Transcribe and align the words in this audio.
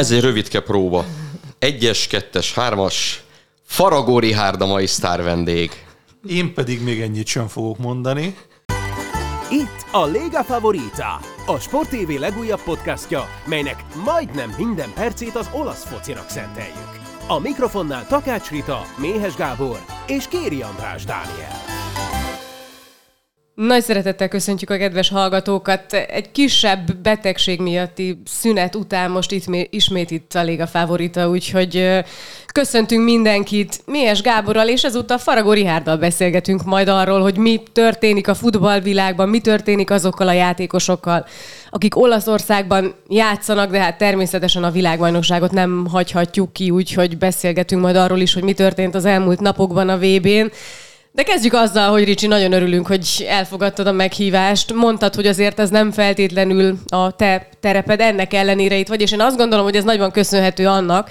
Ez 0.00 0.10
egy 0.10 0.20
rövidke 0.20 0.60
próba. 0.60 1.04
Egyes, 1.58 2.06
kettes, 2.06 2.54
hármas. 2.54 3.22
Faragóri 3.64 4.32
Hárda 4.32 4.66
mai 4.66 4.86
sztár 4.86 5.22
vendég. 5.22 5.70
Én 6.28 6.54
pedig 6.54 6.82
még 6.82 7.00
ennyit 7.00 7.26
sem 7.26 7.46
fogok 7.48 7.78
mondani. 7.78 8.36
Itt 9.50 9.86
a 9.92 10.06
Lega 10.06 10.44
Favorita, 10.44 11.20
a 11.46 11.58
Sport 11.58 11.88
TV 11.88 12.18
legújabb 12.18 12.62
podcastja, 12.62 13.28
melynek 13.44 13.84
majdnem 14.04 14.54
minden 14.58 14.92
percét 14.94 15.34
az 15.34 15.48
olasz 15.52 15.84
focinak 15.84 16.30
szenteljük. 16.30 17.00
A 17.26 17.38
mikrofonnál 17.38 18.06
Takács 18.06 18.50
Rita, 18.50 18.82
Méhes 18.96 19.34
Gábor 19.34 19.84
és 20.06 20.28
Kéri 20.28 20.62
András 20.62 21.04
Dániel. 21.04 21.79
Nagy 23.54 23.82
szeretettel 23.82 24.28
köszöntjük 24.28 24.70
a 24.70 24.76
kedves 24.76 25.08
hallgatókat. 25.08 25.92
Egy 25.92 26.30
kisebb 26.30 26.96
betegség 26.96 27.60
miatti 27.60 28.22
szünet 28.24 28.74
után 28.74 29.10
most 29.10 29.32
itt, 29.32 29.44
ismét 29.70 30.10
itt 30.10 30.34
a 30.34 30.42
Léga 30.42 30.66
Favorita, 30.66 31.28
úgyhogy 31.28 32.02
köszöntünk 32.52 33.04
mindenkit. 33.04 33.82
Milyes 33.86 34.22
Gáborral 34.22 34.68
és 34.68 34.84
ezúttal 34.84 35.18
Faragó 35.18 35.52
Rihárdal 35.52 35.96
beszélgetünk 35.96 36.64
majd 36.64 36.88
arról, 36.88 37.20
hogy 37.20 37.36
mi 37.36 37.62
történik 37.72 38.28
a 38.28 38.34
futballvilágban, 38.34 39.28
mi 39.28 39.40
történik 39.40 39.90
azokkal 39.90 40.28
a 40.28 40.32
játékosokkal, 40.32 41.26
akik 41.70 41.96
Olaszországban 41.96 42.94
játszanak, 43.08 43.70
de 43.70 43.80
hát 43.80 43.98
természetesen 43.98 44.64
a 44.64 44.70
világbajnokságot 44.70 45.52
nem 45.52 45.86
hagyhatjuk 45.86 46.52
ki, 46.52 46.70
úgyhogy 46.70 47.18
beszélgetünk 47.18 47.82
majd 47.82 47.96
arról 47.96 48.20
is, 48.20 48.34
hogy 48.34 48.42
mi 48.42 48.52
történt 48.52 48.94
az 48.94 49.04
elmúlt 49.04 49.40
napokban 49.40 49.88
a 49.88 49.98
VB-n. 49.98 50.50
De 51.12 51.22
kezdjük 51.22 51.52
azzal, 51.52 51.90
hogy 51.90 52.04
Ricsi, 52.04 52.26
nagyon 52.26 52.52
örülünk, 52.52 52.86
hogy 52.86 53.26
elfogadtad 53.28 53.86
a 53.86 53.92
meghívást. 53.92 54.72
Mondtad, 54.72 55.14
hogy 55.14 55.26
azért 55.26 55.60
ez 55.60 55.70
nem 55.70 55.90
feltétlenül 55.90 56.78
a 56.88 57.10
te 57.10 57.48
tereped, 57.60 58.00
ennek 58.00 58.32
ellenére 58.32 58.76
itt 58.76 58.88
vagy, 58.88 59.00
és 59.00 59.12
én 59.12 59.20
azt 59.20 59.36
gondolom, 59.36 59.64
hogy 59.64 59.76
ez 59.76 59.84
nagyban 59.84 60.10
köszönhető 60.10 60.66
annak, 60.66 61.10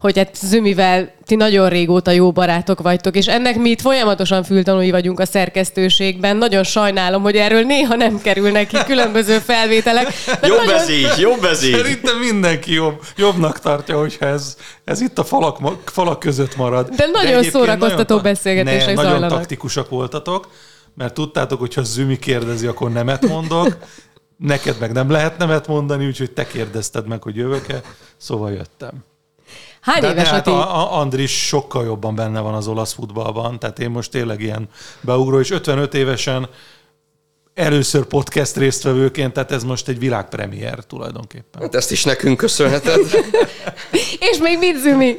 hogy 0.00 0.18
hát 0.18 0.36
Zümivel 0.36 1.12
ti 1.24 1.34
nagyon 1.34 1.68
régóta 1.68 2.10
jó 2.10 2.32
barátok 2.32 2.82
vagytok, 2.82 3.16
és 3.16 3.26
ennek 3.26 3.56
mi 3.56 3.70
itt 3.70 3.80
folyamatosan 3.80 4.42
fültanúi 4.42 4.90
vagyunk 4.90 5.20
a 5.20 5.26
szerkesztőségben. 5.26 6.36
Nagyon 6.36 6.62
sajnálom, 6.62 7.22
hogy 7.22 7.36
erről 7.36 7.62
néha 7.62 7.94
nem 7.94 8.20
kerülnek 8.20 8.66
ki 8.66 8.76
különböző 8.84 9.38
felvételek. 9.38 10.06
Jobb 10.42 10.58
nagyon... 10.58 10.74
ez 10.74 10.90
így, 10.90 11.18
jobb 11.18 11.44
ez 11.44 11.64
így. 11.64 11.74
Szerintem 11.74 12.16
mindenki 12.18 12.72
jobb, 12.72 13.02
jobbnak 13.16 13.58
tartja, 13.58 13.98
hogyha 13.98 14.26
ez, 14.26 14.56
ez 14.84 15.00
itt 15.00 15.18
a 15.18 15.24
falak, 15.24 15.58
falak 15.84 16.18
között 16.18 16.56
marad. 16.56 16.88
De 16.88 17.06
nagyon 17.06 17.42
De 17.42 17.50
szórakoztató 17.50 18.14
nagyon, 18.14 18.22
beszélgetések 18.22 18.96
ne, 18.96 19.02
Nagyon 19.02 19.28
taktikusak 19.28 19.88
voltatok, 19.88 20.48
mert 20.94 21.14
tudtátok, 21.14 21.58
hogy 21.58 21.74
ha 21.74 21.82
Zümi 21.82 22.18
kérdezi, 22.18 22.66
akkor 22.66 22.92
nemet 22.92 23.28
mondok, 23.28 23.76
neked 24.36 24.76
meg 24.80 24.92
nem 24.92 25.10
lehet 25.10 25.38
nemet 25.38 25.66
mondani, 25.66 26.06
úgyhogy 26.06 26.30
te 26.30 26.46
kérdezted 26.46 27.06
meg, 27.06 27.22
hogy 27.22 27.36
jövök-e, 27.36 27.80
szóval 28.16 28.52
jöttem. 28.52 29.04
Hány 29.88 30.00
de, 30.00 30.10
éves 30.10 30.28
de 30.28 30.34
hát 30.34 30.46
a, 30.46 30.76
a 30.76 30.98
Andris 30.98 31.46
sokkal 31.46 31.84
jobban 31.84 32.14
benne 32.14 32.40
van 32.40 32.54
az 32.54 32.66
olasz 32.66 32.92
futballban, 32.92 33.58
tehát 33.58 33.78
én 33.78 33.90
most 33.90 34.10
tényleg 34.10 34.40
ilyen 34.40 34.68
beugró, 35.00 35.40
és 35.40 35.50
55 35.50 35.94
évesen 35.94 36.48
először 37.54 38.04
podcast 38.04 38.56
résztvevőként, 38.56 39.32
tehát 39.32 39.52
ez 39.52 39.64
most 39.64 39.88
egy 39.88 39.98
világpremiér 39.98 40.74
tulajdonképpen. 40.74 41.62
Hát 41.62 41.74
ezt 41.74 41.90
is 41.90 42.04
nekünk 42.04 42.36
köszönheted. 42.36 43.00
és 44.30 44.38
még 44.38 44.58
mit 44.58 44.76
zümi? 44.76 45.14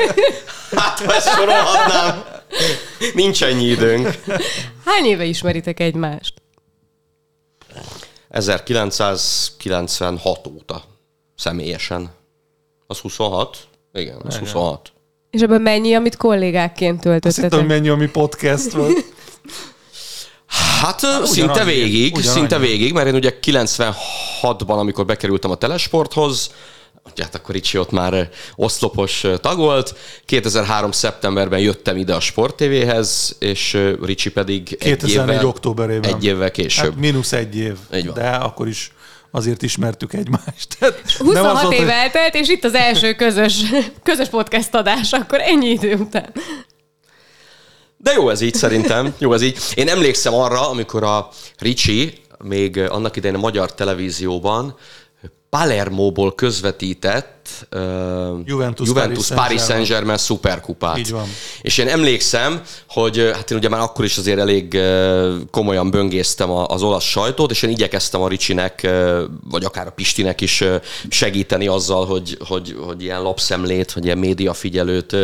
hát, 0.76 1.00
ezt 1.00 1.28
sorolhatnám. 1.28 2.24
Nincs 3.14 3.44
ennyi 3.44 3.64
időnk. 3.64 4.08
Hány 4.84 5.04
éve 5.04 5.24
ismeritek 5.24 5.80
egymást? 5.80 6.34
1996 8.28 10.46
óta 10.46 10.82
személyesen. 11.36 12.10
Az 12.86 12.98
26? 12.98 13.68
Igen, 13.96 14.16
az 14.24 14.36
26. 14.36 14.92
És 15.30 15.40
ebben 15.40 15.60
mennyi, 15.60 15.94
amit 15.94 16.16
kollégákként 16.16 17.00
töltöttetek? 17.00 17.44
Azt 17.44 17.52
hittem, 17.52 17.66
mennyi, 17.66 17.88
ami 17.88 18.06
podcast 18.06 18.72
volt. 18.72 19.04
Hát, 20.46 21.00
hát 21.00 21.26
szinte 21.26 21.64
végig, 21.64 22.14
ugyanannyi. 22.14 22.38
szinte 22.38 22.58
végig, 22.58 22.92
mert 22.92 23.06
én 23.06 23.14
ugye 23.14 23.38
96-ban, 23.42 24.78
amikor 24.78 25.04
bekerültem 25.04 25.50
a 25.50 25.54
Telesporthoz, 25.54 26.50
hát 27.16 27.34
akkor 27.34 27.54
Ricsi 27.54 27.78
ott 27.78 27.90
már 27.90 28.28
oszlopos 28.56 29.26
tag 29.40 29.58
volt. 29.58 29.94
2003. 30.24 30.92
szeptemberben 30.92 31.58
jöttem 31.58 31.96
ide 31.96 32.14
a 32.14 32.20
Sport 32.20 32.56
TV-hez, 32.56 33.36
és 33.38 33.78
Ricsi 34.02 34.30
pedig 34.30 34.62
2004. 34.78 35.16
egy 35.16 35.34
évvel, 35.34 35.46
októberében. 35.46 36.14
Egy 36.14 36.24
évvel 36.24 36.50
később. 36.50 36.84
Hát 36.84 37.00
mínusz 37.00 37.32
egy 37.32 37.56
év, 37.56 37.76
de 38.14 38.28
akkor 38.28 38.68
is 38.68 38.92
azért 39.30 39.62
ismertük 39.62 40.12
egymást. 40.12 40.76
Tehát 40.78 41.10
26 41.18 41.62
nem 41.62 41.72
év 41.72 41.78
hogy... 41.78 41.88
eltelt, 41.88 42.34
és 42.34 42.48
itt 42.48 42.64
az 42.64 42.74
első 42.74 43.14
közös, 43.14 43.62
közös 44.02 44.28
podcast 44.28 44.74
adás, 44.74 45.12
akkor 45.12 45.40
ennyi 45.40 45.68
idő 45.68 45.94
után. 45.94 46.32
De 47.96 48.12
jó 48.12 48.30
ez 48.30 48.40
így 48.40 48.54
szerintem, 48.54 49.14
jó 49.18 49.32
ez 49.32 49.42
így. 49.42 49.58
Én 49.74 49.88
emlékszem 49.88 50.34
arra, 50.34 50.68
amikor 50.68 51.02
a 51.04 51.28
Ricsi 51.58 52.12
még 52.38 52.78
annak 52.78 53.16
idején 53.16 53.36
a 53.36 53.40
magyar 53.40 53.74
televízióban 53.74 54.76
Palermóból 55.50 56.34
közvetített 56.34 57.35
uh, 57.72 57.80
Juventus, 58.44 58.88
Juventus 58.88 59.28
Paris 59.28 59.62
Saint-Germain 59.62 60.18
szuperkupát. 60.18 60.98
Így 60.98 61.10
van. 61.10 61.28
És 61.62 61.78
én 61.78 61.88
emlékszem, 61.88 62.60
hogy 62.88 63.30
hát 63.34 63.50
én 63.50 63.58
ugye 63.58 63.68
már 63.68 63.80
akkor 63.80 64.04
is 64.04 64.16
azért 64.16 64.38
elég 64.38 64.74
uh, 64.74 65.34
komolyan 65.50 65.90
böngésztem 65.90 66.50
az 66.50 66.82
olasz 66.82 67.04
sajtót, 67.04 67.50
és 67.50 67.62
én 67.62 67.70
igyekeztem 67.70 68.20
a 68.20 68.28
Ricsinek, 68.28 68.80
uh, 68.84 69.20
vagy 69.50 69.64
akár 69.64 69.86
a 69.86 69.90
Pistinek 69.90 70.40
is 70.40 70.64
segíteni 71.08 71.66
azzal, 71.66 72.06
hogy, 72.06 72.38
hogy, 72.48 72.76
hogy 72.86 73.02
ilyen 73.02 73.22
lapszemlét, 73.22 73.90
hogy 73.90 74.04
ilyen 74.04 74.18
médiafigyelőt 74.18 75.16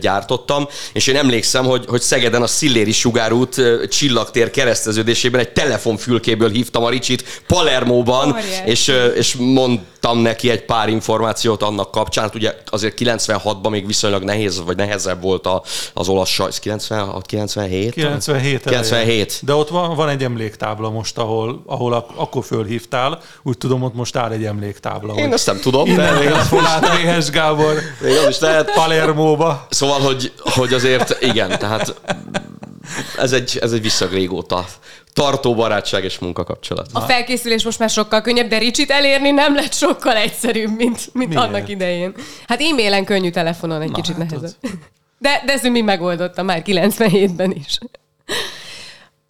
gyártottam. 0.00 0.68
És 0.92 1.06
én 1.06 1.16
emlékszem, 1.16 1.64
hogy, 1.64 1.84
hogy 1.86 2.00
Szegeden 2.00 2.42
a 2.42 2.46
Szilléri 2.46 2.92
sugárút 2.92 3.62
csillagtér 3.88 4.50
kereszteződésében 4.50 5.40
egy 5.40 5.52
telefonfülkéből 5.52 6.50
hívtam 6.50 6.84
a 6.84 6.90
Ricsit 6.90 7.42
Palermóban, 7.46 8.36
és, 8.64 8.92
és 9.14 9.36
mondtam 10.04 10.32
neki 10.32 10.50
egy 10.50 10.64
pár 10.64 10.88
információt 10.88 11.62
annak 11.62 11.90
kapcsán. 11.90 12.24
Hát 12.24 12.34
ugye 12.34 12.54
azért 12.70 13.00
96-ban 13.00 13.70
még 13.70 13.86
viszonylag 13.86 14.22
nehéz, 14.22 14.62
vagy 14.64 14.76
nehezebb 14.76 15.22
volt 15.22 15.46
a, 15.46 15.62
az 15.94 16.08
olasz 16.08 16.28
sajt. 16.28 16.58
96, 16.58 17.26
97? 17.26 17.92
97. 17.92 18.62
97. 18.64 19.38
De 19.42 19.54
ott 19.54 19.68
van, 19.68 19.94
van 19.94 20.08
egy 20.08 20.22
emléktábla 20.22 20.90
most, 20.90 21.18
ahol, 21.18 21.62
ahol 21.66 21.92
ak- 21.92 22.16
akkor 22.16 22.44
fölhívtál. 22.44 23.20
Úgy 23.42 23.58
tudom, 23.58 23.82
ott 23.82 23.94
most 23.94 24.16
áll 24.16 24.30
egy 24.30 24.44
emléktábla. 24.44 25.14
Én 25.14 25.32
ezt 25.32 25.46
nem 25.46 25.60
tudom. 25.60 25.86
Innen 25.86 26.14
még 26.14 26.30
azt 26.30 26.48
foglalta 26.48 26.98
Éhes 26.98 27.30
Gábor. 27.30 27.74
Még 28.00 28.16
az 28.16 28.28
is 28.28 28.38
lehet. 28.38 28.72
Palermóba. 28.74 29.66
Szóval, 29.70 30.00
hogy, 30.00 30.32
hogy 30.38 30.72
azért 30.74 31.22
igen, 31.22 31.58
tehát 31.58 31.94
ez 33.18 33.32
egy, 33.32 33.58
ez 33.60 33.72
egy 33.72 33.82
visszag 33.82 34.12
régóta 34.12 34.64
tartó 35.14 35.54
barátság 35.54 36.04
és 36.04 36.18
munkakapcsolat. 36.18 36.88
A 36.92 37.00
felkészülés 37.00 37.64
most 37.64 37.78
már 37.78 37.90
sokkal 37.90 38.20
könnyebb, 38.20 38.48
de 38.48 38.58
Ricsit 38.58 38.90
elérni 38.90 39.30
nem 39.30 39.54
lett 39.54 39.72
sokkal 39.72 40.16
egyszerűbb, 40.16 40.76
mint, 40.76 41.14
mint 41.14 41.36
annak 41.36 41.68
idején. 41.68 42.14
Hát 42.46 42.60
e-mailen 42.60 43.04
könnyű, 43.04 43.30
telefonon 43.30 43.82
egy 43.82 43.90
Na, 43.90 43.94
kicsit 43.94 44.16
hát 44.16 44.30
nehezebb. 44.30 44.54
De, 45.18 45.42
de 45.46 45.52
ezt 45.52 45.68
mi 45.68 45.80
megoldotta 45.80 46.42
már 46.42 46.62
97-ben 46.66 47.50
is. 47.50 47.78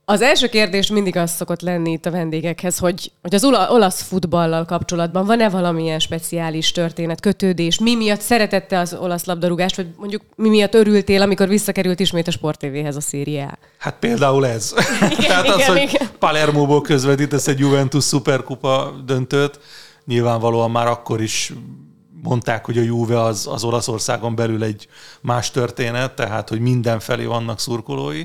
Az 0.07 0.23
első 0.23 0.49
kérdés 0.49 0.91
mindig 0.91 1.17
az 1.17 1.31
szokott 1.31 1.61
lenni 1.61 1.91
itt 1.91 2.07
a 2.07 2.11
vendégekhez, 2.11 2.79
hogy, 2.79 3.13
hogy 3.23 3.35
az 3.35 3.45
olasz 3.45 4.03
futballal 4.03 4.65
kapcsolatban 4.65 5.27
van-e 5.27 5.49
valamilyen 5.49 5.99
speciális 5.99 6.73
történet, 6.73 7.21
kötődés, 7.21 7.79
mi 7.79 7.95
miatt 7.95 8.21
szeretette 8.21 8.79
az 8.79 8.95
olasz 8.95 9.25
labdarúgást, 9.25 9.77
vagy 9.77 9.87
mondjuk 9.97 10.23
mi 10.37 10.49
miatt 10.49 10.75
örültél, 10.75 11.23
amikor 11.23 11.49
visszakerült 11.49 12.01
ismét 12.01 12.27
a 12.27 12.31
Sport 12.31 12.59
TV-hez 12.59 12.97
a 12.97 13.01
szériá? 13.01 13.59
Hát 13.79 13.97
például 13.99 14.47
ez. 14.47 14.75
Igen, 15.01 15.27
Tehát 15.27 15.45
igen, 15.45 15.71
az, 15.71 15.77
igen. 15.77 15.89
hogy 15.89 16.09
Palermóból 16.19 16.81
közvetítesz 16.81 17.47
egy 17.47 17.59
Juventus 17.59 18.05
szuperkupa 18.05 18.95
döntőt, 19.07 19.61
nyilvánvalóan 20.07 20.71
már 20.71 20.87
akkor 20.87 21.23
is 21.23 21.53
mondták, 22.23 22.65
hogy 22.65 22.79
a 22.79 22.83
Juve 22.83 23.23
az, 23.23 23.49
az 23.51 23.65
Olaszországon 23.65 24.35
belül 24.35 24.65
egy 24.65 24.89
más 25.21 25.51
történet, 25.51 26.13
tehát 26.13 26.49
hogy 26.49 26.61
mindenfelé 26.61 27.25
vannak 27.25 27.61
szurkolói. 27.61 28.25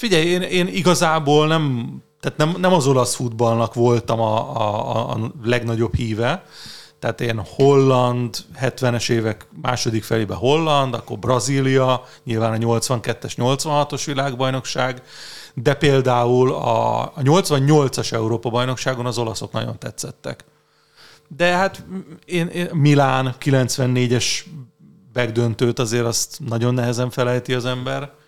Figyelj, 0.00 0.24
én, 0.24 0.42
én 0.42 0.66
igazából 0.66 1.46
nem, 1.46 1.94
tehát 2.20 2.38
nem, 2.38 2.54
nem 2.58 2.72
az 2.72 2.86
olasz 2.86 3.14
futballnak 3.14 3.74
voltam 3.74 4.20
a, 4.20 4.60
a, 4.60 5.10
a 5.10 5.32
legnagyobb 5.42 5.94
híve, 5.94 6.44
tehát 6.98 7.20
én 7.20 7.42
Holland, 7.44 8.36
70-es 8.60 9.10
évek 9.10 9.46
második 9.62 10.02
felébe 10.02 10.34
Holland, 10.34 10.94
akkor 10.94 11.18
Brazília, 11.18 12.04
nyilván 12.24 12.52
a 12.52 12.66
82-es, 12.66 13.32
86-os 13.36 14.02
világbajnokság, 14.06 15.02
de 15.54 15.74
például 15.74 16.52
a, 16.52 17.02
a 17.02 17.12
88-as 17.16 18.12
Európa-bajnokságon 18.12 19.06
az 19.06 19.18
olaszok 19.18 19.52
nagyon 19.52 19.78
tetszettek. 19.78 20.44
De 21.28 21.46
hát 21.46 21.84
én, 22.24 22.46
én 22.46 22.68
Milán 22.72 23.34
94-es 23.40 24.26
begdöntőt 25.12 25.78
azért 25.78 26.06
azt 26.06 26.38
nagyon 26.48 26.74
nehezen 26.74 27.10
felejti 27.10 27.54
az 27.54 27.64
ember. 27.64 28.18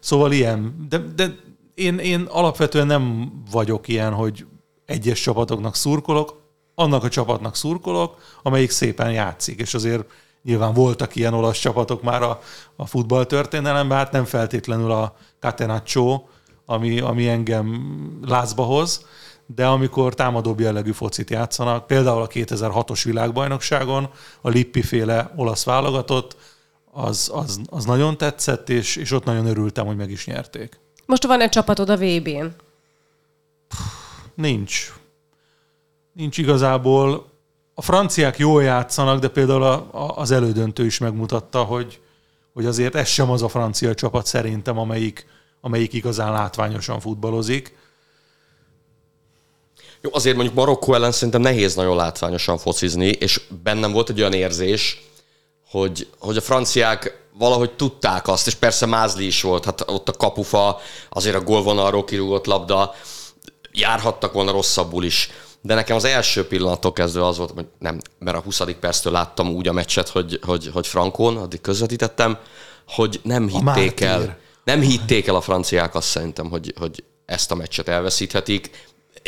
Szóval 0.00 0.32
ilyen. 0.32 0.86
De, 0.88 0.98
de 0.98 1.34
én, 1.74 1.98
én 1.98 2.20
alapvetően 2.30 2.86
nem 2.86 3.32
vagyok 3.50 3.88
ilyen, 3.88 4.12
hogy 4.12 4.46
egyes 4.86 5.20
csapatoknak 5.20 5.74
szurkolok. 5.74 6.46
annak 6.74 7.04
a 7.04 7.08
csapatnak 7.08 7.56
szurkolok, 7.56 8.16
amelyik 8.42 8.70
szépen 8.70 9.12
játszik, 9.12 9.60
és 9.60 9.74
azért 9.74 10.04
nyilván 10.42 10.74
voltak 10.74 11.16
ilyen 11.16 11.34
olasz 11.34 11.58
csapatok 11.58 12.02
már 12.02 12.22
a, 12.22 12.40
a 12.76 12.86
futball 12.86 13.24
történelemben, 13.24 13.98
hát 13.98 14.12
nem 14.12 14.24
feltétlenül 14.24 14.90
a 14.90 15.14
Catenaccio, 15.40 16.22
ami, 16.66 17.00
ami 17.00 17.28
engem 17.28 18.18
lázba 18.26 18.62
hoz, 18.62 19.06
de 19.46 19.66
amikor 19.66 20.14
támadóbb 20.14 20.60
jellegű 20.60 20.92
focit 20.92 21.30
játszanak, 21.30 21.86
például 21.86 22.22
a 22.22 22.26
2006-os 22.26 23.00
világbajnokságon 23.04 24.10
a 24.40 24.48
Lippi 24.48 24.82
féle 24.82 25.32
olasz 25.36 25.64
válogatott, 25.64 26.36
az, 26.98 27.30
az, 27.34 27.60
az 27.66 27.84
nagyon 27.84 28.16
tetszett, 28.16 28.68
és, 28.68 28.96
és 28.96 29.10
ott 29.10 29.24
nagyon 29.24 29.46
örültem, 29.46 29.86
hogy 29.86 29.96
meg 29.96 30.10
is 30.10 30.26
nyerték. 30.26 30.80
Most 31.06 31.26
van 31.26 31.40
egy 31.40 31.48
csapatod 31.48 31.88
a 31.88 31.96
VB-n? 31.96 32.46
Nincs. 34.34 34.92
Nincs 36.12 36.38
igazából. 36.38 37.30
A 37.74 37.82
franciák 37.82 38.38
jól 38.38 38.62
játszanak, 38.62 39.20
de 39.20 39.28
például 39.28 39.62
a, 39.62 39.88
a, 39.90 40.16
az 40.16 40.30
elődöntő 40.30 40.84
is 40.84 40.98
megmutatta, 40.98 41.62
hogy, 41.62 42.00
hogy 42.52 42.66
azért 42.66 42.94
ez 42.94 43.08
sem 43.08 43.30
az 43.30 43.42
a 43.42 43.48
francia 43.48 43.94
csapat 43.94 44.26
szerintem, 44.26 44.78
amelyik, 44.78 45.26
amelyik 45.60 45.92
igazán 45.92 46.32
látványosan 46.32 47.00
futballozik. 47.00 47.76
Jó, 50.00 50.10
azért 50.12 50.36
mondjuk 50.36 50.56
Marokkó 50.56 50.94
ellen 50.94 51.12
szerintem 51.12 51.40
nehéz 51.40 51.74
nagyon 51.74 51.96
látványosan 51.96 52.58
focizni, 52.58 53.06
és 53.06 53.40
bennem 53.62 53.92
volt 53.92 54.10
egy 54.10 54.20
olyan 54.20 54.32
érzés, 54.32 55.08
hogy, 55.70 56.08
hogy 56.18 56.36
a 56.36 56.40
franciák 56.40 57.26
valahogy 57.38 57.70
tudták 57.70 58.28
azt, 58.28 58.46
és 58.46 58.54
persze 58.54 58.86
Mázli 58.86 59.26
is 59.26 59.42
volt, 59.42 59.64
hát 59.64 59.90
ott 59.90 60.08
a 60.08 60.12
kapufa, 60.12 60.80
azért 61.08 61.36
a 61.36 61.40
gólvonalról 61.40 62.04
kirúgott 62.04 62.46
labda, 62.46 62.94
járhattak 63.72 64.32
volna 64.32 64.52
rosszabbul 64.52 65.04
is. 65.04 65.30
De 65.60 65.74
nekem 65.74 65.96
az 65.96 66.04
első 66.04 66.46
pillanatok 66.46 66.94
kezdve 66.94 67.26
az 67.26 67.36
volt, 67.36 67.50
hogy 67.50 67.66
nem, 67.78 68.00
mert 68.18 68.36
a 68.36 68.40
20. 68.40 68.62
perctől 68.80 69.12
láttam 69.12 69.48
úgy 69.48 69.68
a 69.68 69.72
meccset, 69.72 70.08
hogy, 70.08 70.40
hogy, 70.42 70.70
hogy 70.72 70.86
Frankon, 70.86 71.36
addig 71.36 71.60
közvetítettem, 71.60 72.38
hogy 72.86 73.20
nem 73.22 73.48
hitték 73.48 74.00
el, 74.00 74.38
nem 74.64 74.80
hitték 74.80 75.26
el 75.26 75.34
a 75.34 75.40
franciák 75.40 75.94
azt 75.94 76.08
szerintem, 76.08 76.50
hogy, 76.50 76.74
hogy 76.78 77.04
ezt 77.26 77.50
a 77.50 77.54
meccset 77.54 77.88
elveszíthetik 77.88 78.70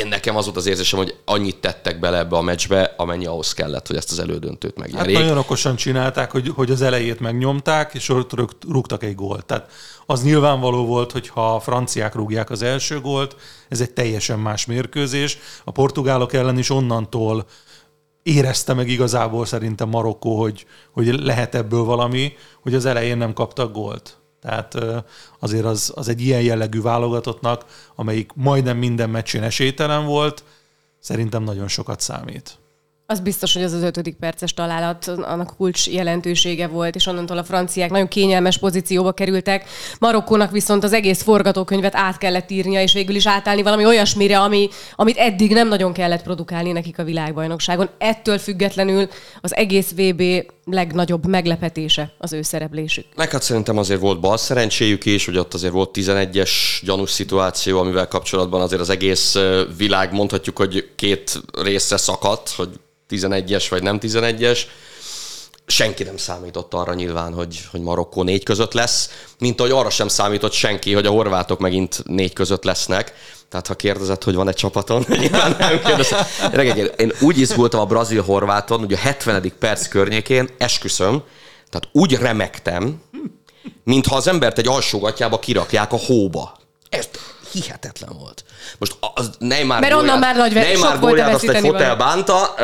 én 0.01 0.07
nekem 0.09 0.37
az 0.37 0.45
volt 0.45 0.57
az 0.57 0.67
érzésem, 0.67 0.99
hogy 0.99 1.17
annyit 1.25 1.57
tettek 1.57 2.01
bele 2.01 2.19
ebbe 2.19 2.37
a 2.37 2.41
meccsbe, 2.41 2.95
amennyi 2.97 3.27
ahhoz 3.27 3.53
kellett, 3.53 3.87
hogy 3.87 3.97
ezt 3.97 4.11
az 4.11 4.19
elődöntőt 4.19 4.79
megnyerjék. 4.79 5.17
Hát 5.17 5.25
nagyon 5.25 5.39
okosan 5.39 5.77
csinálták, 5.77 6.31
hogy, 6.31 6.49
hogy 6.55 6.71
az 6.71 6.83
elejét 6.83 7.21
megnyomták, 7.21 7.95
és 7.95 8.09
ott 8.09 8.33
rúgtak 8.69 9.03
egy 9.03 9.15
gólt. 9.15 9.45
Tehát 9.45 9.71
az 10.07 10.23
nyilvánvaló 10.23 10.87
volt, 10.87 11.13
hogy 11.13 11.29
ha 11.29 11.55
a 11.55 11.61
franciák 11.61 12.15
rúgják 12.15 12.51
az 12.51 12.63
első 12.63 13.01
gólt, 13.01 13.37
ez 13.69 13.81
egy 13.81 13.91
teljesen 13.91 14.39
más 14.39 14.67
mérkőzés. 14.67 15.39
A 15.65 15.71
portugálok 15.71 16.33
ellen 16.33 16.59
is 16.59 16.71
onnantól 16.71 17.47
érezte 18.23 18.75
meg 18.75 18.89
igazából 18.89 19.47
szerintem 19.47 19.89
Marokkó, 19.89 20.41
hogy, 20.41 20.67
hogy 20.93 21.07
lehet 21.07 21.55
ebből 21.55 21.85
valami, 21.85 22.33
hogy 22.63 22.75
az 22.75 22.85
elején 22.85 23.17
nem 23.17 23.33
kaptak 23.33 23.73
gólt. 23.73 24.20
Tehát 24.41 24.77
azért 25.39 25.65
az, 25.65 25.93
az 25.95 26.09
egy 26.09 26.21
ilyen 26.21 26.43
jellegű 26.43 26.81
válogatottnak, 26.81 27.65
amelyik 27.95 28.33
majdnem 28.35 28.77
minden 28.77 29.11
meccsén 29.11 29.43
esélytelen 29.43 30.05
volt, 30.05 30.45
szerintem 30.99 31.43
nagyon 31.43 31.69
sokat 31.69 32.01
számít. 32.01 32.59
Az 33.11 33.21
biztos, 33.21 33.53
hogy 33.53 33.63
az 33.63 33.73
az 33.73 33.83
ötödik 33.83 34.17
perces 34.17 34.55
találat 34.55 35.09
annak 35.09 35.55
kulcs 35.57 35.89
jelentősége 35.89 36.67
volt, 36.67 36.95
és 36.95 37.07
onnantól 37.07 37.39
a 37.39 37.45
franciák 37.45 37.91
nagyon 37.91 38.09
kényelmes 38.09 38.59
pozícióba 38.59 39.13
kerültek. 39.13 39.69
Marokkónak 39.99 40.51
viszont 40.51 40.85
az 40.85 40.93
egész 40.93 41.23
forgatókönyvet 41.23 41.95
át 41.95 42.19
kellett 42.19 42.51
írnia, 42.51 42.83
és 42.83 42.93
végül 42.93 43.15
is 43.15 43.27
átállni 43.27 43.63
valami 43.63 43.85
olyasmire, 43.85 44.39
ami, 44.39 44.69
amit 44.95 45.17
eddig 45.17 45.53
nem 45.53 45.69
nagyon 45.69 45.93
kellett 45.93 46.23
produkálni 46.23 46.73
nekik 46.73 46.99
a 46.99 47.05
világbajnokságon. 47.05 47.89
Ettől 47.99 48.39
függetlenül 48.39 49.09
az 49.41 49.57
egész 49.57 49.91
VB 49.91 50.23
legnagyobb 50.65 51.27
meglepetése 51.27 52.13
az 52.19 52.33
ő 52.33 52.43
szereplésük. 52.43 53.07
Meg 53.17 53.31
hát 53.31 53.43
szerintem 53.43 53.79
azért 53.79 54.01
volt 54.01 54.21
bal 54.21 54.37
szerencséjük 54.37 55.05
is, 55.05 55.25
hogy 55.25 55.39
ott 55.39 55.55
azért 55.55 55.73
volt 55.73 55.91
11-es 55.99 56.51
gyanús 56.83 57.11
szituáció, 57.11 57.79
amivel 57.79 58.09
kapcsolatban 58.09 58.61
azért 58.61 58.81
az 58.81 58.91
egész 58.91 59.37
világ 59.77 60.13
mondhatjuk, 60.13 60.57
hogy 60.59 60.91
két 60.97 61.43
részre 61.63 61.97
szakadt, 61.97 62.51
hogy 62.51 62.69
11-es 63.11 63.67
vagy 63.71 63.83
nem 63.83 63.99
11-es. 64.01 64.61
Senki 65.67 66.03
nem 66.03 66.17
számított 66.17 66.75
arra 66.75 66.95
nyilván, 66.95 67.33
hogy, 67.33 67.61
hogy 67.71 67.81
Marokkó 67.81 68.23
négy 68.23 68.43
között 68.43 68.73
lesz, 68.73 69.11
mint 69.39 69.61
ahogy 69.61 69.73
arra 69.73 69.91
sem 69.91 70.09
számított 70.09 70.53
senki, 70.53 70.93
hogy 70.93 71.07
a 71.07 71.11
horvátok 71.11 71.59
megint 71.59 72.03
négy 72.05 72.33
között 72.33 72.65
lesznek. 72.65 73.15
Tehát 73.49 73.67
ha 73.67 73.75
kérdezett, 73.75 74.25
hogy 74.25 74.35
van 74.35 74.49
egy 74.49 74.55
csapaton, 74.55 75.05
nyilván 75.21 75.57
nem 75.59 75.81
kérdezett. 75.81 76.97
Én 76.97 77.13
úgy 77.21 77.39
izgultam 77.39 77.81
a 77.81 77.85
brazil-horváton, 77.85 78.79
hogy 78.79 78.93
a 78.93 78.97
70. 78.97 79.53
perc 79.59 79.89
környékén, 79.89 80.49
esküszöm, 80.59 81.23
tehát 81.71 81.89
úgy 81.93 82.13
remektem, 82.13 83.03
mintha 83.85 84.17
az 84.17 84.27
embert 84.27 84.59
egy 84.59 84.69
alsógatjába 84.69 85.39
kirakják 85.39 85.93
a 85.93 85.97
hóba. 85.97 86.57
Ez 86.89 87.09
hihetetlen 87.53 88.11
volt. 88.19 88.45
Most 88.79 88.97
az 89.15 89.31
Neymar 89.39 89.81
Mert 89.81 89.95
onnan 89.95 90.19
már 90.19 90.37
nagy 90.37 90.53
Neymar 90.53 90.91
sok 90.91 91.01
volt 91.01 91.21
azt 91.21 91.49
egy 91.49 91.61
fotel 91.61 91.97
bánta, 91.97 92.55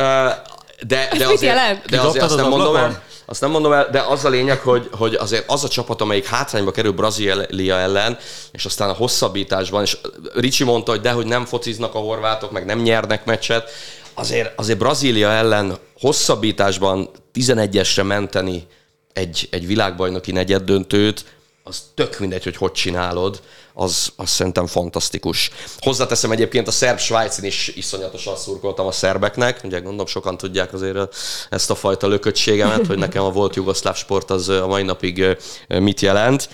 de, 0.87 1.09
de 1.19 1.27
azért, 1.27 1.87
de 1.87 2.00
azért 2.00 2.25
azt 2.25 2.37
nem 2.37 2.49
mondom 2.49 2.77
el, 2.77 3.03
azt 3.29 3.41
nem 3.41 3.50
mondom 3.50 3.73
el, 3.73 3.88
de 3.91 4.00
az 4.00 4.25
a 4.25 4.29
lényeg, 4.29 4.59
hogy, 4.59 4.88
hogy 4.93 5.15
azért 5.15 5.50
az 5.50 5.65
a 5.65 5.69
csapat, 5.69 6.00
amelyik 6.00 6.27
hátrányba 6.27 6.71
kerül 6.71 6.93
Brazília 6.93 7.77
ellen, 7.77 8.19
és 8.53 8.65
aztán 8.65 8.88
a 8.88 8.93
hosszabbításban, 8.93 9.83
és 9.83 9.97
Ricsi 10.35 10.65
mondta, 10.65 10.91
hogy 10.91 11.00
dehogy 11.00 11.27
nem 11.27 11.44
fociznak 11.44 11.94
a 11.94 11.99
horvátok, 11.99 12.50
meg 12.50 12.65
nem 12.65 12.79
nyernek 12.79 13.25
meccset, 13.25 13.71
azért, 14.15 14.59
azért 14.59 14.79
Brazília 14.79 15.31
ellen 15.31 15.79
hosszabbításban 16.00 17.11
11-esre 17.35 18.06
menteni 18.06 18.67
egy, 19.12 19.49
egy 19.50 19.67
világbajnoki 19.67 20.33
negyeddöntőt, 20.33 21.25
az 21.65 21.83
tök 21.94 22.19
mindegy, 22.19 22.44
hogy 22.44 22.56
hogy 22.56 22.73
csinálod, 22.73 23.41
az, 23.78 24.12
az 24.17 24.31
szerintem 24.31 24.67
fantasztikus. 24.67 25.50
Hozzáteszem 25.78 26.31
egyébként 26.31 26.69
a 26.69 26.70
szerb-svájcin 26.70 27.44
is 27.44 27.69
iszonyatosan 27.69 28.37
szurkoltam 28.37 28.87
a 28.87 28.93
szerbeknek, 28.93 29.61
ugye 29.64 29.78
gondolom 29.78 30.06
sokan 30.06 30.37
tudják 30.37 30.73
azért 30.73 31.17
ezt 31.50 31.70
a 31.70 31.75
fajta 31.75 32.06
lököttségemet, 32.06 32.87
hogy 32.87 32.99
nekem 32.99 33.23
a 33.23 33.31
volt 33.31 33.55
jugoszláv 33.55 33.96
sport 33.96 34.31
az 34.31 34.49
a 34.49 34.67
mai 34.67 34.82
napig 34.82 35.37
mit 35.69 36.00
jelent. 36.00 36.49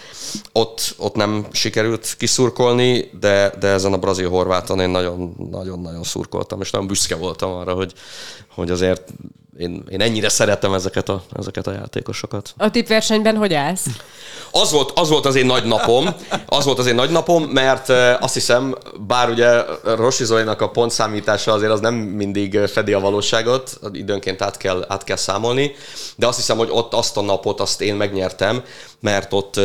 Ott, 0.52 0.94
ott 0.96 1.14
nem 1.14 1.46
sikerült 1.52 2.14
kiszurkolni, 2.19 3.10
de, 3.20 3.52
de 3.60 3.69
ezen 3.69 3.92
a 3.92 3.98
brazil-horváton 3.98 4.80
én 4.80 4.90
nagyon-nagyon 5.50 6.02
szurkoltam, 6.02 6.60
és 6.60 6.70
nagyon 6.70 6.86
büszke 6.86 7.16
voltam 7.16 7.50
arra, 7.50 7.74
hogy, 7.74 7.92
hogy 8.54 8.70
azért 8.70 9.02
én, 9.58 9.84
én 9.90 10.00
ennyire 10.00 10.28
szeretem 10.28 10.74
ezeket 10.74 11.08
a, 11.08 11.22
ezeket 11.36 11.66
a 11.66 11.72
játékosokat. 11.72 12.54
A 12.56 12.70
tippversenyben 12.70 13.36
hogy 13.36 13.55
állsz? 13.55 13.86
Az 14.50 14.70
volt, 14.70 14.98
az 14.98 15.08
volt 15.08 15.26
az 15.26 15.34
én 15.34 15.46
nagy 15.46 15.64
napom, 15.64 16.08
az 16.46 16.64
volt 16.64 16.79
az 16.79 16.86
én 16.86 16.94
nagy 16.94 17.10
napom, 17.12 17.42
mert 17.42 17.88
azt 18.20 18.34
hiszem, 18.34 18.74
bár 19.06 19.28
ugye 19.28 19.62
Rossi 19.84 20.24
Zolinak 20.24 20.60
a 20.60 20.70
pontszámítása 20.70 21.52
azért 21.52 21.72
az 21.72 21.81
nem 21.81 21.94
mindig 21.94 22.58
fedi 22.58 22.92
a 22.92 23.00
valóságot, 23.00 23.78
időnként 23.92 24.42
át 24.42 24.56
kell, 24.56 24.84
át 24.88 25.04
kell 25.04 25.16
számolni, 25.16 25.72
de 26.16 26.26
azt 26.26 26.36
hiszem, 26.36 26.56
hogy 26.56 26.69
ott 26.70 26.94
azt 26.94 27.16
a 27.16 27.22
napot 27.22 27.60
azt 27.60 27.81
én 27.81 27.94
megnyertem, 27.94 28.62
mert 29.00 29.32
ott 29.32 29.60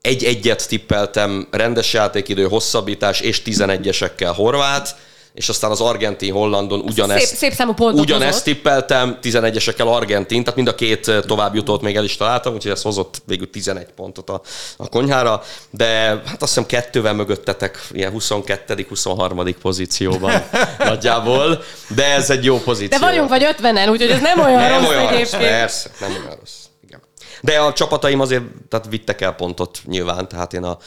egy-egyet 0.00 0.68
tippeltem, 0.68 1.48
rendes 1.50 1.92
játékidő, 1.92 2.46
hosszabbítás 2.48 3.20
és 3.20 3.42
11-esekkel 3.44 4.32
horvát, 4.36 4.96
és 5.38 5.48
aztán 5.48 5.70
az 5.70 5.80
argentin-hollandon 5.80 6.80
ugyanezt, 6.80 7.26
szép, 7.26 7.36
szép 7.36 7.52
számú 7.52 7.72
pontot 7.72 8.00
ugyanezt 8.00 8.28
hozott. 8.30 8.44
tippeltem, 8.44 9.18
11-esekkel 9.22 9.86
argentin, 9.86 10.40
tehát 10.42 10.56
mind 10.56 10.68
a 10.68 10.74
két 10.74 11.12
tovább 11.26 11.54
jutott 11.54 11.82
még 11.82 11.96
el 11.96 12.04
is 12.04 12.16
találtam, 12.16 12.54
úgyhogy 12.54 12.70
ez 12.70 12.82
hozott 12.82 13.22
végül 13.26 13.50
11 13.50 13.86
pontot 13.96 14.30
a, 14.30 14.40
a 14.76 14.88
konyhára, 14.88 15.42
de 15.70 15.86
hát 16.26 16.42
azt 16.42 16.54
hiszem 16.54 16.66
kettővel 16.66 17.14
mögöttetek, 17.14 17.86
ilyen 17.92 18.12
22.-23. 18.18 19.54
pozícióban 19.62 20.42
nagyjából, 20.78 21.62
de 21.88 22.04
ez 22.04 22.30
egy 22.30 22.44
jó 22.44 22.58
pozíció. 22.58 22.98
De 22.98 23.06
vagyunk 23.06 23.28
vagy 23.28 23.56
50-en, 23.60 23.90
úgyhogy 23.90 24.10
ez 24.10 24.20
nem 24.20 24.40
olyan 24.40 24.60
nem 24.60 24.80
rossz 24.80 24.88
olyan 24.88 25.08
egyébként. 25.08 25.42
Persze, 25.42 25.90
nem 26.00 26.10
olyan 26.10 26.36
rossz. 26.38 26.56
Igen. 26.86 27.00
De 27.40 27.58
a 27.58 27.72
csapataim 27.72 28.20
azért 28.20 28.42
tehát 28.68 28.86
vittek 28.88 29.20
el 29.20 29.32
pontot 29.32 29.78
nyilván, 29.84 30.28
tehát 30.28 30.52
én 30.52 30.64
a 30.64 30.78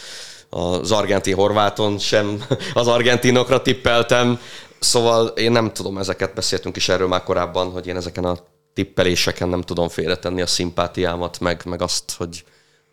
az 0.53 0.91
argentin 0.91 1.35
horváton 1.35 1.97
sem 1.97 2.43
az 2.73 2.87
argentinokra 2.87 3.61
tippeltem, 3.61 4.39
szóval 4.79 5.27
én 5.27 5.51
nem 5.51 5.73
tudom, 5.73 5.97
ezeket 5.97 6.33
beszéltünk 6.33 6.75
is 6.75 6.89
erről 6.89 7.07
már 7.07 7.23
korábban, 7.23 7.71
hogy 7.71 7.87
én 7.87 7.95
ezeken 7.95 8.25
a 8.25 8.37
tippeléseken 8.73 9.49
nem 9.49 9.61
tudom 9.61 9.89
félretenni 9.89 10.41
a 10.41 10.47
szimpátiámat, 10.47 11.39
meg, 11.39 11.61
meg 11.65 11.81
azt, 11.81 12.15
hogy, 12.17 12.43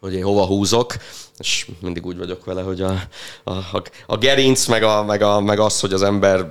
hogy 0.01 0.15
én 0.15 0.23
hova 0.25 0.47
húzok, 0.47 0.95
és 1.39 1.71
mindig 1.81 2.07
úgy 2.07 2.19
vagyok 2.19 2.45
vele, 2.45 2.63
hogy 2.63 2.81
a, 2.81 3.01
a, 3.45 3.83
a 4.07 4.17
gerinc, 4.17 4.67
meg, 4.67 4.83
a, 4.83 5.05
meg, 5.05 5.23
a, 5.23 5.41
meg 5.41 5.59
az, 5.59 5.81
hogy 5.81 5.93
az 5.93 6.03
ember 6.03 6.51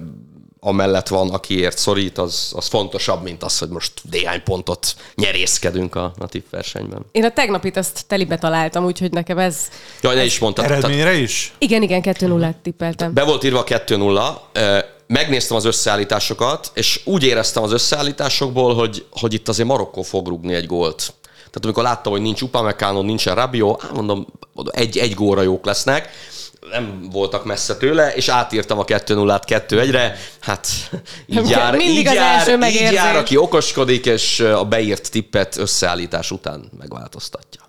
amellett 0.68 1.08
van, 1.08 1.30
akiért 1.30 1.78
szorít, 1.78 2.18
az, 2.18 2.52
az 2.56 2.68
fontosabb, 2.68 3.24
mint 3.24 3.44
az, 3.44 3.58
hogy 3.58 3.70
most 3.70 3.92
néhány 4.12 4.44
pontot 4.44 4.96
nyerészkedünk 5.16 5.96
a, 5.96 6.14
a 6.20 6.42
versenyben. 6.50 7.06
Én 7.12 7.24
a 7.24 7.32
tegnapit 7.32 7.78
azt 7.78 8.06
telibe 8.08 8.38
találtam, 8.38 8.86
úgyhogy 8.86 9.12
nekem 9.12 9.38
ez... 9.38 9.58
Jaj, 10.02 10.16
ne 10.16 10.24
is 10.24 10.40
mondtad. 10.40 10.66
Eredményre 10.66 11.14
is? 11.14 11.54
Igen, 11.58 11.82
igen, 11.82 12.02
2 12.02 12.28
0 12.28 12.54
tippeltem. 12.62 13.14
Be 13.14 13.24
volt 13.24 13.44
írva 13.44 13.64
2-0. 13.68 14.84
megnéztem 15.08 15.58
az 15.58 15.66
összeállításokat, 15.66 16.72
és 16.74 17.02
úgy 17.04 17.24
éreztem 17.24 17.64
az 17.64 17.72
összeállításokból, 17.72 18.76
hogy, 18.76 19.06
hogy 19.12 19.34
itt 19.34 19.48
azért 19.48 19.68
Marokkó 19.68 20.02
fog 20.02 20.28
rugni 20.28 20.54
egy 20.54 20.66
gólt. 20.66 21.14
Tehát 21.36 21.64
amikor 21.64 21.84
láttam, 21.84 22.12
hogy 22.12 22.22
nincs 22.22 22.42
Upamecano, 22.42 23.02
nincsen 23.02 23.36
Rabiot, 23.36 23.92
mondom, 23.94 24.28
egy, 24.72 24.98
egy 24.98 25.14
góra 25.14 25.42
jók 25.42 25.66
lesznek 25.66 26.10
nem 26.72 27.10
voltak 27.12 27.46
messze 27.46 27.78
tőle, 27.78 28.14
és 28.16 28.28
átírtam 28.28 28.80
a 28.80 28.86
2-0-át 28.86 29.44
2-1-re. 29.48 30.18
Hát 30.40 30.68
így 31.26 31.50
jár, 31.50 31.80
így, 31.80 32.04
jár, 32.04 32.64
így 32.70 32.92
jár, 32.92 33.16
aki 33.16 33.38
okoskodik, 33.38 34.06
és 34.06 34.40
a 34.40 34.66
beírt 34.66 35.12
tippet 35.12 35.58
összeállítás 35.58 36.32
után 36.32 36.72
megváltoztatja. 36.78 37.62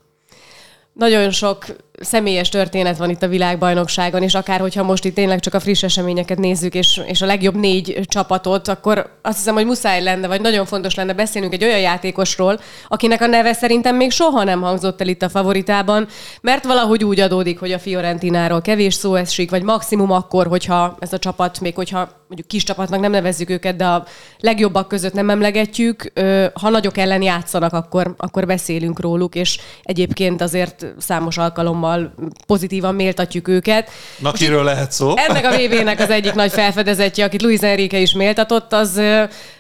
Nagyon 0.93 1.31
sok 1.31 1.67
személyes 2.01 2.49
történet 2.49 2.97
van 2.97 3.11
itt 3.11 3.23
a 3.23 3.29
világbajnokságon, 3.29 4.23
és 4.23 4.35
akár 4.35 4.61
hogyha 4.61 4.83
most 4.83 5.05
itt 5.05 5.15
tényleg 5.15 5.41
csak 5.41 5.55
a 5.55 5.61
friss 5.61 5.83
eseményeket 5.83 6.39
nézzük, 6.39 6.75
és, 6.75 7.01
és 7.07 7.23
a 7.23 7.27
legjobb 7.27 7.57
négy 7.57 8.01
csapatot, 8.05 8.69
akkor 8.69 9.19
azt 9.23 9.37
hiszem, 9.37 9.55
hogy 9.55 9.67
muszáj 9.67 10.03
lenne, 10.03 10.27
vagy 10.27 10.41
nagyon 10.41 10.67
fontos 10.67 10.95
lenne 10.95 11.13
beszélnünk 11.13 11.53
egy 11.53 11.65
olyan 11.65 11.81
játékosról, 11.81 12.61
akinek 12.89 13.21
a 13.21 13.27
neve 13.27 13.53
szerintem 13.53 13.97
még 13.97 14.11
soha 14.11 14.45
nem 14.45 14.61
hangzott 14.61 15.01
el 15.01 15.09
itt 15.09 15.23
a 15.23 15.29
favoritában, 15.29 16.09
mert 16.41 16.65
valahogy 16.65 17.05
úgy 17.05 17.21
adódik, 17.21 17.59
hogy 17.59 17.73
a 17.73 17.79
Fiorentináról 17.79 18.61
kevés 18.61 18.95
szó 18.95 19.15
esik, 19.15 19.51
vagy 19.51 19.63
maximum 19.63 20.11
akkor, 20.11 20.47
hogyha 20.47 20.97
ez 20.99 21.13
a 21.13 21.19
csapat, 21.19 21.61
még 21.61 21.75
hogyha 21.75 21.99
mondjuk 22.27 22.49
kis 22.49 22.63
csapatnak 22.63 23.01
nem 23.01 23.11
nevezzük 23.11 23.51
őket, 23.51 23.77
de 23.77 23.87
a 23.87 24.05
legjobbak 24.41 24.89
között 24.89 25.13
nem 25.13 25.31
emlegetjük, 25.31 26.13
ha 26.61 26.69
nagyok 26.69 26.99
ellen 26.99 27.23
játszanak, 27.23 27.73
akkor, 27.73 28.15
akkor 28.17 28.47
beszélünk 28.47 29.01
róluk, 29.01 29.35
és 29.35 29.59
egyébként 29.83 30.41
azért 30.41 30.87
számos 30.99 31.39
alkalommal 31.39 31.88
alkalommal 31.89 32.13
pozitívan 32.47 32.95
méltatjuk 32.95 33.49
őket. 33.49 33.91
Na, 34.19 34.33
kiről 34.33 34.65
lehet 34.65 34.93
szó? 34.93 35.15
Ennek 35.17 35.45
a 35.45 35.57
VB-nek 35.57 36.01
az 36.01 36.11
egyik 36.11 36.35
nagy 36.35 36.53
felfedezetje, 36.53 37.25
akit 37.25 37.43
Luis 37.43 37.61
Enrique 37.61 37.99
is 37.99 38.13
méltatott, 38.13 38.73
az 38.73 39.01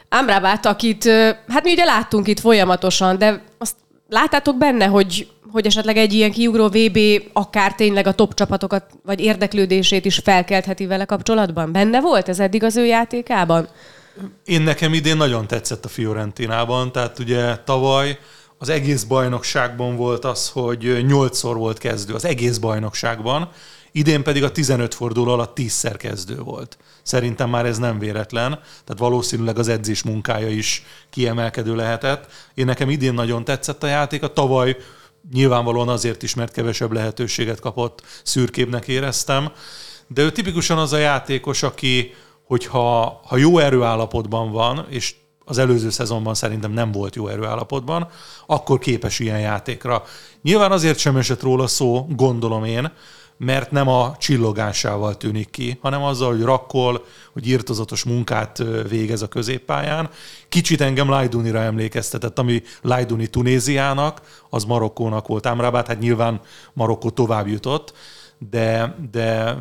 Amrabat, 0.09 0.67
akit 0.67 1.05
hát 1.49 1.63
mi 1.63 1.73
ugye 1.73 1.85
láttunk 1.85 2.29
itt 2.29 2.41
folyamatosan, 2.41 3.19
de 3.19 3.43
azt 3.59 3.75
láttátok 4.09 4.57
benne, 4.59 4.87
hogy, 4.87 5.29
hogy 5.53 5.67
esetleg 5.67 5.97
egy 5.97 6.13
ilyen 6.13 6.31
kiugró 6.31 6.69
VB 6.69 6.99
akár 7.33 7.75
tényleg 7.75 8.07
a 8.07 8.13
top 8.13 8.35
csapatokat 8.35 8.85
vagy 9.05 9.21
érdeklődését 9.21 10.05
is 10.05 10.21
felkeltheti 10.25 10.87
vele 10.87 11.05
kapcsolatban? 11.05 11.73
Benne 11.73 12.01
volt 12.01 12.29
ez 12.29 12.39
eddig 12.39 12.63
az 12.63 12.77
ő 12.77 12.85
játékában? 12.85 13.69
Én 14.45 14.63
nekem 14.63 14.95
idén 14.95 15.17
nagyon 15.17 15.47
tetszett 15.47 15.85
a 15.85 15.89
Fiorentinában, 15.89 16.93
tehát 16.93 17.19
ugye 17.19 17.57
tavaly 17.57 18.19
az 18.59 18.69
egész 18.69 19.03
bajnokságban 19.03 19.97
volt 19.97 20.25
az, 20.25 20.49
hogy 20.49 21.05
nyolcszor 21.07 21.57
volt 21.57 21.79
kezdő, 21.79 22.15
az 22.15 22.25
egész 22.25 22.59
bajnokságban, 22.59 23.51
idén 23.93 24.23
pedig 24.23 24.45
a 24.45 24.53
15 24.53 24.95
forduló 24.95 25.33
alatt 25.33 25.59
10-szer 25.61 25.95
kezdő 25.99 26.39
volt. 26.39 26.79
Szerintem 27.03 27.51
már 27.51 27.67
ez 27.67 27.79
nem 27.79 27.99
véletlen, 27.99 28.51
tehát 28.51 28.99
valószínűleg 28.99 29.59
az 29.59 29.69
edzés 29.69 30.03
munkája 30.03 30.49
is 30.49 30.85
kiemelkedő 31.11 31.75
lehetett. 31.75 32.27
Én 32.55 32.65
nekem 32.65 32.91
idén 32.91 33.15
nagyon 33.15 33.45
tetszett 33.45 33.83
a 33.83 33.87
játék, 33.87 34.23
a 34.23 34.33
tavaly 34.33 34.77
nyilvánvalóan 35.33 35.89
azért 35.89 36.23
is, 36.23 36.35
mert 36.35 36.53
kevesebb 36.53 36.93
lehetőséget 36.93 37.61
kapott, 37.61 38.03
szürkébnek 38.23 38.89
éreztem, 38.89 39.53
de 40.07 40.23
ő 40.23 40.33
tipikusan 40.33 40.79
az 40.79 40.93
a 40.93 40.99
játékos, 40.99 41.63
aki, 41.63 42.15
hogyha 42.45 43.21
ha 43.25 43.37
jó 43.37 43.59
erőállapotban 43.59 44.53
van, 44.53 44.87
és 44.89 45.15
az 45.49 45.59
előző 45.59 45.91
szezonban 45.91 46.35
szerintem 46.35 46.73
nem 46.73 46.93
volt 46.93 47.15
jó 47.15 47.29
erőállapotban, 47.29 48.09
akkor 48.47 48.79
képes 48.79 49.19
ilyen 49.19 49.41
játékra. 49.41 50.03
Nyilván 50.43 50.73
azért 50.73 50.99
sem 50.99 51.17
esett 51.17 51.43
róla 51.43 51.67
szó, 51.67 52.07
gondolom 52.11 52.65
én, 52.65 52.93
mert 53.39 53.71
nem 53.71 53.89
a 53.89 54.17
csillogásával 54.19 55.17
tűnik 55.17 55.51
ki, 55.51 55.79
hanem 55.83 56.03
azzal, 56.03 56.31
hogy 56.31 56.43
rakkol, 56.43 57.05
hogy 57.33 57.49
írtozatos 57.49 58.05
munkát 58.05 58.63
végez 58.89 59.23
a 59.23 59.29
középpályán. 59.29 60.11
Kicsit 60.49 60.81
engem 60.81 61.09
Lajdunira 61.09 61.61
emlékeztetett, 61.61 62.39
ami 62.39 62.63
Lajduni 62.83 63.27
Tunéziának, 63.27 64.21
az 64.51 64.65
Marokkónak 64.65 65.27
volt 65.27 65.47
Ámrábát, 65.47 65.87
hát 65.87 65.99
nyilván 65.99 66.41
Marokkó 66.73 67.11
tovább 67.11 67.47
jutott, 67.47 67.95
de, 68.51 68.97
de 69.11 69.57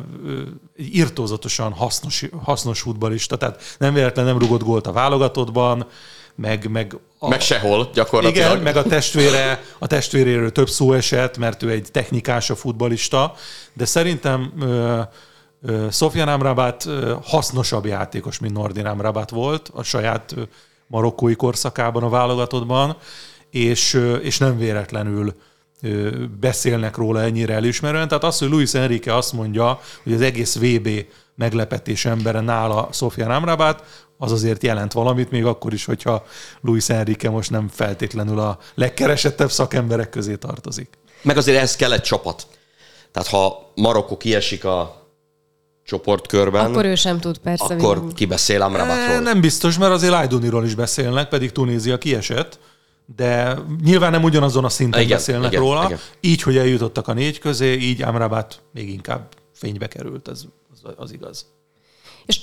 írtózatosan 0.76 1.72
hasznos, 1.72 2.24
hasznos 2.42 2.80
futbalista, 2.80 3.36
tehát 3.36 3.76
nem 3.78 3.94
véletlen 3.94 4.24
nem 4.24 4.38
rugott 4.38 4.62
gólt 4.62 4.86
a 4.86 4.92
válogatottban, 4.92 5.86
meg, 6.34 6.70
meg 6.70 6.96
a, 7.18 7.28
meg 7.28 7.40
sehol 7.40 7.90
gyakorlatilag. 7.94 8.50
Igen, 8.50 8.62
meg 8.62 8.76
a 8.76 8.82
testvére, 8.82 9.62
a 9.78 9.86
testvéréről 9.86 10.52
több 10.52 10.68
szó 10.68 10.92
esett, 10.92 11.38
mert 11.38 11.62
ő 11.62 11.70
egy 11.70 11.88
technikás 11.92 12.50
a 12.50 12.56
futbalista, 12.56 13.34
de 13.72 13.84
szerintem 13.84 14.52
ö, 14.60 15.00
ö, 15.62 15.86
Sofyan 15.90 16.28
Amrabat 16.28 16.86
ö, 16.86 17.14
hasznosabb 17.22 17.86
játékos, 17.86 18.38
mint 18.38 18.52
Nordin 18.52 18.86
Amrabat 18.86 19.30
volt 19.30 19.70
a 19.74 19.82
saját 19.82 20.34
marokkói 20.86 21.34
korszakában 21.34 22.02
a 22.02 22.08
válogatottban, 22.08 22.96
és, 23.50 24.00
és 24.22 24.38
nem 24.38 24.58
véletlenül 24.58 25.34
beszélnek 26.40 26.96
róla 26.96 27.22
ennyire 27.22 27.54
elismerően. 27.54 28.08
Tehát 28.08 28.24
az, 28.24 28.38
hogy 28.38 28.48
Luis 28.48 28.74
Enrique 28.74 29.16
azt 29.16 29.32
mondja, 29.32 29.80
hogy 30.02 30.12
az 30.12 30.20
egész 30.20 30.56
VB 30.56 30.88
meglepetés 31.34 32.04
embere 32.04 32.40
nála 32.40 32.88
Sofia 32.92 33.34
Amrabat, 33.34 33.84
az 34.18 34.32
azért 34.32 34.62
jelent 34.62 34.92
valamit, 34.92 35.30
még 35.30 35.44
akkor 35.44 35.72
is, 35.72 35.84
hogyha 35.84 36.26
Luis 36.60 36.88
Enrique 36.88 37.30
most 37.30 37.50
nem 37.50 37.68
feltétlenül 37.68 38.38
a 38.38 38.58
legkeresettebb 38.74 39.50
szakemberek 39.50 40.10
közé 40.10 40.34
tartozik. 40.34 40.88
Meg 41.22 41.36
azért 41.36 41.62
ez 41.62 41.76
kell 41.76 41.92
egy 41.92 42.02
csapat. 42.02 42.46
Tehát 43.12 43.28
ha 43.28 43.72
Marokko 43.74 44.16
kiesik 44.16 44.64
a 44.64 45.06
csoportkörben. 45.84 46.64
Akkor 46.66 46.84
ő 46.84 46.94
sem 46.94 47.18
tud, 47.20 47.38
persze. 47.38 47.74
Akkor 47.74 48.12
kibeszél 48.14 48.62
Amrabatról. 48.62 49.18
Nem 49.18 49.40
biztos, 49.40 49.78
mert 49.78 49.92
azért 49.92 50.12
Lajduniról 50.12 50.64
is 50.64 50.74
beszélnek, 50.74 51.28
pedig 51.28 51.52
Tunézia 51.52 51.98
kiesett 51.98 52.58
de 53.16 53.58
nyilván 53.84 54.10
nem 54.10 54.22
ugyanazon 54.22 54.64
a 54.64 54.68
szinten 54.68 55.00
igen, 55.00 55.16
beszélnek 55.16 55.50
igen, 55.50 55.62
róla. 55.62 55.84
Igen. 55.84 55.98
Így, 56.20 56.42
hogy 56.42 56.56
eljutottak 56.56 57.08
a 57.08 57.12
négy 57.12 57.38
közé, 57.38 57.72
így 57.72 58.02
Amrabat 58.02 58.62
még 58.72 58.88
inkább 58.88 59.28
fénybe 59.52 59.88
került, 59.88 60.28
ez 60.28 60.44
az, 60.72 60.92
az 60.96 61.12
igaz. 61.12 61.46
És 62.28 62.40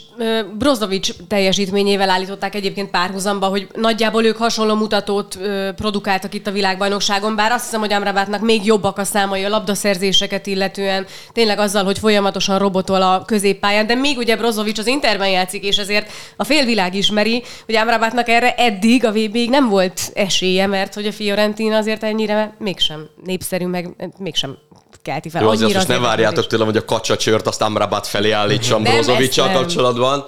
Brozovic 0.57 1.09
teljesítményével 1.27 2.09
állították 2.09 2.55
egyébként 2.55 2.89
párhuzamba, 2.89 3.47
hogy 3.47 3.67
nagyjából 3.73 4.25
ők 4.25 4.37
hasonló 4.37 4.75
mutatót 4.75 5.39
produkáltak 5.75 6.33
itt 6.33 6.47
a 6.47 6.51
világbajnokságon, 6.51 7.35
bár 7.35 7.51
azt 7.51 7.63
hiszem, 7.63 7.79
hogy 7.79 7.93
Amrabatnak 7.93 8.41
még 8.41 8.65
jobbak 8.65 8.97
a 8.97 9.03
számai 9.03 9.43
a 9.43 9.49
labdaszerzéseket 9.49 10.47
illetően, 10.47 11.05
tényleg 11.31 11.59
azzal, 11.59 11.83
hogy 11.83 11.99
folyamatosan 11.99 12.59
robotol 12.59 13.01
a 13.01 13.23
középpályán, 13.25 13.87
de 13.87 13.95
még 13.95 14.17
ugye 14.17 14.37
Brozovic 14.37 14.79
az 14.79 14.87
Interben 14.87 15.29
játszik, 15.29 15.63
és 15.63 15.77
ezért 15.77 16.11
a 16.37 16.43
félvilág 16.43 16.95
ismeri, 16.95 17.43
hogy 17.65 17.75
Amrabatnak 17.75 18.29
erre 18.29 18.55
eddig 18.55 19.05
a 19.05 19.11
vb 19.11 19.37
nem 19.37 19.69
volt 19.69 20.11
esélye, 20.13 20.67
mert 20.67 20.93
hogy 20.93 21.05
a 21.05 21.11
Fiorentina 21.11 21.77
azért 21.77 22.03
ennyire 22.03 22.55
mégsem 22.59 23.09
népszerű, 23.23 23.65
meg 23.65 24.11
mégsem 24.17 24.57
kelti 25.05 25.29
fel. 25.29 25.41
Jó, 25.41 25.49
azért 25.49 25.73
most 25.73 25.87
ne 25.87 25.99
várjátok 25.99 26.47
tőlem, 26.47 26.65
hogy 26.65 26.77
a 26.77 26.85
kacsacsört 26.85 27.47
azt 27.47 27.61
Amrabat 27.61 28.07
felé 28.07 28.31
állítsam 28.31 28.83
Brozovicsal 28.83 29.51
kapcsolatban. 29.51 30.25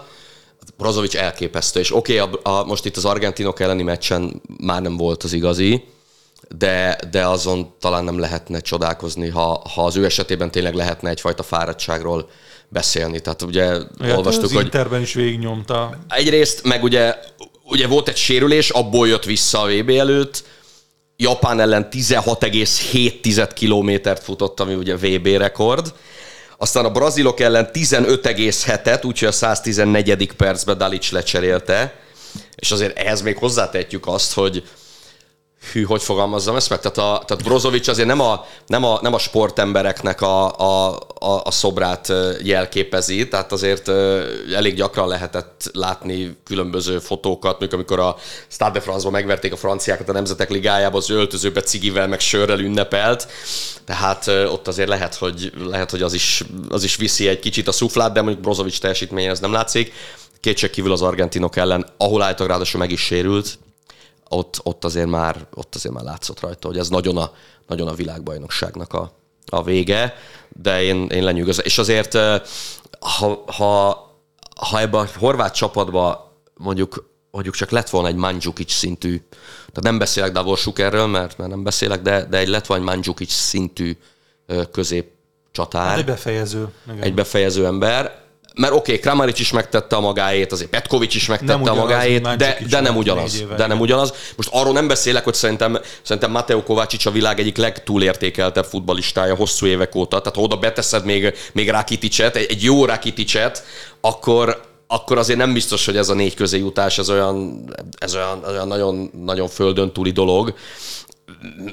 Brozovic 0.78 1.16
elképesztő, 1.16 1.80
és 1.80 1.96
oké, 1.96 2.20
okay, 2.20 2.40
a, 2.44 2.50
a, 2.50 2.64
most 2.66 2.86
itt 2.86 2.98
az 2.98 3.06
argentinok 3.06 3.60
elleni 3.60 3.84
meccsen 3.84 4.42
már 4.58 4.82
nem 4.82 4.98
volt 4.98 5.24
az 5.24 5.34
igazi, 5.34 5.84
de, 6.58 7.00
de 7.12 7.26
azon 7.26 7.74
talán 7.80 8.04
nem 8.04 8.20
lehetne 8.20 8.60
csodálkozni, 8.60 9.30
ha, 9.30 9.62
ha 9.74 9.86
az 9.86 9.96
ő 9.96 10.06
esetében 10.06 10.52
tényleg 10.52 10.74
lehetne 10.74 11.10
egyfajta 11.10 11.44
fáradtságról 11.44 12.30
beszélni. 12.70 13.20
Tehát 13.20 13.42
ugye 13.42 13.64
ja, 13.64 14.16
olvastuk, 14.16 14.44
az 14.44 14.54
hogy... 14.54 14.64
Interben 14.64 15.02
is 15.02 15.14
végignyomta. 15.14 15.98
Egyrészt, 16.10 16.64
meg 16.64 16.84
ugye, 16.84 17.16
ugye 17.64 17.88
volt 17.88 18.08
egy 18.08 18.18
sérülés, 18.18 18.70
abból 18.70 19.08
jött 19.08 19.26
vissza 19.26 19.62
a 19.62 19.68
VB 19.68 19.90
előtt, 19.90 20.44
Japán 21.20 21.60
ellen 21.60 21.88
16,7 21.92 23.50
kilométert 23.54 24.24
futott, 24.24 24.60
ami 24.60 24.74
ugye 24.74 24.96
VB 24.96 25.28
rekord. 25.28 25.94
Aztán 26.58 26.86
a 26.86 26.92
brazilok 26.92 27.40
ellen 27.40 27.70
15,7-et, 27.74 29.06
úgyhogy 29.06 29.28
a 29.28 29.32
114. 29.32 30.32
percben 30.34 30.78
Dalic 30.78 31.12
lecserélte. 31.12 32.00
És 32.56 32.72
azért 32.72 32.98
ehhez 32.98 33.22
még 33.22 33.38
hozzátetjük 33.38 34.08
azt, 34.08 34.34
hogy 34.34 34.64
hű, 35.72 35.84
hogy 35.84 36.04
fogalmazzam 36.04 36.56
ezt 36.56 36.70
meg? 36.70 36.80
Tehát, 36.80 36.98
a, 36.98 37.26
tehát 37.26 37.44
Brozovic 37.44 37.88
azért 37.88 38.08
nem 38.08 38.22
a, 38.22 38.46
nem 38.68 38.84
a, 38.84 39.00
nem 39.02 39.14
a 39.14 39.18
sportembereknek 39.18 40.22
a, 40.22 40.58
a, 40.60 41.00
a, 41.20 41.42
a 41.44 41.52
szobrát 41.52 42.14
jelképezi, 42.44 43.28
tehát 43.28 43.52
azért 43.52 43.90
elég 44.54 44.76
gyakran 44.76 45.08
lehetett 45.08 45.70
látni 45.74 46.38
különböző 46.44 47.00
fotókat, 47.00 47.52
mondjuk 47.52 47.74
amikor 47.74 48.00
a 48.00 48.16
Stade 48.48 48.72
de 48.72 48.80
France-ban 48.80 49.12
megverték 49.12 49.54
a 49.54 49.58
franciákat 49.58 50.10
a 50.10 50.12
Nemzetek 50.12 50.50
Ligájában, 50.50 51.00
az 51.00 51.10
öltözőbe 51.10 51.62
cigivel 51.62 52.08
meg 52.08 52.20
sörrel 52.20 52.60
ünnepelt, 52.60 53.28
tehát 53.86 54.28
ott 54.28 54.68
azért 54.68 54.90
lehet, 54.90 55.16
hogy, 55.16 55.52
lehet, 55.66 55.92
hogy 55.92 56.02
az, 56.02 56.14
is, 56.14 56.44
az 56.70 56.84
is 56.84 56.96
viszi 56.96 57.28
egy 57.28 57.40
kicsit 57.40 57.68
a 57.68 57.72
szuflát, 57.72 58.14
de 58.14 58.22
mondjuk 58.22 58.44
Brozovic 58.44 58.80
teljesítménye 58.80 59.30
ez 59.30 59.40
nem 59.40 59.52
látszik. 59.52 59.94
Kétség 60.40 60.70
kívül 60.70 60.92
az 60.92 61.02
argentinok 61.02 61.56
ellen, 61.56 61.86
ahol 61.98 62.22
állítólag 62.22 62.52
ráadásul 62.52 62.80
meg 62.80 62.92
is 62.92 63.02
sérült, 63.02 63.58
ott, 64.30 64.60
ott, 64.64 64.86
azért 64.86 65.08
már, 65.08 65.48
ott 65.54 65.76
azért 65.76 65.96
már 65.96 66.04
látszott 66.04 66.40
rajta, 66.40 66.68
hogy 66.68 66.78
ez 66.78 66.90
nagyon 66.90 67.18
a, 67.18 67.32
nagyon 67.68 67.88
a 67.88 67.94
világbajnokságnak 67.94 68.94
a, 68.94 69.12
a 69.46 69.64
vége, 69.64 70.16
de 70.50 70.84
én, 70.84 71.08
én 71.08 71.24
lenyűgözöm. 71.24 71.66
És 71.66 71.78
azért, 71.78 72.18
ha, 73.00 73.44
ha 73.46 74.06
ha 74.58 74.80
ebben 74.80 75.02
a 75.02 75.20
horvát 75.20 75.56
csapatban 75.56 76.18
mondjuk 76.54 77.16
mondjuk 77.32 77.56
csak 77.56 77.70
lett 77.70 77.90
volna 77.90 78.08
egy 78.08 78.16
Mandzukic 78.16 78.72
szintű, 78.72 79.22
tehát 79.58 79.82
nem 79.82 79.98
beszélek 79.98 80.32
Davor 80.32 80.58
Sukerről, 80.58 81.08
mert, 81.08 81.38
mert 81.38 81.50
nem 81.50 81.64
beszélek, 81.64 82.02
de, 82.02 82.26
de 82.26 82.38
egy 82.38 82.48
lett 82.48 82.66
volna 82.66 82.84
egy 82.84 82.90
Mandzukic 82.90 83.32
szintű 83.32 83.98
közép 84.72 85.12
csatár. 85.52 85.88
Hát 85.88 85.98
egy 85.98 86.06
befejező. 86.06 86.68
Igen. 86.88 87.02
Egy 87.02 87.14
befejező 87.14 87.66
ember. 87.66 88.22
Mert 88.58 88.74
oké, 88.74 88.92
okay, 88.92 89.00
Kramaric 89.00 89.40
is 89.40 89.52
megtette 89.52 89.96
a 89.96 90.00
magáét, 90.00 90.52
azért 90.52 90.70
Petkovics 90.70 91.16
is 91.16 91.28
megtette 91.28 91.58
nem 91.58 91.70
a 91.70 91.74
magáét, 91.74 92.36
de, 92.36 92.58
de 92.70 92.80
nem 92.80 92.96
ugyanaz. 92.96 93.44
De 93.58 93.68
nem 93.68 93.80
ugyanaz. 93.80 94.14
Most 94.36 94.50
arról 94.52 94.74
nem 94.74 94.88
beszélek, 94.88 95.24
hogy 95.24 95.34
szerintem, 95.34 95.80
szerintem 96.02 96.32
Mateo 96.32 96.64
Kovácsics 96.64 97.06
a 97.06 97.12
világ 97.12 97.40
egyik 97.40 97.58
legtúlértékeltebb 97.58 98.66
futbalistája 98.66 99.36
hosszú 99.36 99.66
évek 99.66 99.96
óta. 99.96 100.20
Tehát 100.20 100.36
ha 100.36 100.42
oda 100.42 100.58
beteszed 100.58 101.06
még, 101.06 101.34
még 101.52 101.70
Rakiticet, 101.70 102.36
egy, 102.36 102.46
egy 102.50 102.64
jó 102.64 102.86
Rakiticet, 102.86 103.64
akkor, 104.02 104.62
akkor 104.88 105.18
azért 105.18 105.40
nem 105.40 105.54
biztos, 105.54 105.86
hogy 105.86 105.98
ez 105.98 106.10
a 106.10 106.14
négy 106.14 106.34
közé 106.34 106.58
jutás, 106.58 106.98
ez 106.98 107.10
olyan, 107.10 107.64
ez 107.98 108.16
olyan, 108.16 108.44
olyan 108.48 108.68
nagyon, 108.68 109.12
nagyon 109.26 109.48
földön 109.48 109.92
túli 109.92 110.12
dolog 110.12 110.54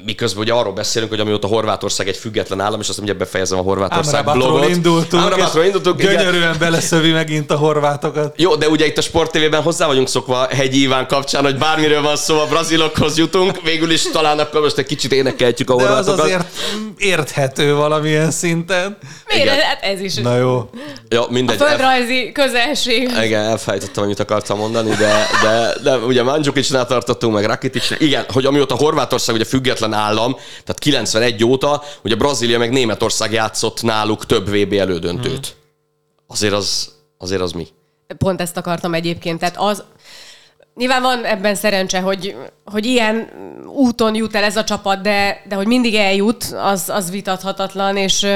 miközben 0.05 0.43
ugye 0.43 0.53
arról 0.53 0.73
beszélünk, 0.73 1.11
hogy 1.11 1.19
amióta 1.19 1.47
Horvátország 1.47 2.07
egy 2.07 2.17
független 2.17 2.61
állam, 2.61 2.79
és 2.79 2.89
azt 2.89 2.97
mondja, 2.97 3.15
befejezem 3.15 3.57
a 3.57 3.61
Horvátország 3.61 4.19
Amrabatról 4.27 4.51
blogot. 4.59 4.75
indultunk, 4.75 5.23
Amrabatról 5.23 5.63
indultunk. 5.63 6.01
Gyönyörűen 6.01 6.35
igen. 6.35 6.55
beleszövi 6.59 7.11
megint 7.11 7.51
a 7.51 7.55
horvátokat. 7.55 8.39
Jó, 8.39 8.55
de 8.55 8.69
ugye 8.69 8.85
itt 8.85 8.97
a 8.97 9.01
Sport 9.01 9.31
TV-ben 9.31 9.61
hozzá 9.61 9.87
vagyunk 9.87 10.07
szokva 10.07 10.47
Hegyi 10.49 10.81
Iván 10.81 11.07
kapcsán, 11.07 11.43
hogy 11.43 11.57
bármiről 11.57 12.01
van 12.01 12.15
szó, 12.15 12.39
a 12.39 12.45
brazilokhoz 12.45 13.17
jutunk, 13.17 13.61
végül 13.61 13.91
is 13.91 14.09
talán 14.11 14.39
akkor 14.39 14.61
most 14.61 14.77
egy 14.77 14.85
kicsit 14.85 15.11
énekeltjük 15.11 15.69
a 15.69 15.73
horvátokat. 15.73 16.05
De 16.05 16.11
az 16.11 16.19
azért 16.19 16.45
érthető 16.97 17.75
valamilyen 17.75 18.31
szinten. 18.31 18.97
Miért? 19.27 19.49
Hát 19.49 19.83
ez 19.83 20.01
is. 20.01 20.15
Na 20.15 20.37
jó. 20.37 20.69
Ja, 21.09 21.25
mindegy. 21.29 21.61
A 21.61 21.65
földrajzi 21.65 22.31
közelség. 22.31 23.11
Igen, 23.23 23.43
elfejtettem, 23.43 24.03
amit 24.03 24.19
akartam 24.19 24.57
mondani, 24.57 24.89
de, 24.89 25.27
de, 25.43 25.73
de 25.83 25.97
ugye 25.97 26.23
Mandzukicsnál 26.23 26.85
tartottunk, 26.85 27.33
meg 27.33 27.45
Rakitic. 27.45 27.91
Igen, 27.99 28.25
hogy 28.33 28.45
amióta 28.45 28.75
Horvátország 28.75 29.35
ugye 29.35 29.44
független 29.45 29.93
állam, 29.93 30.33
tehát 30.33 30.79
91 30.79 31.43
óta, 31.43 31.83
ugye 32.03 32.15
Brazília 32.15 32.57
meg 32.57 32.71
Németország 32.71 33.31
játszott 33.31 33.81
náluk 33.81 34.25
több 34.25 34.49
VB 34.49 34.73
elődöntőt. 34.73 35.47
Hmm. 35.47 35.63
Azért 36.27 36.53
az, 36.53 36.93
azért 37.17 37.41
az 37.41 37.51
mi? 37.51 37.67
Pont 38.17 38.41
ezt 38.41 38.57
akartam 38.57 38.93
egyébként. 38.93 39.39
Tehát 39.39 39.57
az, 39.57 39.83
Nyilván 40.75 41.01
van 41.01 41.25
ebben 41.25 41.55
szerencse, 41.55 41.99
hogy, 41.99 42.35
hogy 42.65 42.85
ilyen 42.85 43.29
úton 43.65 44.15
jut 44.15 44.35
el 44.35 44.43
ez 44.43 44.57
a 44.57 44.63
csapat, 44.63 45.01
de, 45.01 45.41
de 45.47 45.55
hogy 45.55 45.67
mindig 45.67 45.95
eljut, 45.95 46.43
az, 46.43 46.89
az 46.89 47.11
vitathatatlan, 47.11 47.97
és 47.97 48.27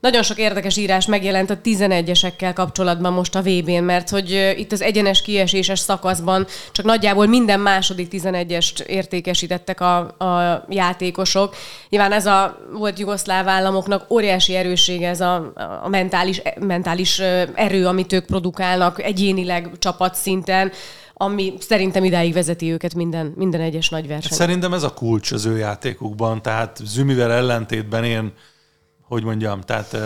nagyon 0.00 0.22
sok 0.22 0.38
érdekes 0.38 0.76
írás 0.76 1.06
megjelent 1.06 1.50
a 1.50 1.58
11-esekkel 1.64 2.52
kapcsolatban 2.54 3.12
most 3.12 3.34
a 3.34 3.42
VB-n, 3.42 3.82
mert 3.82 4.10
hogy 4.10 4.54
itt 4.56 4.72
az 4.72 4.82
egyenes 4.82 5.22
kieséses 5.22 5.78
szakaszban 5.78 6.46
csak 6.72 6.84
nagyjából 6.84 7.26
minden 7.26 7.60
második 7.60 8.08
11-est 8.10 8.80
értékesítettek 8.80 9.80
a, 9.80 9.96
a 9.98 10.64
játékosok. 10.68 11.54
Nyilván 11.88 12.12
ez 12.12 12.26
a 12.26 12.58
volt 12.72 12.98
jugoszláv 12.98 13.48
államoknak 13.48 14.10
óriási 14.10 14.54
erőssége, 14.54 15.08
ez 15.08 15.20
a, 15.20 15.52
a 15.82 15.88
mentális, 15.88 16.42
mentális 16.60 17.18
erő, 17.54 17.86
amit 17.86 18.12
ők 18.12 18.24
produkálnak 18.24 19.02
egyénileg 19.02 19.70
csapatszinten 19.78 20.72
ami 21.18 21.54
szerintem 21.60 22.04
idáig 22.04 22.32
vezeti 22.32 22.72
őket 22.72 22.94
minden, 22.94 23.32
minden 23.36 23.60
egyes 23.60 23.88
nagy 23.88 24.06
verseny. 24.06 24.36
Szerintem 24.36 24.72
ez 24.72 24.82
a 24.82 24.94
kulcs 24.94 25.32
az 25.32 25.44
ő 25.44 25.56
játékukban, 25.56 26.42
tehát 26.42 26.80
Zümivel 26.84 27.32
ellentétben 27.32 28.04
én 28.04 28.32
hogy 29.08 29.24
mondjam, 29.24 29.60
tehát 29.60 29.96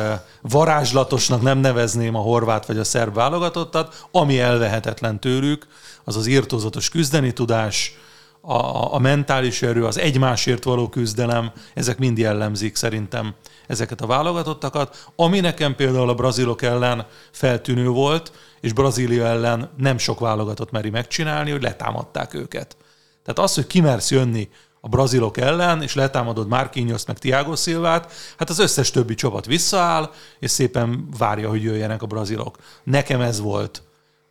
varázslatosnak 0.40 1.42
nem 1.42 1.58
nevezném 1.58 2.14
a 2.14 2.20
horvát 2.20 2.66
vagy 2.66 2.78
a 2.78 2.84
szerb 2.84 3.14
válogatottat, 3.14 4.06
ami 4.10 4.40
elvehetetlen 4.40 5.20
tőlük, 5.20 5.66
az 6.04 6.16
az 6.16 6.26
írtózatos 6.26 6.88
küzdeni 6.88 7.32
tudás, 7.32 7.98
a, 8.40 8.94
a 8.94 8.98
mentális 8.98 9.62
erő, 9.62 9.84
az 9.84 9.98
egymásért 9.98 10.64
való 10.64 10.88
küzdelem, 10.88 11.52
ezek 11.74 11.98
mind 11.98 12.18
jellemzik 12.18 12.76
szerintem 12.76 13.34
ezeket 13.66 14.00
a 14.00 14.06
válogatottakat. 14.06 15.10
Ami 15.16 15.40
nekem 15.40 15.74
például 15.74 16.08
a 16.08 16.14
brazilok 16.14 16.62
ellen 16.62 17.06
feltűnő 17.30 17.88
volt, 17.88 18.32
és 18.60 18.72
Brazília 18.72 19.26
ellen 19.26 19.70
nem 19.76 19.98
sok 19.98 20.20
válogatott 20.20 20.70
meri 20.70 20.90
megcsinálni, 20.90 21.50
hogy 21.50 21.62
letámadták 21.62 22.34
őket. 22.34 22.76
Tehát 23.24 23.50
az, 23.50 23.54
hogy 23.54 23.66
kimersz 23.66 24.10
jönni 24.10 24.48
a 24.80 24.88
brazilok 24.88 25.36
ellen, 25.36 25.82
és 25.82 25.94
letámadod 25.94 26.48
Marquinhos 26.48 27.06
meg 27.06 27.18
Thiago 27.18 27.56
Silvát, 27.56 28.12
hát 28.36 28.50
az 28.50 28.58
összes 28.58 28.90
többi 28.90 29.14
csapat 29.14 29.46
visszaáll, 29.46 30.10
és 30.38 30.50
szépen 30.50 31.08
várja, 31.18 31.48
hogy 31.48 31.62
jöjjenek 31.62 32.02
a 32.02 32.06
brazilok. 32.06 32.56
Nekem 32.84 33.20
ez 33.20 33.40
volt 33.40 33.82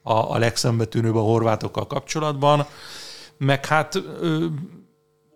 a, 0.02 0.14
a 0.14 0.38
legszembetűnőbb 0.38 1.16
a 1.16 1.20
horvátokkal 1.22 1.88
kapcsolatban, 1.88 2.66
meg 3.38 3.66
hát 3.66 3.96
ö, 3.96 4.46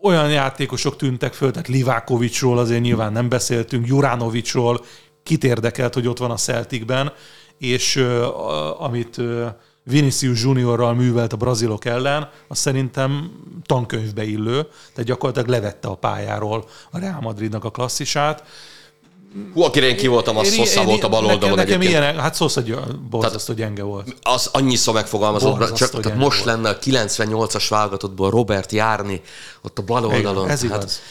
olyan 0.01 0.29
játékosok 0.29 0.95
tűntek 0.95 1.33
föl, 1.33 1.51
tehát 1.51 1.67
Livákovicsról 1.67 2.57
azért 2.57 2.81
nyilván 2.81 3.11
nem 3.11 3.29
beszéltünk, 3.29 3.87
Juránovicsról, 3.87 4.85
kit 5.23 5.43
érdekelt, 5.43 5.93
hogy 5.93 6.07
ott 6.07 6.17
van 6.17 6.31
a 6.31 6.35
Celticben, 6.35 7.13
és 7.57 7.95
ö, 7.95 8.27
amit 8.77 9.17
ö, 9.17 9.45
Vinicius 9.83 10.41
Juniorral 10.41 10.93
művelt 10.93 11.33
a 11.33 11.37
brazilok 11.37 11.85
ellen, 11.85 12.29
az 12.47 12.57
szerintem 12.59 13.31
tankönyvbe 13.65 14.23
illő, 14.23 14.61
tehát 14.61 15.03
gyakorlatilag 15.03 15.49
levette 15.49 15.87
a 15.87 15.95
pályáról 15.95 16.65
a 16.91 16.99
Real 16.99 17.21
Madridnak 17.21 17.63
a 17.63 17.71
klasszisát. 17.71 18.43
Hú, 19.53 19.61
akire 19.61 19.87
én 19.87 19.97
ki 19.97 20.07
voltam, 20.07 20.37
az 20.37 20.53
Sosa 20.53 20.83
volt 20.83 21.03
a 21.03 21.09
bal 21.09 21.25
oldalon 21.25 21.55
nekem, 21.55 21.79
nekem 21.79 21.81
ilyen, 21.81 22.19
hát 22.19 22.35
Sosa 22.35 22.61
borzasztó 23.09 23.53
gyenge 23.53 23.83
volt. 23.83 24.15
Az 24.21 24.49
annyiszor 24.51 24.93
megfogalmazott, 24.93 25.73
csak 25.73 25.99
tehát 26.01 26.17
most 26.17 26.43
volt. 26.43 26.55
lenne 26.55 26.69
a 26.69 26.79
98-as 26.79 27.65
válogatottból 27.69 28.29
Robert 28.29 28.71
járni 28.71 29.21
ott 29.61 29.79
a 29.79 29.81
bal 29.81 30.05
oldalon. 30.05 30.49
Ez 30.49 30.61
hát, 30.61 30.63
igaz. 30.63 31.01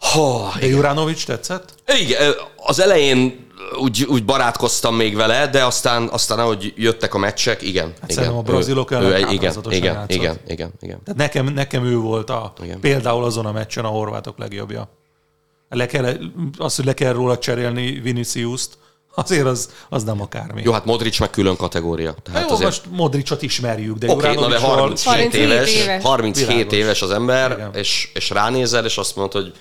Ha, 0.00 0.52
De 0.60 0.66
Juranovics 0.66 1.26
tetszett? 1.26 1.74
Igen, 2.00 2.32
az 2.56 2.80
elején 2.80 3.46
úgy, 3.80 4.04
úgy 4.08 4.24
barátkoztam 4.24 4.94
még 4.94 5.16
vele, 5.16 5.46
de 5.46 5.64
aztán, 5.64 6.08
aztán 6.08 6.38
ahogy 6.38 6.72
jöttek 6.76 7.14
a 7.14 7.18
meccsek, 7.18 7.62
igen. 7.62 7.92
Hát 8.00 8.10
igen 8.10 8.32
a 8.32 8.42
brazilok 8.42 8.92
ellen 8.92 9.12
ő, 9.12 9.32
igen, 9.32 9.54
igen, 9.70 10.04
igen, 10.08 10.38
igen, 10.46 10.72
igen. 10.80 11.00
Tehát 11.04 11.16
nekem, 11.16 11.46
nekem 11.46 11.84
ő 11.84 11.96
volt 11.96 12.30
a, 12.30 12.52
igen. 12.62 12.80
például 12.80 13.24
azon 13.24 13.46
a 13.46 13.52
meccsen 13.52 13.84
a 13.84 13.88
horvátok 13.88 14.38
legjobbja. 14.38 14.88
Le 15.68 15.86
kell, 15.86 16.16
az, 16.58 16.76
hogy 16.76 16.84
le 16.84 16.94
kell 16.94 17.12
róla 17.12 17.38
cserélni 17.38 17.90
Vinicius-t, 17.92 18.78
azért 19.14 19.46
az, 19.46 19.70
az 19.88 20.04
nem 20.04 20.20
akármi. 20.20 20.62
Jó, 20.64 20.72
hát 20.72 20.84
Modric 20.84 21.18
meg 21.18 21.30
külön 21.30 21.56
kategória. 21.56 22.14
Tehát 22.22 22.48
Jó, 22.48 22.54
azért... 22.54 22.70
most 22.70 22.82
Modricot 22.90 23.42
ismerjük, 23.42 23.98
de 23.98 24.10
okay, 24.10 24.34
de 24.34 24.58
37 24.58 25.34
éves, 25.34 25.74
éves, 25.74 26.02
37 26.02 26.72
éves 26.72 27.02
az 27.02 27.10
ember, 27.10 27.70
és, 27.74 28.10
és 28.14 28.30
ránézel, 28.30 28.84
és 28.84 28.98
azt 28.98 29.16
mondod, 29.16 29.42
hogy 29.42 29.52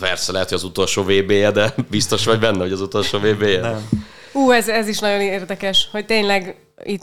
Persze 0.00 0.32
lehet, 0.32 0.48
hogy 0.48 0.58
az 0.58 0.64
utolsó 0.64 1.02
VB-je, 1.02 1.50
de 1.50 1.74
biztos 1.90 2.24
vagy 2.24 2.38
benne, 2.38 2.58
hogy 2.58 2.72
az 2.72 2.80
utolsó 2.80 3.18
VB-je. 3.18 3.60
Nem. 3.60 3.88
Ú, 4.32 4.50
ez, 4.50 4.68
ez 4.68 4.88
is 4.88 4.98
nagyon 4.98 5.20
érdekes, 5.20 5.88
hogy 5.92 6.06
tényleg 6.06 6.56
itt 6.84 7.02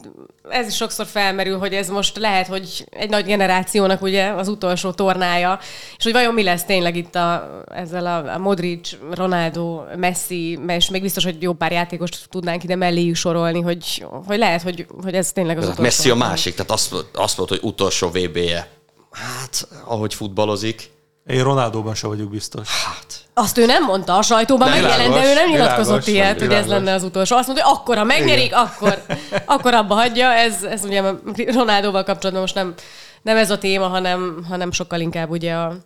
ez 0.49 0.67
is 0.67 0.75
sokszor 0.75 1.05
felmerül, 1.05 1.57
hogy 1.57 1.73
ez 1.73 1.89
most 1.89 2.17
lehet, 2.17 2.47
hogy 2.47 2.85
egy 2.89 3.09
nagy 3.09 3.25
generációnak 3.25 4.01
ugye 4.01 4.29
az 4.29 4.47
utolsó 4.47 4.91
tornája, 4.91 5.59
és 5.97 6.03
hogy 6.03 6.13
vajon 6.13 6.33
mi 6.33 6.43
lesz 6.43 6.63
tényleg 6.63 6.95
itt 6.95 7.15
a, 7.15 7.63
ezzel 7.73 8.05
a, 8.05 8.33
a 8.33 8.37
Modric, 8.37 8.95
Ronaldo, 9.11 9.83
Messi, 9.95 10.59
és 10.67 10.89
még 10.89 11.01
biztos, 11.01 11.23
hogy 11.23 11.41
jó 11.41 11.53
pár 11.53 11.71
játékost 11.71 12.27
tudnánk 12.29 12.63
ide 12.63 12.75
melléjük 12.75 13.15
sorolni, 13.15 13.61
hogy, 13.61 14.05
hogy 14.25 14.37
lehet, 14.37 14.61
hogy, 14.61 14.85
hogy 15.03 15.13
ez 15.13 15.31
tényleg 15.31 15.57
az 15.57 15.63
utolsó. 15.63 15.81
Messi 15.81 16.09
a 16.09 16.15
másik, 16.15 16.55
tehát 16.55 16.71
azt, 16.71 16.93
azt 17.13 17.37
mondta, 17.37 17.55
hogy 17.55 17.69
utolsó 17.69 18.09
VB-je. 18.09 18.67
Hát, 19.11 19.67
ahogy 19.85 20.13
futballozik, 20.13 20.89
én 21.29 21.43
Ronaldóban 21.43 21.95
se 21.95 22.07
vagyok 22.07 22.29
biztos. 22.29 22.67
Hát. 22.85 23.05
Azt 23.33 23.57
ő 23.57 23.65
nem 23.65 23.83
mondta 23.83 24.17
a 24.17 24.21
sajtóban, 24.21 24.69
megjelent, 24.69 25.13
de 25.13 25.29
ő 25.29 25.33
nem 25.33 25.49
nyilatkozott 25.49 26.07
ilyet, 26.07 26.39
világos. 26.39 26.57
hogy 26.57 26.63
ez 26.63 26.67
lenne 26.67 26.93
az 26.93 27.03
utolsó. 27.03 27.35
Azt 27.35 27.47
mondta, 27.47 27.65
hogy 27.65 27.77
akkor, 27.77 27.97
ha 27.97 28.03
megnyerik, 28.03 28.55
akkor, 28.55 29.01
akkor 29.45 29.73
abba 29.73 29.93
hagyja. 29.93 30.33
Ez, 30.33 30.63
ez 30.63 30.83
ugye 30.83 31.03
Ronaldóval 31.45 32.03
kapcsolatban 32.03 32.41
most 32.41 32.55
nem, 32.55 32.73
nem 33.21 33.37
ez 33.37 33.51
a 33.51 33.57
téma, 33.57 33.87
hanem, 33.87 34.45
hanem 34.49 34.71
sokkal 34.71 34.99
inkább 34.99 35.29
ugye 35.29 35.53
a, 35.53 35.77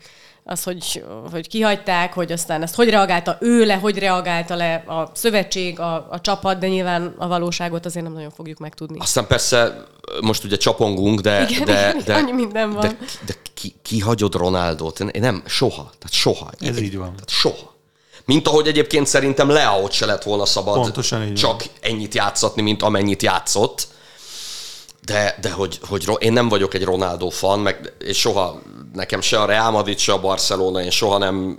az, 0.46 0.64
hogy, 0.64 1.04
hogy 1.32 1.48
kihagyták, 1.48 2.14
hogy 2.14 2.32
aztán 2.32 2.62
ezt 2.62 2.76
hogy 2.76 2.90
reagálta 2.90 3.38
ő 3.40 3.66
le, 3.66 3.74
hogy 3.74 4.00
reagálta 4.00 4.56
le 4.56 4.74
a 4.74 5.10
szövetség, 5.14 5.80
a, 5.80 6.08
a 6.10 6.22
csapat, 6.22 6.60
de 6.60 6.68
nyilván 6.68 7.14
a 7.18 7.28
valóságot 7.28 7.86
azért 7.86 8.06
nem 8.06 8.14
nagyon 8.14 8.32
fogjuk 8.32 8.58
megtudni. 8.58 8.98
Aztán 9.00 9.28
persze 9.28 9.86
most 10.22 10.44
ugye 10.44 10.58
csapongunk, 10.58 11.20
de, 11.20 11.46
Igen, 11.50 11.66
de, 11.66 11.96
de, 12.06 12.14
annyi 12.14 12.32
minden 12.32 12.72
van. 12.72 12.82
de, 12.82 12.98
de 13.26 13.34
ki, 13.64 13.76
ki 13.82 14.00
hagyod 14.00 14.36
Ronaldot? 14.36 15.00
Én 15.00 15.22
nem, 15.22 15.44
soha. 15.46 15.92
Tehát 16.00 16.12
soha. 16.12 16.50
Ez 16.60 16.80
így 16.80 16.98
van. 16.98 17.12
Tehát 17.14 17.30
soha. 17.30 17.76
Mint 18.26 18.48
ahogy 18.48 18.68
egyébként 18.68 19.08
szerintem 19.08 19.50
Leao 19.50 19.92
se 19.92 20.06
lett 20.06 20.24
volna 20.24 20.46
szabad 20.46 20.76
Pontosan 20.76 21.24
így 21.24 21.34
csak 21.34 21.60
van. 21.60 21.70
ennyit 21.82 22.14
játszatni, 22.14 22.62
mint 22.62 22.84
amennyit 22.84 23.24
játszott. 23.24 23.88
De, 25.02 25.38
de 25.42 25.52
hogy, 25.52 25.80
hogy 25.88 26.10
én 26.18 26.34
nem 26.34 26.50
vagyok 26.50 26.74
egy 26.74 26.84
Ronaldo 26.84 27.30
fan, 27.30 27.60
meg, 27.60 27.94
és 28.00 28.20
soha 28.20 28.62
nekem 28.94 29.22
se 29.22 29.42
a 29.42 29.46
Real 29.46 29.72
Madrid, 29.72 29.98
se 29.98 30.14
a 30.14 30.20
Barcelona, 30.20 30.82
én 30.82 30.90
soha 30.90 31.18
nem 31.18 31.58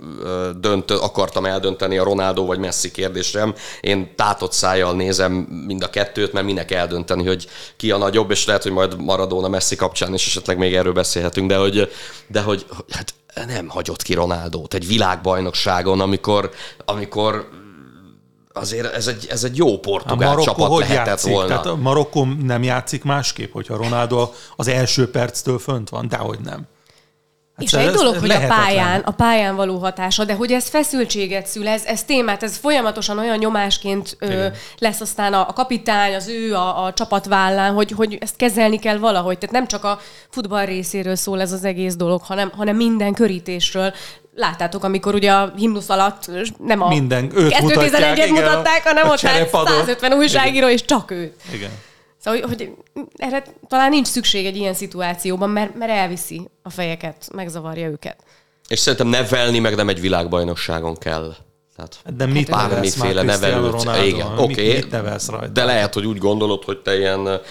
dönt, 0.59 0.91
akartam 0.91 1.45
eldönteni 1.45 1.97
a 1.97 2.03
Ronaldo 2.03 2.45
vagy 2.45 2.59
Messi 2.59 2.91
kérdésem. 2.91 3.53
Én 3.81 4.15
tátott 4.15 4.51
szájjal 4.51 4.93
nézem 4.93 5.31
mind 5.67 5.83
a 5.83 5.89
kettőt, 5.89 6.33
mert 6.33 6.45
minek 6.45 6.71
eldönteni, 6.71 7.25
hogy 7.25 7.47
ki 7.77 7.91
a 7.91 7.97
nagyobb, 7.97 8.31
és 8.31 8.45
lehet, 8.45 8.63
hogy 8.63 8.71
majd 8.71 9.01
Maradona 9.01 9.47
Messi 9.47 9.75
kapcsán 9.75 10.13
is 10.13 10.25
esetleg 10.25 10.57
még 10.57 10.75
erről 10.75 10.93
beszélhetünk, 10.93 11.49
de 11.49 11.57
hogy, 11.57 11.91
de 12.27 12.41
hogy 12.41 12.65
hát 12.89 13.13
nem 13.47 13.67
hagyott 13.67 14.01
ki 14.01 14.13
Ronaldót 14.13 14.73
egy 14.73 14.87
világbajnokságon, 14.87 16.01
amikor, 16.01 16.51
amikor 16.85 17.49
azért 18.53 18.93
ez 18.93 19.07
egy, 19.07 19.27
ez 19.29 19.43
egy 19.43 19.57
jó 19.57 19.79
portugál 19.79 20.29
Marokkó 20.29 20.43
csapat 20.43 20.67
hogy 20.67 20.79
lehetett 20.79 21.05
játszik? 21.05 21.31
volna. 21.31 21.47
Tehát 21.47 21.65
a 21.65 21.75
Marokkó 21.75 22.23
nem 22.23 22.63
játszik 22.63 23.03
másképp, 23.03 23.51
hogyha 23.51 23.75
Ronaldo 23.75 24.29
az 24.55 24.67
első 24.67 25.11
perctől 25.11 25.59
fönt 25.59 25.89
van, 25.89 26.07
dehogy 26.07 26.39
nem. 26.39 26.67
Hát 27.57 27.65
és 27.65 27.73
egy 27.73 27.89
dolog, 27.91 28.17
hogy 28.17 28.31
a 28.31 28.47
pályán, 28.47 29.01
a 29.01 29.11
pályán 29.11 29.55
való 29.55 29.77
hatása, 29.77 30.23
de 30.23 30.33
hogy 30.33 30.51
ez 30.51 30.67
feszültséget 30.69 31.47
szül, 31.47 31.67
ez, 31.67 31.83
ez 31.85 32.03
témát, 32.03 32.43
ez 32.43 32.57
folyamatosan 32.57 33.19
olyan 33.19 33.37
nyomásként 33.37 34.17
ö, 34.19 34.47
lesz 34.77 35.01
aztán 35.01 35.33
a, 35.33 35.39
a 35.47 35.53
kapitány, 35.53 36.15
az 36.15 36.27
ő, 36.27 36.53
a, 36.55 36.85
a 36.85 36.93
csapat 36.93 37.25
vállán, 37.25 37.73
hogy, 37.73 37.91
hogy 37.91 38.17
ezt 38.21 38.35
kezelni 38.35 38.79
kell 38.79 38.97
valahogy. 38.97 39.37
Tehát 39.37 39.55
nem 39.55 39.67
csak 39.67 39.83
a 39.83 39.99
futball 40.29 40.65
részéről 40.65 41.15
szól 41.15 41.41
ez 41.41 41.51
az 41.51 41.63
egész 41.63 41.95
dolog, 41.95 42.21
hanem, 42.21 42.51
hanem 42.55 42.75
minden 42.75 43.13
körítésről. 43.13 43.93
Láttátok, 44.35 44.83
amikor 44.83 45.13
ugye 45.13 45.31
a 45.31 45.53
himnusz 45.55 45.89
alatt 45.89 46.31
nem 46.57 46.81
a 46.81 46.87
minden, 46.87 47.23
őt 47.35 47.61
mutatják, 47.61 48.29
mutatták, 48.29 48.83
hanem 48.83 49.09
ott 49.09 49.17
150 49.17 50.13
újságíró, 50.13 50.67
és 50.67 50.85
csak 50.85 51.11
őt. 51.11 51.33
Igen. 51.53 51.69
Szóval, 52.25 52.41
hogy 52.47 52.71
erre 53.15 53.43
talán 53.67 53.89
nincs 53.89 54.07
szükség 54.07 54.45
egy 54.45 54.55
ilyen 54.55 54.73
szituációban, 54.73 55.49
mert, 55.49 55.75
mert 55.75 55.91
elviszi 55.91 56.49
a 56.63 56.69
fejeket, 56.69 57.29
megzavarja 57.33 57.87
őket. 57.87 58.23
És 58.67 58.79
szerintem 58.79 59.07
nevelni 59.07 59.59
meg 59.59 59.75
nem 59.75 59.89
egy 59.89 60.01
világbajnokságon 60.01 60.97
kell. 60.97 61.35
Tehát 61.75 62.15
de 62.15 62.25
mit 62.25 62.49
bármiféle 62.49 63.21
nevelőt. 63.21 63.87
Igen, 64.05 64.37
oké. 64.37 64.77
Okay, 64.85 65.49
de 65.53 65.63
lehet, 65.63 65.93
hogy 65.93 66.05
úgy 66.05 66.17
gondolod, 66.17 66.63
hogy 66.63 66.81
te 66.81 66.97
ilyen 66.97 67.41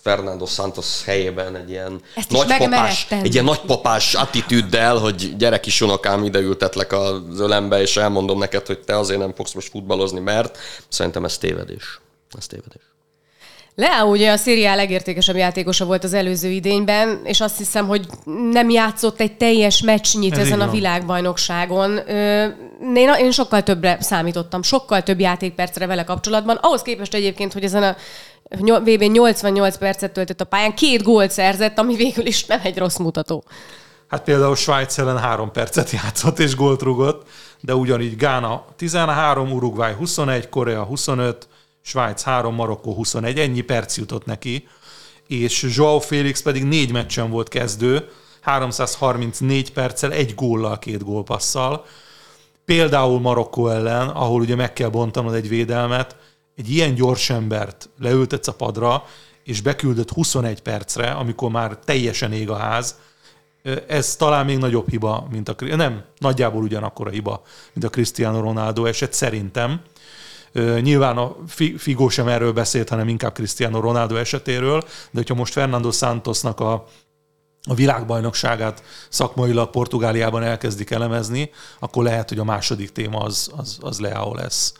Fernando 0.00 0.46
Santos 0.46 1.04
helyében 1.04 1.56
egy 1.56 1.70
ilyen 1.70 2.00
Ezt 2.14 2.30
nagypapás, 2.30 3.06
egy 3.10 3.32
ilyen 3.32 3.44
nagypapás 3.44 4.14
attitűddel, 4.14 4.96
hogy 4.96 5.36
gyerek 5.36 5.66
is 5.66 5.80
unokám, 5.80 6.24
ide 6.24 6.38
ültetlek 6.38 6.92
az 6.92 7.38
ölembe, 7.38 7.80
és 7.80 7.96
elmondom 7.96 8.38
neked, 8.38 8.66
hogy 8.66 8.78
te 8.78 8.98
azért 8.98 9.20
nem 9.20 9.34
fogsz 9.34 9.52
most 9.52 9.68
futballozni, 9.68 10.20
mert 10.20 10.58
szerintem 10.88 11.24
ez 11.24 11.38
tévedés. 11.38 12.00
Ez 12.38 12.46
tévedés. 12.46 12.91
Leao 13.74 14.10
ugye 14.10 14.30
a 14.32 14.36
szériá 14.36 14.74
legértékesebb 14.74 15.36
játékosa 15.36 15.84
volt 15.84 16.04
az 16.04 16.12
előző 16.12 16.48
idényben, 16.48 17.20
és 17.24 17.40
azt 17.40 17.58
hiszem, 17.58 17.86
hogy 17.86 18.06
nem 18.50 18.70
játszott 18.70 19.20
egy 19.20 19.36
teljes 19.36 19.82
meccsnyit 19.82 20.32
Ez 20.32 20.38
ezen 20.38 20.60
a 20.60 20.70
világbajnokságon. 20.70 21.98
Én, 22.94 23.14
én 23.18 23.30
sokkal 23.30 23.62
többre 23.62 23.96
számítottam, 24.00 24.62
sokkal 24.62 25.02
több 25.02 25.20
játékpercre 25.20 25.86
vele 25.86 26.04
kapcsolatban. 26.04 26.58
Ahhoz 26.60 26.82
képest 26.82 27.14
egyébként, 27.14 27.52
hogy 27.52 27.64
ezen 27.64 27.82
a 27.82 27.96
VB 28.80 29.02
88 29.02 29.76
percet 29.76 30.12
töltött 30.12 30.40
a 30.40 30.44
pályán, 30.44 30.74
két 30.74 31.02
gólt 31.02 31.30
szerzett, 31.30 31.78
ami 31.78 31.94
végül 31.94 32.26
is 32.26 32.44
nem 32.44 32.60
egy 32.62 32.78
rossz 32.78 32.96
mutató. 32.96 33.44
Hát 34.08 34.22
például 34.22 34.56
Svájc 34.56 34.98
ellen 34.98 35.18
három 35.18 35.50
percet 35.50 35.90
játszott 36.02 36.38
és 36.38 36.54
gólt 36.54 36.82
rugott, 36.82 37.28
de 37.60 37.74
ugyanígy 37.74 38.16
Gána 38.16 38.64
13, 38.76 39.52
Uruguay 39.52 39.92
21, 39.92 40.48
Korea 40.48 40.82
25, 40.82 41.48
Svájc 41.82 42.22
3, 42.22 42.54
Marokkó 42.54 42.94
21, 42.94 43.38
ennyi 43.38 43.60
perc 43.60 43.96
jutott 43.96 44.24
neki, 44.24 44.68
és 45.26 45.68
Joao 45.76 45.98
Félix 45.98 46.42
pedig 46.42 46.64
négy 46.64 46.92
meccsen 46.92 47.30
volt 47.30 47.48
kezdő, 47.48 48.08
334 48.40 49.72
perccel, 49.72 50.12
egy 50.12 50.34
góllal, 50.34 50.78
két 50.78 51.04
gólpasszal. 51.04 51.84
Például 52.64 53.20
Marokkó 53.20 53.68
ellen, 53.68 54.08
ahol 54.08 54.40
ugye 54.40 54.54
meg 54.54 54.72
kell 54.72 54.88
bontanod 54.88 55.34
egy 55.34 55.48
védelmet, 55.48 56.16
egy 56.56 56.70
ilyen 56.70 56.94
gyors 56.94 57.30
embert 57.30 57.88
leültetsz 57.98 58.48
a 58.48 58.54
padra, 58.54 59.04
és 59.44 59.60
beküldött 59.60 60.10
21 60.10 60.62
percre, 60.62 61.10
amikor 61.10 61.50
már 61.50 61.78
teljesen 61.84 62.32
ég 62.32 62.50
a 62.50 62.56
ház, 62.56 62.96
ez 63.86 64.16
talán 64.16 64.44
még 64.44 64.58
nagyobb 64.58 64.88
hiba, 64.88 65.26
mint 65.30 65.48
a... 65.48 65.54
Nem, 65.58 66.04
nagyjából 66.18 66.62
ugyanakkor 66.62 67.06
a 67.06 67.10
hiba, 67.10 67.42
mint 67.72 67.86
a 67.86 67.90
Cristiano 67.90 68.40
Ronaldo 68.40 68.84
eset, 68.84 69.12
szerintem. 69.12 69.80
Nyilván 70.80 71.16
a 71.16 71.36
Figo 71.76 72.08
sem 72.08 72.28
erről 72.28 72.52
beszélt, 72.52 72.88
hanem 72.88 73.08
inkább 73.08 73.32
Cristiano 73.32 73.80
Ronaldo 73.80 74.16
esetéről, 74.16 74.80
de 74.80 74.88
hogyha 75.12 75.34
most 75.34 75.52
Fernando 75.52 75.90
Santosnak 75.90 76.60
a, 76.60 76.84
a 77.68 77.74
világbajnokságát 77.74 78.82
szakmailag 79.08 79.70
Portugáliában 79.70 80.42
elkezdik 80.42 80.90
elemezni, 80.90 81.50
akkor 81.78 82.04
lehet, 82.04 82.28
hogy 82.28 82.38
a 82.38 82.44
második 82.44 82.92
téma 82.92 83.18
az, 83.18 83.50
az, 83.56 83.78
az 83.80 84.00
Leao 84.00 84.34
lesz. 84.34 84.72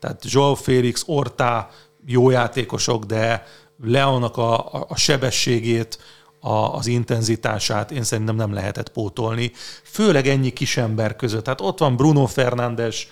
Tehát 0.00 0.24
João 0.24 0.58
Félix, 0.62 1.02
Ortá 1.06 1.68
jó 2.06 2.30
játékosok, 2.30 3.04
de 3.04 3.46
Leonak 3.82 4.36
a, 4.36 4.72
a, 4.72 4.86
a 4.88 4.96
sebességét, 4.96 5.98
a, 6.40 6.76
az 6.76 6.86
intenzitását 6.86 7.90
én 7.90 8.02
szerintem 8.02 8.36
nem 8.36 8.52
lehetett 8.52 8.88
pótolni. 8.88 9.52
Főleg 9.82 10.26
ennyi 10.26 10.52
kisember 10.52 11.16
között. 11.16 11.44
Tehát 11.44 11.60
ott 11.60 11.78
van 11.78 11.96
Bruno 11.96 12.26
Fernandes, 12.26 13.08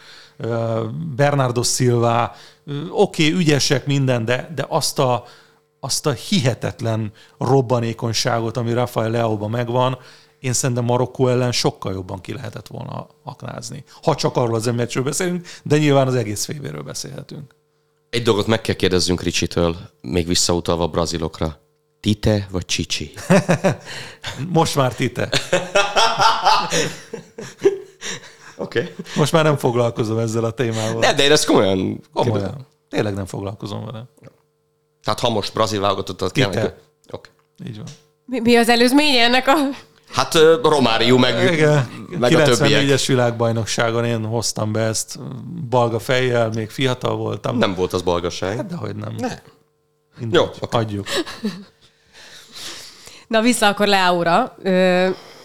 Bernardo 1.17 1.63
Silva, 1.63 2.35
oké, 2.91 3.27
okay, 3.27 3.41
ügyesek 3.41 3.87
minden, 3.87 4.25
de, 4.25 4.53
de 4.55 4.67
azt 4.69 4.99
a, 4.99 5.25
azt 5.81 6.07
a 6.07 6.11
hihetetlen 6.13 7.13
robbanékonyságot, 7.39 8.57
ami 8.57 8.73
Rafael 8.73 9.11
Leóban 9.11 9.51
megvan, 9.51 9.99
én 10.41 10.53
szerintem 10.53 10.85
Marokkó 10.85 11.29
ellen 11.29 11.53
sokkal 11.53 11.93
jobban 11.93 12.21
ki 12.21 12.33
lehetett 12.33 12.67
volna 12.67 13.07
aknázni. 13.25 13.85
Ha 14.03 14.15
csak 14.15 14.37
arról 14.37 14.55
az 14.55 14.67
meccsről 14.67 15.05
beszélünk, 15.05 15.47
de 15.63 15.79
nyilván 15.79 16.07
az 16.07 16.15
egész 16.15 16.45
févéről 16.45 16.83
beszélhetünk. 16.83 17.55
Egy 18.11 18.23
dolgot 18.23 18.47
meg 18.47 18.61
kell 18.61 18.75
kérdezzünk 18.75 19.23
Ricsitől, 19.23 19.77
még 20.01 20.27
visszautalva 20.27 20.83
a 20.83 20.89
brazilokra. 20.89 21.61
Tite 22.01 22.49
vagy 22.51 22.65
Csicsi? 22.65 23.13
Most 24.49 24.75
már 24.75 24.95
Tite. 24.95 25.29
Oké. 28.63 28.81
Okay. 28.81 28.93
Most 29.17 29.33
már 29.33 29.45
nem 29.45 29.57
foglalkozom 29.57 30.19
ezzel 30.19 30.45
a 30.45 30.51
témával. 30.51 31.01
Ne, 31.01 31.15
de 31.15 31.25
én 31.25 31.31
ezt 31.31 31.47
komolyan... 31.47 32.01
Komolyan. 32.13 32.39
Kérdezem. 32.39 32.67
Tényleg 32.89 33.15
nem 33.15 33.27
foglalkozom 33.27 33.85
vele. 33.85 34.05
Tehát 35.05 35.21
ha 35.21 35.31
most 35.31 35.53
brazil 35.53 35.81
válogatottat 35.81 36.33
kell... 36.33 36.49
Oké. 36.49 36.59
Okay. 37.11 37.31
Így 37.67 37.77
van. 37.77 37.87
Mi, 38.25 38.41
mi 38.41 38.57
az 38.57 38.69
előzménye 38.69 39.23
ennek 39.23 39.47
a... 39.47 39.55
Hát 40.13 40.39
Romáriu 40.63 41.19
meg, 41.19 41.53
Igen. 41.53 41.91
meg 42.19 42.35
a 42.35 42.43
többiek. 42.43 42.85
94-es 42.85 43.05
világbajnokságon 43.07 44.05
én 44.05 44.25
hoztam 44.25 44.73
be 44.73 44.81
ezt 44.81 45.19
balga 45.69 45.99
fejjel, 45.99 46.51
még 46.55 46.71
fiatal 46.71 47.17
voltam. 47.17 47.59
Nem 47.59 47.75
volt 47.75 47.93
az 47.93 48.03
balgaság. 48.03 48.57
Hát 48.57 48.67
dehogy 48.67 48.97
nem. 48.97 49.15
Ne. 49.19 49.39
Mindegy, 50.19 50.41
Jó, 50.41 50.43
okay. 50.43 50.81
hagyjuk. 50.81 51.07
Na 53.29 53.41
vissza 53.41 53.67
akkor 53.67 53.87
Leaura. 53.87 54.57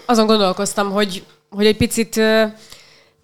Azon 0.06 0.26
gondolkoztam, 0.26 0.92
hogy, 0.92 1.26
hogy 1.50 1.66
egy 1.66 1.78
picit 1.78 2.22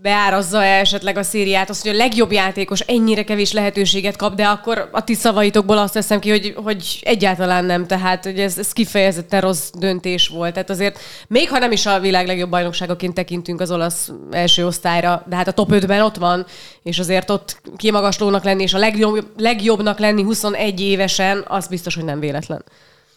beárazza 0.04 0.64
-e 0.64 0.80
esetleg 0.80 1.18
a 1.18 1.24
szériát, 1.24 1.70
az, 1.70 1.82
hogy 1.82 1.92
a 1.92 1.98
legjobb 1.98 2.32
játékos 2.32 2.80
ennyire 2.80 3.24
kevés 3.24 3.52
lehetőséget 3.52 4.16
kap, 4.16 4.36
de 4.36 4.46
akkor 4.46 4.90
a 4.92 5.04
ti 5.04 5.14
szavaitokból 5.14 5.78
azt 5.78 5.94
teszem 5.94 6.20
ki, 6.20 6.30
hogy, 6.30 6.54
hogy 6.56 7.00
egyáltalán 7.02 7.66
nem, 7.66 7.88
tehát 7.88 8.24
hogy 8.24 8.40
ez, 8.40 8.58
ez 8.58 8.72
kifejezetten 8.72 9.42
rossz 9.42 9.70
döntés 9.74 10.28
volt. 10.28 10.54
Tehát 10.54 10.70
azért, 10.70 11.00
még 11.28 11.50
ha 11.50 11.60
nem 11.60 11.72
is 11.72 11.86
a 11.86 12.00
világ 12.00 12.28
legjobb 12.28 12.50
bajnokságaként 12.50 13.14
tekintünk 13.14 13.62
az 13.62 13.72
olasz 13.72 14.12
első 14.32 14.66
osztályra, 14.66 15.24
de 15.30 15.36
hát 15.36 15.48
a 15.48 15.52
top 15.52 15.70
5-ben 15.72 16.02
ott 16.02 16.16
van, 16.16 16.46
és 16.84 17.00
azért 17.00 17.30
ott 17.30 17.62
kimagaslónak 17.78 18.44
lenni, 18.44 18.64
és 18.64 18.74
a 18.74 18.78
legjobb, 18.78 19.26
legjobbnak 19.38 20.00
lenni 20.00 20.24
21 20.24 20.82
évesen, 20.82 21.46
az 21.48 21.68
biztos, 21.68 21.96
hogy 21.96 22.06
nem 22.06 22.20
véletlen. 22.20 22.64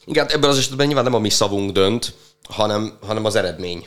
Igen, 0.04 0.26
ebben 0.28 0.50
az 0.50 0.58
esetben 0.58 0.86
nyilván 0.86 1.04
nem 1.04 1.14
a 1.14 1.18
mi 1.18 1.30
szavunk 1.30 1.70
dönt, 1.70 2.14
hanem, 2.48 2.92
hanem 3.06 3.24
az 3.24 3.36
eredmény 3.36 3.86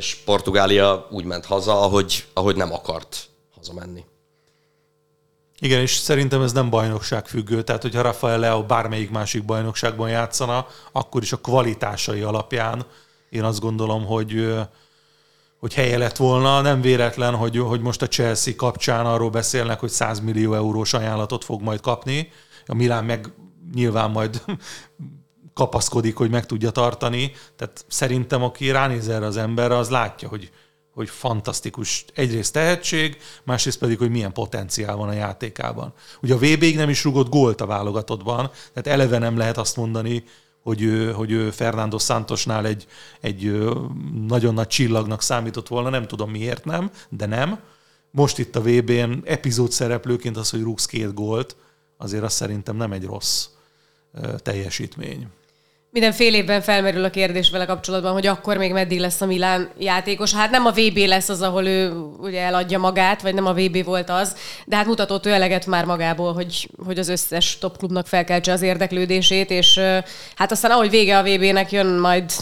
és 0.00 0.16
Portugália 0.24 1.06
úgy 1.10 1.24
ment 1.24 1.44
haza, 1.44 1.82
ahogy, 1.82 2.26
ahogy 2.32 2.56
nem 2.56 2.72
akart 2.72 3.28
hazamenni. 3.54 4.04
Igen, 5.58 5.80
és 5.80 5.90
szerintem 5.90 6.42
ez 6.42 6.52
nem 6.52 6.70
bajnokság 6.70 7.26
függő, 7.26 7.62
tehát 7.62 7.82
hogyha 7.82 8.02
Rafael 8.02 8.38
Leo 8.38 8.62
bármelyik 8.62 9.10
másik 9.10 9.44
bajnokságban 9.44 10.08
játszana, 10.10 10.66
akkor 10.92 11.22
is 11.22 11.32
a 11.32 11.36
kvalitásai 11.36 12.20
alapján 12.20 12.86
én 13.30 13.44
azt 13.44 13.60
gondolom, 13.60 14.04
hogy 14.06 14.54
hogy 15.58 15.74
helye 15.74 15.98
lett 15.98 16.16
volna. 16.16 16.60
Nem 16.60 16.80
véletlen, 16.80 17.34
hogy, 17.34 17.56
hogy 17.58 17.80
most 17.80 18.02
a 18.02 18.08
Chelsea 18.08 18.54
kapcsán 18.56 19.06
arról 19.06 19.30
beszélnek, 19.30 19.80
hogy 19.80 19.90
100 19.90 20.20
millió 20.20 20.54
eurós 20.54 20.94
ajánlatot 20.94 21.44
fog 21.44 21.62
majd 21.62 21.80
kapni. 21.80 22.32
A 22.66 22.74
Milán 22.74 23.04
meg 23.04 23.32
nyilván 23.74 24.10
majd 24.10 24.42
kapaszkodik, 25.60 26.16
hogy 26.16 26.30
meg 26.30 26.46
tudja 26.46 26.70
tartani. 26.70 27.32
Tehát 27.56 27.84
szerintem, 27.88 28.42
aki 28.42 28.70
ránéz 28.70 29.08
erre 29.08 29.26
az 29.26 29.36
emberre, 29.36 29.76
az 29.76 29.90
látja, 29.90 30.28
hogy, 30.28 30.50
hogy 30.94 31.08
fantasztikus 31.08 32.04
egyrészt 32.14 32.52
tehetség, 32.52 33.16
másrészt 33.44 33.78
pedig, 33.78 33.98
hogy 33.98 34.10
milyen 34.10 34.32
potenciál 34.32 34.96
van 34.96 35.08
a 35.08 35.12
játékában. 35.12 35.92
Ugye 36.22 36.34
a 36.34 36.38
VB-ig 36.38 36.76
nem 36.76 36.88
is 36.88 37.04
rugott 37.04 37.28
gólt 37.28 37.60
a 37.60 37.66
válogatottban, 37.66 38.50
tehát 38.72 39.00
eleve 39.00 39.18
nem 39.18 39.36
lehet 39.36 39.58
azt 39.58 39.76
mondani, 39.76 40.24
hogy 40.62 40.82
ő, 40.82 41.12
hogy 41.12 41.30
ő 41.30 41.50
Fernando 41.50 41.98
Santosnál 41.98 42.66
egy, 42.66 42.86
egy 43.20 43.68
nagyon 44.26 44.54
nagy 44.54 44.66
csillagnak 44.66 45.22
számított 45.22 45.68
volna, 45.68 45.88
nem 45.88 46.06
tudom 46.06 46.30
miért 46.30 46.64
nem, 46.64 46.90
de 47.08 47.26
nem. 47.26 47.58
Most 48.10 48.38
itt 48.38 48.56
a 48.56 48.62
VB-n 48.62 49.12
epizód 49.24 49.70
szereplőként 49.70 50.36
az, 50.36 50.50
hogy 50.50 50.62
rúgsz 50.62 50.86
két 50.86 51.14
gólt, 51.14 51.56
azért 51.96 52.22
azt 52.22 52.36
szerintem 52.36 52.76
nem 52.76 52.92
egy 52.92 53.04
rossz 53.04 53.46
teljesítmény. 54.42 55.28
Minden 55.92 56.12
fél 56.12 56.34
évben 56.34 56.60
felmerül 56.60 57.04
a 57.04 57.10
kérdés 57.10 57.50
vele 57.50 57.64
kapcsolatban, 57.64 58.12
hogy 58.12 58.26
akkor 58.26 58.56
még 58.56 58.72
meddig 58.72 58.98
lesz 58.98 59.20
a 59.20 59.26
Milán 59.26 59.70
játékos. 59.78 60.34
Hát 60.34 60.50
nem 60.50 60.66
a 60.66 60.70
VB 60.70 60.96
lesz 60.96 61.28
az, 61.28 61.42
ahol 61.42 61.66
ő 61.66 61.92
ugye 62.18 62.40
eladja 62.40 62.78
magát, 62.78 63.22
vagy 63.22 63.34
nem 63.34 63.46
a 63.46 63.52
VB 63.52 63.84
volt 63.84 64.10
az, 64.10 64.36
de 64.66 64.76
hát 64.76 64.86
mutatott 64.86 65.26
ő 65.26 65.30
eleget 65.30 65.66
már 65.66 65.84
magából, 65.84 66.32
hogy, 66.32 66.68
hogy 66.84 66.98
az 66.98 67.08
összes 67.08 67.58
top 67.58 67.78
klubnak 67.78 68.06
felkeltse 68.06 68.52
az 68.52 68.62
érdeklődését, 68.62 69.50
és 69.50 69.80
hát 70.36 70.52
aztán 70.52 70.70
ahogy 70.70 70.90
vége 70.90 71.18
a 71.18 71.22
VB-nek 71.22 71.72
jön 71.72 71.86
majd 71.86 72.32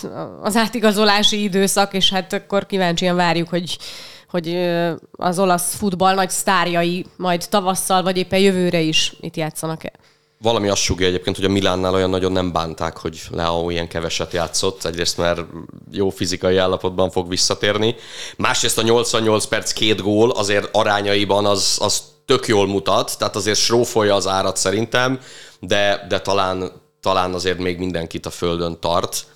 az 0.42 0.56
átigazolási 0.56 1.42
időszak, 1.42 1.94
és 1.94 2.12
hát 2.12 2.32
akkor 2.32 2.66
kíváncsian 2.66 3.16
várjuk, 3.16 3.48
hogy 3.48 3.78
hogy 4.30 4.70
az 5.12 5.38
olasz 5.38 5.74
futball 5.74 6.14
nagy 6.14 6.30
sztárjai 6.30 7.06
majd 7.16 7.48
tavasszal, 7.48 8.02
vagy 8.02 8.16
éppen 8.16 8.38
jövőre 8.38 8.80
is 8.80 9.12
itt 9.20 9.36
játszanak-e 9.36 9.92
valami 10.40 10.68
azt 10.68 10.82
sugja 10.82 11.06
egyébként, 11.06 11.36
hogy 11.36 11.44
a 11.44 11.48
Milánnál 11.48 11.94
olyan 11.94 12.10
nagyon 12.10 12.32
nem 12.32 12.52
bánták, 12.52 12.96
hogy 12.96 13.20
Leao 13.30 13.70
ilyen 13.70 13.88
keveset 13.88 14.32
játszott. 14.32 14.84
Egyrészt 14.84 15.16
mert 15.16 15.40
jó 15.90 16.10
fizikai 16.10 16.56
állapotban 16.56 17.10
fog 17.10 17.28
visszatérni. 17.28 17.94
Másrészt 18.36 18.78
a 18.78 18.82
88 18.82 19.44
perc 19.44 19.72
két 19.72 20.02
gól 20.02 20.30
azért 20.30 20.68
arányaiban 20.72 21.46
az, 21.46 21.78
az 21.80 22.02
tök 22.26 22.46
jól 22.46 22.66
mutat, 22.66 23.18
tehát 23.18 23.36
azért 23.36 23.58
srófolja 23.58 24.14
az 24.14 24.26
árat 24.26 24.56
szerintem, 24.56 25.20
de, 25.60 26.06
de 26.08 26.20
talán, 26.20 26.72
talán 27.00 27.34
azért 27.34 27.58
még 27.58 27.78
mindenkit 27.78 28.26
a 28.26 28.30
földön 28.30 28.80
tart, 28.80 29.26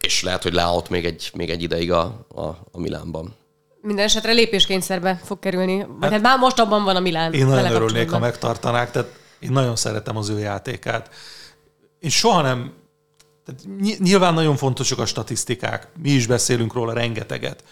és 0.00 0.22
lehet, 0.22 0.42
hogy 0.42 0.52
leállt 0.52 0.88
még 0.88 1.04
egy, 1.04 1.30
még 1.34 1.50
egy 1.50 1.62
ideig 1.62 1.92
a, 1.92 2.26
a, 2.34 2.42
a 2.72 2.78
Milánban. 2.78 3.34
Minden 3.80 4.04
esetre 4.04 4.32
lépéskényszerbe 4.32 5.20
fog 5.24 5.38
kerülni. 5.38 5.86
Hát, 6.00 6.10
hát 6.10 6.22
már 6.22 6.38
most 6.38 6.58
abban 6.58 6.84
van 6.84 6.96
a 6.96 7.00
Milán. 7.00 7.32
Én 7.32 7.46
nagyon 7.46 7.72
örülnék, 7.72 8.10
ha 8.10 8.18
megtartanák. 8.18 8.90
Tehát 8.90 9.08
én 9.44 9.52
nagyon 9.52 9.76
szeretem 9.76 10.16
az 10.16 10.28
ő 10.28 10.38
játékát. 10.38 11.10
Én 12.00 12.10
soha 12.10 12.42
nem... 12.42 12.72
Tehát 13.44 13.60
nyilván 13.98 14.34
nagyon 14.34 14.56
fontosak 14.56 14.98
a 14.98 15.06
statisztikák, 15.06 15.88
mi 16.02 16.10
is 16.10 16.26
beszélünk 16.26 16.72
róla 16.72 16.92
rengeteget, 16.92 17.64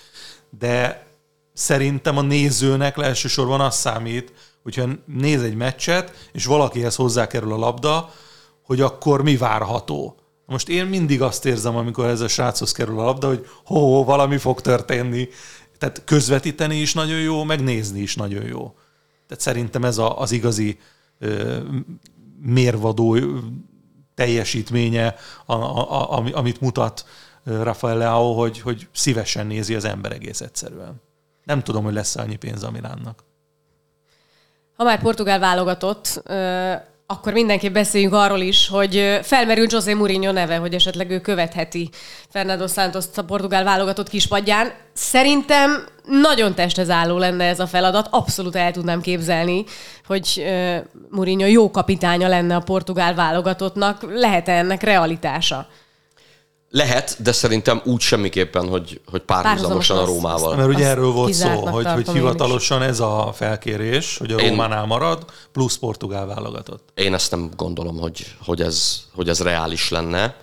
de 0.58 1.06
szerintem 1.52 2.16
a 2.16 2.22
nézőnek 2.22 2.96
elsősorban 2.98 3.60
az 3.60 3.74
számít, 3.76 4.32
hogyha 4.62 4.88
néz 5.06 5.42
egy 5.42 5.54
meccset, 5.54 6.28
és 6.32 6.44
valakihez 6.44 6.94
hozzákerül 6.94 7.52
a 7.52 7.56
labda, 7.56 8.10
hogy 8.62 8.80
akkor 8.80 9.22
mi 9.22 9.36
várható. 9.36 10.16
Most 10.46 10.68
én 10.68 10.86
mindig 10.86 11.22
azt 11.22 11.44
érzem, 11.44 11.76
amikor 11.76 12.06
ez 12.06 12.20
a 12.20 12.28
sráchoz 12.28 12.72
kerül 12.72 13.00
a 13.00 13.04
labda, 13.04 13.26
hogy 13.26 13.46
ho, 13.64 13.94
ho 13.94 14.04
valami 14.04 14.38
fog 14.38 14.60
történni. 14.60 15.28
Tehát 15.78 16.02
közvetíteni 16.04 16.76
is 16.76 16.94
nagyon 16.94 17.20
jó, 17.20 17.44
meg 17.44 17.62
nézni 17.62 18.00
is 18.00 18.16
nagyon 18.16 18.44
jó. 18.44 18.74
Tehát 19.26 19.42
szerintem 19.42 19.84
ez 19.84 19.98
a, 19.98 20.20
az 20.20 20.32
igazi 20.32 20.78
mérvadó 22.40 23.16
teljesítménye, 24.14 25.14
a, 25.46 25.52
a, 25.52 26.18
a, 26.18 26.24
amit 26.32 26.60
mutat 26.60 27.04
Rafael 27.44 27.96
Leao, 27.96 28.32
hogy, 28.32 28.60
hogy 28.60 28.88
szívesen 28.92 29.46
nézi 29.46 29.74
az 29.74 29.84
ember 29.84 30.12
egész 30.12 30.40
egyszerűen. 30.40 31.00
Nem 31.44 31.62
tudom, 31.62 31.84
hogy 31.84 31.92
lesz 31.92 32.16
annyi 32.16 32.36
pénz 32.36 32.62
a 32.62 32.70
Milánnak. 32.70 33.24
Ha 34.76 34.84
már 34.84 35.00
portugál 35.00 35.38
válogatott, 35.38 36.22
akkor 37.12 37.32
mindenképp 37.32 37.72
beszéljünk 37.72 38.14
arról 38.14 38.40
is, 38.40 38.68
hogy 38.68 39.20
felmerül 39.22 39.66
José 39.68 39.94
Mourinho 39.94 40.32
neve, 40.32 40.56
hogy 40.56 40.74
esetleg 40.74 41.10
ő 41.10 41.20
követheti 41.20 41.90
Fernando 42.28 42.66
santos 42.66 43.04
a 43.14 43.22
portugál 43.22 43.64
válogatott 43.64 44.08
kispadján. 44.08 44.72
Szerintem 44.92 45.84
nagyon 46.04 46.54
testhez 46.54 46.90
álló 46.90 47.18
lenne 47.18 47.44
ez 47.44 47.60
a 47.60 47.66
feladat, 47.66 48.08
abszolút 48.10 48.56
el 48.56 48.72
tudnám 48.72 49.00
képzelni, 49.00 49.64
hogy 50.06 50.44
Mourinho 51.10 51.46
jó 51.46 51.70
kapitánya 51.70 52.28
lenne 52.28 52.56
a 52.56 52.60
portugál 52.60 53.14
válogatottnak. 53.14 54.02
Lehet-e 54.14 54.52
ennek 54.52 54.82
realitása? 54.82 55.66
Lehet, 56.74 57.22
de 57.22 57.32
szerintem 57.32 57.82
úgy 57.84 58.00
semmiképpen, 58.00 58.68
hogy, 58.68 59.00
hogy 59.10 59.22
párhuzamosan 59.22 59.98
a 59.98 60.04
Rómával. 60.04 60.56
Mert 60.56 60.68
ugye 60.68 60.86
erről 60.86 61.10
volt 61.10 61.32
szó, 61.32 61.66
hogy, 61.66 61.86
hogy 61.86 62.08
hivatalosan 62.08 62.82
ez 62.82 63.00
a 63.00 63.32
felkérés, 63.34 64.18
hogy 64.18 64.32
a 64.32 64.36
én, 64.36 64.48
Rómánál 64.48 64.86
marad, 64.86 65.24
plusz 65.52 65.76
portugál 65.76 66.26
válogatott. 66.26 66.88
Én 66.94 67.14
ezt 67.14 67.30
nem 67.30 67.50
gondolom, 67.56 67.98
hogy, 67.98 68.36
hogy, 68.44 68.62
ez, 68.62 69.02
hogy 69.14 69.28
ez 69.28 69.42
reális 69.42 69.90
lenne, 69.90 70.36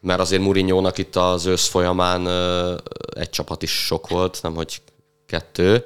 mert 0.00 0.20
azért 0.20 0.42
mourinho 0.42 0.90
itt 0.94 1.16
az 1.16 1.46
ősz 1.46 1.66
folyamán 1.66 2.28
egy 3.14 3.30
csapat 3.30 3.62
is 3.62 3.72
sok 3.72 4.08
volt, 4.08 4.38
nem 4.42 4.54
hogy 4.54 4.82
kettő. 5.26 5.84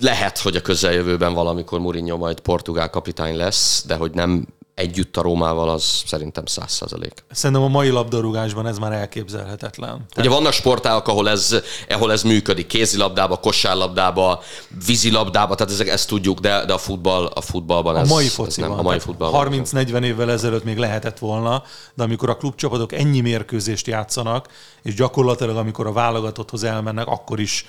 Lehet, 0.00 0.38
hogy 0.38 0.56
a 0.56 0.62
közeljövőben 0.62 1.34
valamikor 1.34 1.80
Mourinho 1.80 2.16
majd 2.16 2.40
portugál 2.40 2.90
kapitány 2.90 3.36
lesz, 3.36 3.84
de 3.86 3.94
hogy 3.94 4.10
nem 4.14 4.46
együtt 4.76 5.16
a 5.16 5.22
Rómával, 5.22 5.68
az 5.68 6.02
szerintem 6.06 6.46
száz 6.46 6.72
százalék. 6.72 7.24
Szerintem 7.30 7.64
a 7.64 7.68
mai 7.68 7.88
labdarúgásban 7.88 8.66
ez 8.66 8.78
már 8.78 8.92
elképzelhetetlen. 8.92 9.88
Tehát... 9.88 10.18
Ugye 10.18 10.28
vannak 10.28 10.52
sportágak, 10.52 11.08
ahol 11.08 11.28
ez, 11.28 11.56
ahol 11.88 12.12
ez 12.12 12.22
működik, 12.22 12.66
kézilabdába, 12.66 13.36
kosárlabdába, 13.36 14.42
vízilabdába, 14.86 15.54
tehát 15.54 15.72
ezek, 15.72 15.88
ezt 15.88 16.08
tudjuk, 16.08 16.38
de, 16.38 16.64
de 16.64 16.72
a, 16.72 16.78
futball, 16.78 17.26
a 17.26 17.40
futballban 17.40 17.96
ez, 17.96 18.10
a 18.10 18.14
mai 18.14 18.26
ez 18.46 18.56
nem. 18.56 18.72
A 18.72 18.82
mai 18.82 18.98
futballban 18.98 19.64
30-40 19.64 20.02
évvel 20.02 20.30
ezelőtt 20.30 20.64
még 20.64 20.76
lehetett 20.76 21.18
volna, 21.18 21.62
de 21.94 22.02
amikor 22.02 22.30
a 22.30 22.36
klubcsapatok 22.36 22.92
ennyi 22.92 23.20
mérkőzést 23.20 23.86
játszanak, 23.86 24.48
és 24.82 24.94
gyakorlatilag 24.94 25.56
amikor 25.56 25.86
a 25.86 25.92
válogatotthoz 25.92 26.64
elmennek, 26.64 27.06
akkor 27.06 27.40
is 27.40 27.66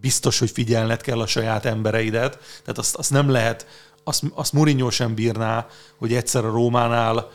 biztos, 0.00 0.38
hogy 0.38 0.50
figyelned 0.50 1.00
kell 1.00 1.20
a 1.20 1.26
saját 1.26 1.64
embereidet. 1.64 2.38
Tehát 2.62 2.78
azt, 2.78 2.96
azt 2.96 3.10
nem 3.10 3.30
lehet 3.30 3.66
azt, 4.08 4.22
azt 4.34 4.52
Mourinho 4.52 4.90
sem 4.90 5.14
bírná, 5.14 5.66
hogy 5.98 6.14
egyszer 6.14 6.44
a 6.44 6.50
Rómánál 6.50 7.30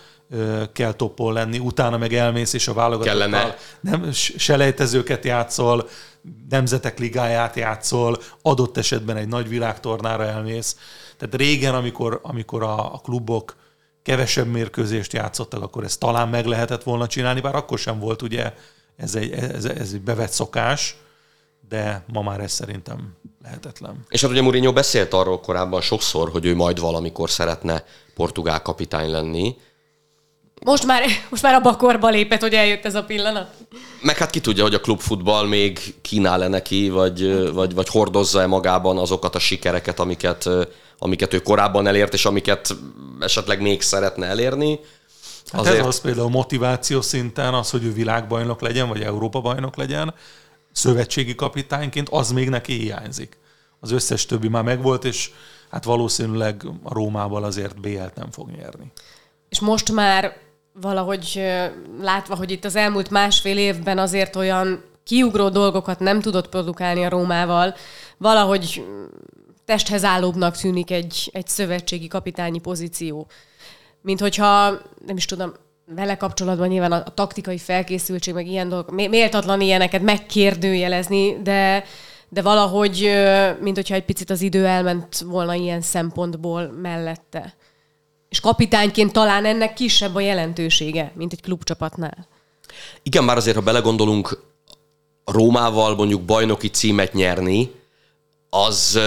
kell 0.74 0.92
toppol 0.94 1.34
lenni, 1.34 1.60
utána 1.60 1.98
meg 1.98 2.14
elmész, 2.14 2.54
és 2.54 2.68
a 2.68 2.74
válogatottal 2.74 3.56
nem 3.82 4.12
selejtezőket 4.38 5.26
játszol, 5.26 5.90
nemzetek 6.50 7.00
ligáját 7.00 7.56
játszol, 7.56 8.18
adott 8.42 8.78
esetben 8.78 9.18
egy 9.18 9.28
nagy 9.28 9.50
világtornára 9.50 10.24
elmész. 10.24 10.76
Tehát 11.18 11.36
régen, 11.36 11.76
amikor, 11.76 12.20
amikor 12.24 12.64
a, 12.64 12.94
a 12.94 12.98
klubok 13.04 13.56
kevesebb 14.04 14.48
mérkőzést 14.48 15.14
játszottak, 15.14 15.62
akkor 15.64 15.84
ezt 15.84 16.00
talán 16.00 16.30
meg 16.30 16.46
lehetett 16.46 16.84
volna 16.84 17.08
csinálni, 17.08 17.42
bár 17.42 17.56
akkor 17.56 17.80
sem 17.80 18.00
volt 18.00 18.22
ugye 18.22 18.54
ez 18.96 19.16
egy, 19.16 19.32
ez, 19.32 19.66
ez 19.66 19.92
egy 19.94 20.02
bevett 20.02 20.32
szokás 20.32 20.96
de 21.72 22.04
ma 22.14 22.22
már 22.22 22.40
ez 22.40 22.52
szerintem 22.52 23.18
lehetetlen. 23.44 24.06
És 24.10 24.22
hát 24.22 24.32
ugye 24.32 24.42
Mourinho 24.42 24.74
beszélt 24.74 25.14
arról 25.14 25.40
korábban 25.40 25.82
sokszor, 25.82 26.30
hogy 26.30 26.46
ő 26.46 26.56
majd 26.56 26.80
valamikor 26.80 27.30
szeretne 27.30 27.84
portugál 28.16 28.62
kapitány 28.62 29.10
lenni. 29.10 29.56
Most 30.66 30.86
már, 30.86 31.04
most 31.30 31.44
már 31.44 31.54
abba 31.54 31.70
a 31.70 31.76
korba 31.76 32.10
lépett, 32.10 32.42
hogy 32.42 32.54
eljött 32.54 32.86
ez 32.86 32.96
a 32.96 33.04
pillanat. 33.04 33.54
Meg 34.02 34.18
hát 34.18 34.30
ki 34.30 34.40
tudja, 34.40 34.64
hogy 34.64 34.74
a 34.74 34.80
klubfutball 34.80 35.48
még 35.48 35.96
kínál-e 36.02 36.48
neki, 36.48 36.90
vagy, 36.90 37.52
vagy, 37.54 37.74
vagy 37.74 37.88
hordozza-e 37.88 38.48
magában 38.48 38.98
azokat 38.98 39.36
a 39.36 39.40
sikereket, 39.40 40.00
amiket, 40.00 40.50
amiket 40.98 41.34
ő 41.34 41.40
korábban 41.40 41.88
elért, 41.88 42.14
és 42.14 42.26
amiket 42.26 42.76
esetleg 43.20 43.62
még 43.62 43.82
szeretne 43.82 44.26
elérni. 44.26 44.80
Hát 45.52 45.62
Azért... 45.62 45.80
ez 45.80 45.86
az 45.86 46.02
például 46.02 46.30
motiváció 46.30 47.02
szinten, 47.02 47.54
az, 47.54 47.70
hogy 47.70 47.84
ő 47.84 47.94
világbajnok 47.94 48.62
legyen, 48.62 48.88
vagy 48.88 49.02
Európa 49.02 49.42
bajnok 49.42 49.76
legyen, 49.76 50.14
szövetségi 50.72 51.36
kapitányként, 51.36 52.10
az 52.10 52.32
még 52.32 52.50
neki 52.50 52.74
hiányzik. 52.74 53.38
Az 53.80 53.92
összes 53.92 54.26
többi 54.26 54.48
már 54.48 54.64
megvolt, 54.64 55.06
és 55.06 55.32
hát 55.70 55.84
valószínűleg 55.84 56.66
a 56.84 56.94
Rómával 56.94 57.44
azért 57.44 57.80
BL-t 57.80 58.16
nem 58.16 58.32
fog 58.32 58.50
nyerni. 58.50 58.92
És 59.50 59.60
most 59.60 59.92
már 59.92 60.38
valahogy 60.74 61.42
látva, 62.02 62.36
hogy 62.36 62.52
itt 62.52 62.66
az 62.66 62.76
elmúlt 62.76 63.10
másfél 63.10 63.58
évben 63.58 63.98
azért 63.98 64.36
olyan 64.36 64.84
kiugró 65.04 65.50
dolgokat 65.50 66.00
nem 66.00 66.22
tudott 66.22 66.50
produkálni 66.50 67.04
a 67.04 67.10
Rómával, 67.10 67.76
valahogy 68.18 68.86
testhez 69.66 70.04
állóbbnak 70.04 70.58
tűnik 70.58 70.92
egy, 70.92 71.30
egy 71.34 71.48
szövetségi 71.48 72.08
kapitányi 72.08 72.60
pozíció. 72.60 73.28
Mint 74.02 74.20
hogyha, 74.20 74.70
nem 75.06 75.18
is 75.18 75.26
tudom, 75.26 75.54
vele 75.96 76.18
kapcsolatban 76.18 76.68
nyilván 76.68 76.92
a, 76.92 77.04
a 77.06 77.14
taktikai 77.14 77.58
felkészültség, 77.58 78.34
meg 78.34 78.48
ilyen 78.48 78.70
dolgok, 78.70 78.96
méltatlan 78.96 79.62
ilyeneket 79.62 80.02
megkérdőjelezni, 80.02 81.42
de, 81.42 81.84
de 82.30 82.42
valahogy, 82.42 83.12
mint 83.60 83.76
hogyha 83.76 83.96
egy 83.96 84.06
picit 84.06 84.30
az 84.30 84.42
idő 84.42 84.66
elment 84.66 85.20
volna 85.20 85.54
ilyen 85.54 85.82
szempontból 85.82 86.72
mellette. 86.82 87.56
És 88.30 88.40
kapitányként 88.40 89.14
talán 89.14 89.46
ennek 89.46 89.74
kisebb 89.74 90.16
a 90.16 90.20
jelentősége, 90.20 91.12
mint 91.16 91.34
egy 91.34 91.42
klubcsapatnál. 91.42 92.28
Igen, 93.04 93.24
már 93.24 93.38
azért, 93.38 93.56
ha 93.56 93.62
belegondolunk, 93.62 94.50
Rómával 95.26 95.96
mondjuk 95.96 96.22
bajnoki 96.22 96.70
címet 96.70 97.14
nyerni, 97.14 97.72
az, 98.50 99.00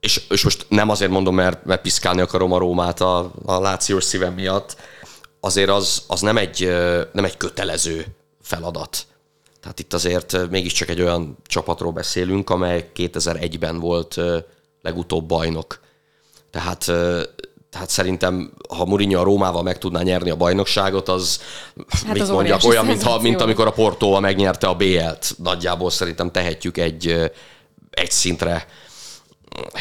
és, 0.00 0.22
és 0.28 0.44
most 0.44 0.66
nem 0.68 0.88
azért 0.88 1.10
mondom, 1.10 1.34
mert, 1.34 1.64
mert 1.64 1.82
piszkálni 1.82 2.20
akarom 2.20 2.52
a 2.52 2.58
Rómát 2.58 3.00
a, 3.00 3.32
a 3.44 3.60
lációs 3.60 4.04
szívem 4.04 4.34
miatt, 4.34 4.76
azért 5.44 5.70
az, 5.70 6.02
az 6.06 6.20
nem, 6.20 6.36
egy, 6.36 6.68
nem 7.12 7.24
egy 7.24 7.36
kötelező 7.36 8.06
feladat. 8.42 9.06
Tehát 9.60 9.78
itt 9.78 9.92
azért 9.92 10.50
mégiscsak 10.50 10.88
egy 10.88 11.00
olyan 11.00 11.36
csapatról 11.46 11.92
beszélünk, 11.92 12.50
amely 12.50 12.90
2001-ben 12.96 13.80
volt 13.80 14.20
legutóbb 14.82 15.26
bajnok. 15.26 15.80
Tehát, 16.50 16.84
tehát 17.70 17.88
szerintem, 17.88 18.52
ha 18.68 18.84
Mourinho 18.84 19.20
a 19.20 19.24
Rómával 19.24 19.62
meg 19.62 19.78
tudná 19.78 20.02
nyerni 20.02 20.30
a 20.30 20.36
bajnokságot, 20.36 21.08
az, 21.08 21.40
hát 21.88 22.12
mit 22.12 22.22
az 22.22 22.28
mondjak, 22.28 22.64
olyan, 22.64 22.86
mint, 22.86 23.22
mint 23.22 23.40
amikor 23.40 23.66
a 23.66 23.72
Portóval 23.72 24.20
megnyerte 24.20 24.66
a 24.66 24.74
BL-t. 24.74 25.34
Nagyjából 25.38 25.90
szerintem 25.90 26.30
tehetjük 26.30 26.78
egy, 26.78 27.30
egy 27.90 28.10
szintre 28.10 28.66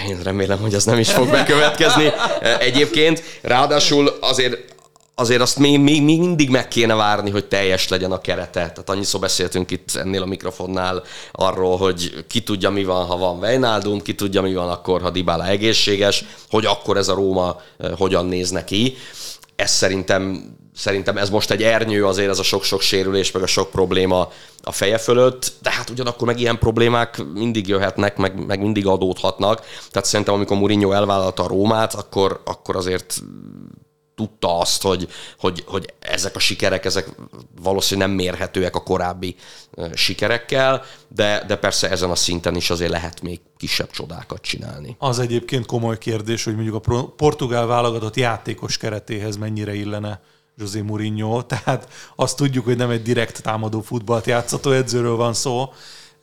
én 0.07 0.19
remélem, 0.23 0.59
hogy 0.59 0.73
ez 0.73 0.85
nem 0.85 0.99
is 0.99 1.11
fog 1.11 1.29
bekövetkezni 1.29 2.11
egyébként. 2.59 3.23
Ráadásul 3.41 4.17
azért 4.21 4.70
azért 5.21 5.41
azt 5.41 5.57
még, 5.57 5.79
még, 5.79 6.03
mindig 6.03 6.49
meg 6.49 6.67
kéne 6.67 6.95
várni, 6.95 7.29
hogy 7.29 7.45
teljes 7.45 7.87
legyen 7.87 8.11
a 8.11 8.21
kerete. 8.21 8.49
Tehát 8.51 8.89
annyiszor 8.89 9.19
beszéltünk 9.19 9.71
itt 9.71 9.95
ennél 9.95 10.21
a 10.21 10.25
mikrofonnál 10.25 11.03
arról, 11.31 11.77
hogy 11.77 12.25
ki 12.27 12.41
tudja, 12.41 12.69
mi 12.69 12.83
van, 12.83 13.05
ha 13.05 13.17
van 13.17 13.39
Wijnaldum, 13.39 14.01
ki 14.01 14.15
tudja, 14.15 14.41
mi 14.41 14.53
van 14.53 14.69
akkor, 14.69 15.01
ha 15.01 15.09
Dybala 15.09 15.47
egészséges, 15.47 16.25
hogy 16.49 16.65
akkor 16.65 16.97
ez 16.97 17.07
a 17.07 17.13
Róma 17.13 17.61
hogyan 17.97 18.25
néz 18.25 18.49
neki. 18.49 18.95
Ez 19.55 19.71
szerintem 19.71 20.55
szerintem 20.75 21.17
ez 21.17 21.29
most 21.29 21.51
egy 21.51 21.63
ernyő 21.63 22.05
azért 22.05 22.29
ez 22.29 22.39
a 22.39 22.43
sok-sok 22.43 22.81
sérülés, 22.81 23.31
meg 23.31 23.43
a 23.43 23.47
sok 23.47 23.71
probléma 23.71 24.31
a 24.63 24.71
feje 24.71 24.97
fölött, 24.97 25.51
de 25.61 25.71
hát 25.71 25.89
ugyanakkor 25.89 26.27
meg 26.27 26.39
ilyen 26.39 26.59
problémák 26.59 27.23
mindig 27.33 27.67
jöhetnek, 27.67 28.17
meg, 28.17 28.45
meg 28.45 28.59
mindig 28.59 28.87
adódhatnak. 28.87 29.65
Tehát 29.91 30.07
szerintem 30.07 30.35
amikor 30.35 30.57
Mourinho 30.57 30.91
elvállalta 30.91 31.43
a 31.43 31.47
Rómát, 31.47 31.93
akkor, 31.93 32.41
akkor 32.45 32.75
azért 32.75 33.21
tudta 34.21 34.59
azt, 34.59 34.81
hogy, 34.81 35.07
hogy, 35.39 35.63
hogy 35.67 35.93
ezek 35.99 36.35
a 36.35 36.39
sikerek, 36.39 36.85
ezek 36.85 37.09
valószínűleg 37.61 38.09
nem 38.09 38.17
mérhetőek 38.17 38.75
a 38.75 38.83
korábbi 38.83 39.35
sikerekkel, 39.93 40.83
de, 41.07 41.43
de 41.47 41.55
persze 41.55 41.89
ezen 41.89 42.09
a 42.09 42.15
szinten 42.15 42.55
is 42.55 42.69
azért 42.69 42.91
lehet 42.91 43.21
még 43.21 43.39
kisebb 43.57 43.91
csodákat 43.91 44.41
csinálni. 44.41 44.95
Az 44.99 45.19
egyébként 45.19 45.65
komoly 45.65 45.97
kérdés, 45.97 46.43
hogy 46.43 46.53
mondjuk 46.55 46.87
a 46.87 47.05
portugál 47.15 47.65
válogatott 47.65 48.15
játékos 48.15 48.77
keretéhez 48.77 49.37
mennyire 49.37 49.73
illene 49.73 50.21
José 50.57 50.81
Mourinho, 50.81 51.41
tehát 51.51 51.87
azt 52.15 52.35
tudjuk, 52.35 52.65
hogy 52.65 52.77
nem 52.77 52.89
egy 52.89 53.01
direkt 53.01 53.41
támadó 53.41 53.81
futballt 53.81 54.25
játszató 54.25 54.71
edzőről 54.71 55.15
van 55.15 55.33
szó, 55.33 55.73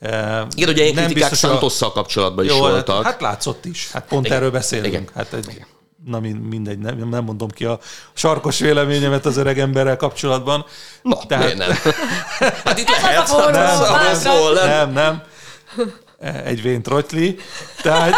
igen, 0.00 0.68
ugye 0.68 0.84
ilyen 0.84 1.04
kritikák 1.04 1.34
Santosszal 1.34 1.92
kapcsolatban 1.92 2.44
is 2.44 2.50
Jó, 2.50 2.62
hát- 2.62 2.72
voltak. 2.72 3.04
Hát 3.04 3.20
látszott 3.20 3.64
is. 3.64 3.90
Hát 3.90 4.06
pont 4.08 4.24
Igen. 4.24 4.37
erről 4.37 4.50
beszélünk. 4.50 4.92
Igen. 4.92 5.08
Hát 5.14 5.32
egy, 5.32 5.46
Igen 5.50 5.66
na 6.09 6.21
mindegy, 6.21 6.79
nem, 6.79 7.09
nem 7.09 7.25
mondom 7.25 7.49
ki 7.49 7.64
a 7.64 7.79
sarkos 8.12 8.59
véleményemet 8.59 9.27
az 9.27 9.37
öreg 9.37 9.59
emberrel 9.59 9.97
kapcsolatban. 9.97 10.64
Na, 11.03 11.16
Tehát... 11.27 11.57
nem? 11.57 11.71
Hát 12.64 12.79
itt 12.79 12.88
lehet. 12.88 13.29
Nem, 13.29 13.51
nem, 13.53 14.55
nem, 14.55 14.92
nem. 14.92 15.23
Egy 16.44 16.62
vén 16.62 16.83
trotyli. 16.83 17.37
Tehát... 17.83 18.14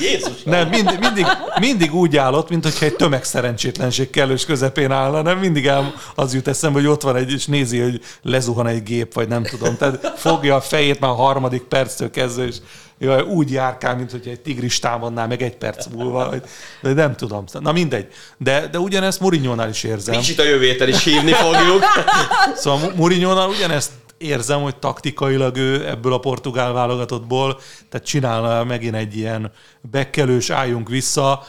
Jézus! 0.00 0.42
Nem, 0.44 0.68
mindig, 0.68 0.98
mindig, 0.98 1.26
mindig 1.60 1.94
úgy 1.94 2.16
állott, 2.16 2.48
mint 2.48 2.64
hogyha 2.64 2.84
egy 2.84 2.96
tömegszerencsétlenség 2.96 4.10
kellős 4.10 4.44
közepén 4.44 4.90
állna, 4.90 5.22
nem 5.22 5.38
mindig 5.38 5.66
el, 5.66 5.94
az 6.14 6.34
jut 6.34 6.48
eszembe, 6.48 6.78
hogy 6.78 6.88
ott 6.88 7.02
van 7.02 7.16
egy, 7.16 7.32
és 7.32 7.46
nézi, 7.46 7.80
hogy 7.80 8.00
lezuhan 8.22 8.66
egy 8.66 8.82
gép, 8.82 9.14
vagy 9.14 9.28
nem 9.28 9.42
tudom. 9.42 9.76
Tehát 9.76 10.12
fogja 10.16 10.54
a 10.54 10.60
fejét 10.60 11.00
már 11.00 11.10
a 11.10 11.14
harmadik 11.14 11.62
perctől 11.62 12.10
kezdve, 12.10 12.46
és 12.46 12.56
jaj, 12.98 13.20
úgy 13.20 13.50
járkál, 13.50 13.96
mint 13.96 14.10
hogy 14.10 14.28
egy 14.28 14.40
tigris 14.40 14.78
támadná 14.78 15.26
meg 15.26 15.42
egy 15.42 15.56
perc 15.56 15.86
múlva, 15.86 16.34
de 16.82 16.92
nem 16.92 17.16
tudom. 17.16 17.44
Na 17.52 17.72
mindegy. 17.72 18.06
De, 18.38 18.66
de 18.66 18.78
ugyanezt 18.78 19.20
Murinyónál 19.20 19.68
is 19.68 19.82
érzem. 19.82 20.14
Kicsit 20.14 20.38
a 20.38 20.44
jövő 20.44 20.86
is 20.86 21.04
hívni 21.04 21.32
fogjuk. 21.32 21.82
szóval 22.62 22.92
Murinyónál 22.96 23.48
ugyanezt 23.48 23.90
érzem, 24.18 24.62
hogy 24.62 24.76
taktikailag 24.76 25.56
ő 25.56 25.88
ebből 25.88 26.12
a 26.12 26.18
portugál 26.18 26.72
válogatottból, 26.72 27.60
tehát 27.88 28.06
csinálna 28.06 28.64
megint 28.64 28.94
egy 28.94 29.16
ilyen 29.16 29.52
bekkelős, 29.80 30.50
álljunk 30.50 30.88
vissza, 30.88 31.44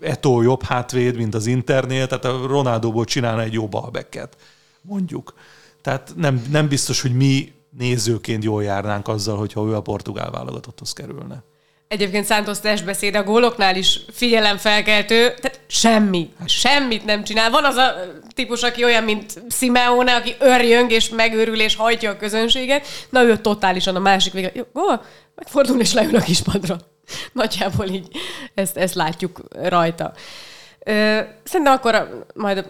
Eto 0.00 0.42
jobb 0.42 0.62
hátvéd, 0.62 1.16
mint 1.16 1.34
az 1.34 1.46
Internél, 1.46 2.06
tehát 2.06 2.24
a 2.24 2.46
Ronaldóból 2.46 3.04
csinálna 3.04 3.42
egy 3.42 3.52
jó 3.52 3.68
balbeket, 3.68 4.36
mondjuk. 4.80 5.34
Tehát 5.82 6.12
nem, 6.16 6.42
nem 6.50 6.68
biztos, 6.68 7.00
hogy 7.00 7.14
mi 7.14 7.52
nézőként 7.78 8.44
jól 8.44 8.62
járnánk 8.62 9.08
azzal, 9.08 9.36
hogyha 9.36 9.66
ő 9.66 9.74
a 9.74 9.80
portugál 9.80 10.30
válogatotthoz 10.30 10.92
kerülne. 10.92 11.42
Egyébként 11.88 12.26
Santos 12.26 12.60
testbeszéd 12.60 13.14
a 13.14 13.22
góloknál 13.22 13.76
is 13.76 14.00
figyelemfelkeltő, 14.12 15.34
tehát 15.40 15.60
semmi, 15.66 16.32
semmit 16.46 17.04
nem 17.04 17.24
csinál. 17.24 17.50
Van 17.50 17.64
az 17.64 17.76
a 17.76 17.94
típus, 18.34 18.62
aki 18.62 18.84
olyan, 18.84 19.04
mint 19.04 19.42
Simeone, 19.50 20.14
aki 20.14 20.34
örjöng 20.38 20.90
és 20.90 21.08
megőrül 21.08 21.60
és 21.60 21.76
hajtja 21.76 22.10
a 22.10 22.16
közönséget. 22.16 22.86
Na 23.10 23.22
ő 23.22 23.36
totálisan 23.36 23.96
a 23.96 24.00
másik 24.00 24.32
vége. 24.32 24.50
Jó, 24.54 24.62
gól, 24.72 25.02
megfordul 25.34 25.80
és 25.80 25.92
leül 25.92 26.16
a 26.16 26.20
kispadra. 26.20 26.76
Nagyjából 27.32 27.86
így 27.86 28.08
ezt, 28.54 28.76
ezt 28.76 28.94
látjuk 28.94 29.40
rajta. 29.62 30.12
Szerintem 31.44 31.72
akkor 31.72 32.24
majd 32.34 32.66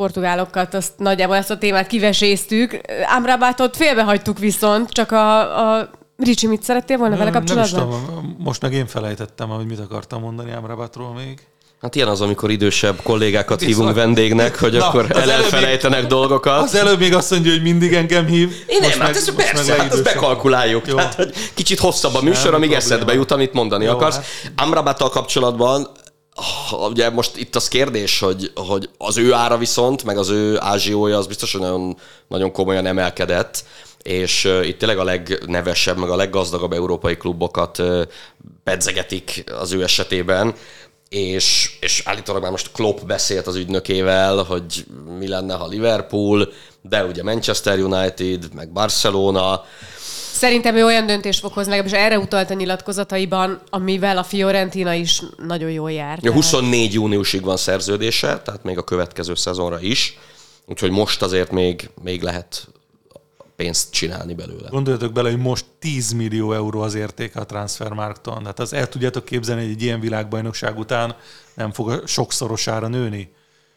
portugálokat, 0.00 0.74
azt 0.74 0.92
nagyjából 0.96 1.36
ezt 1.36 1.50
a 1.50 1.58
témát 1.58 1.86
kiveséztük. 1.86 2.80
Amrabatot 3.16 3.76
félbehagytuk 3.76 4.38
viszont, 4.38 4.90
csak 4.90 5.12
a, 5.12 5.38
a 5.78 5.90
Ricsi, 6.16 6.46
mit 6.46 6.62
szerettél 6.62 6.96
volna 6.96 7.16
vele 7.16 7.30
kapcsolatban? 7.30 7.88
Nem 7.88 7.98
is 7.98 8.04
tudom, 8.06 8.36
most 8.38 8.62
meg 8.62 8.72
én 8.72 8.86
felejtettem, 8.86 9.48
hogy 9.48 9.66
mit 9.66 9.78
akartam 9.78 10.20
mondani 10.20 10.52
Amrabatról 10.52 11.14
még. 11.14 11.38
Hát 11.80 11.94
ilyen 11.94 12.08
az, 12.08 12.20
amikor 12.20 12.50
idősebb 12.50 13.02
kollégákat 13.02 13.60
Viszont... 13.60 13.76
hívunk 13.76 13.96
vendégnek, 13.96 14.58
hogy 14.58 14.72
Na, 14.72 14.88
akkor 14.88 15.06
elfelejtenek 15.10 16.00
még, 16.00 16.08
dolgokat. 16.08 16.62
Az 16.62 16.74
előbb 16.74 16.98
még 16.98 17.14
azt 17.14 17.30
mondja, 17.30 17.52
hogy 17.52 17.62
mindig 17.62 17.92
engem 17.92 18.26
hív. 18.26 18.52
Én 18.66 18.80
nem, 18.80 19.00
hát 19.00 19.16
ez 19.16 19.34
persze, 19.34 19.76
hát 19.76 19.92
ezt 19.92 20.02
bekalkuláljuk. 20.02 20.86
Jó. 20.86 20.96
Hát, 20.96 21.14
hogy 21.14 21.34
kicsit 21.54 21.78
hosszabb 21.78 22.14
a 22.14 22.22
műsor, 22.22 22.54
amíg 22.54 22.72
eszedbe 22.72 23.12
jut, 23.12 23.30
amit 23.30 23.52
mondani 23.52 23.84
Jó, 23.84 23.90
akarsz. 23.90 24.16
Hát. 24.16 24.52
Amrabattal 24.56 25.08
kapcsolatban 25.08 25.88
ugye 26.88 27.10
most 27.10 27.36
itt 27.36 27.56
az 27.56 27.68
kérdés, 27.68 28.18
hogy, 28.18 28.52
hogy 28.54 28.88
az 28.98 29.18
ő 29.18 29.32
ára 29.32 29.58
viszont, 29.58 30.04
meg 30.04 30.18
az 30.18 30.28
ő 30.28 30.60
ázsiója 30.60 31.18
az 31.18 31.26
biztos, 31.26 31.52
hogy 31.52 31.60
nagyon, 31.60 31.96
nagyon 32.28 32.52
komolyan 32.52 32.86
emelkedett, 32.86 33.64
és 34.02 34.44
itt 34.62 34.78
tényleg 34.78 34.98
a 34.98 35.04
legnevesebb, 35.04 35.98
meg 35.98 36.10
a 36.10 36.16
leggazdagabb 36.16 36.72
európai 36.72 37.16
klubokat 37.16 37.78
uh, 37.78 38.02
pedzegetik 38.64 39.44
az 39.60 39.72
ő 39.72 39.82
esetében, 39.82 40.54
és, 41.08 41.76
és 41.80 42.02
állítólag 42.04 42.42
már 42.42 42.50
most 42.50 42.72
Klopp 42.72 43.00
beszélt 43.00 43.46
az 43.46 43.56
ügynökével, 43.56 44.36
hogy 44.36 44.84
mi 45.18 45.28
lenne, 45.28 45.54
ha 45.54 45.66
Liverpool, 45.66 46.52
de 46.82 47.04
ugye 47.04 47.22
Manchester 47.22 47.78
United, 47.78 48.54
meg 48.54 48.72
Barcelona, 48.72 49.64
Szerintem 50.32 50.76
ő 50.76 50.84
olyan 50.84 51.06
döntést 51.06 51.40
fog 51.40 51.52
hozni, 51.52 51.82
és 51.84 51.92
erre 51.92 52.18
utalt 52.18 52.50
a 52.50 52.54
nyilatkozataiban, 52.54 53.60
amivel 53.70 54.18
a 54.18 54.22
Fiorentina 54.22 54.92
is 54.92 55.22
nagyon 55.46 55.70
jól 55.70 55.92
jár. 55.92 56.18
Ja, 56.22 56.32
24 56.32 56.92
júniusig 56.92 57.42
van 57.42 57.56
szerződése, 57.56 58.40
tehát 58.40 58.64
még 58.64 58.78
a 58.78 58.84
következő 58.84 59.34
szezonra 59.34 59.80
is. 59.80 60.18
Úgyhogy 60.66 60.90
most 60.90 61.22
azért 61.22 61.50
még, 61.50 61.90
még 62.02 62.22
lehet 62.22 62.68
pénzt 63.56 63.92
csinálni 63.92 64.34
belőle. 64.34 64.68
Gondoljatok 64.68 65.12
bele, 65.12 65.30
hogy 65.30 65.40
most 65.40 65.64
10 65.78 66.12
millió 66.12 66.52
euró 66.52 66.80
az 66.80 66.94
értéke 66.94 67.40
a 67.40 67.46
transfermarkton. 67.46 68.38
Tehát 68.38 68.58
az 68.58 68.72
el 68.72 68.88
tudjátok 68.88 69.24
képzelni, 69.24 69.62
hogy 69.62 69.70
egy 69.70 69.82
ilyen 69.82 70.00
világbajnokság 70.00 70.78
után 70.78 71.16
nem 71.54 71.72
fog 71.72 72.02
sokszorosára 72.06 72.88
nőni. 72.88 73.32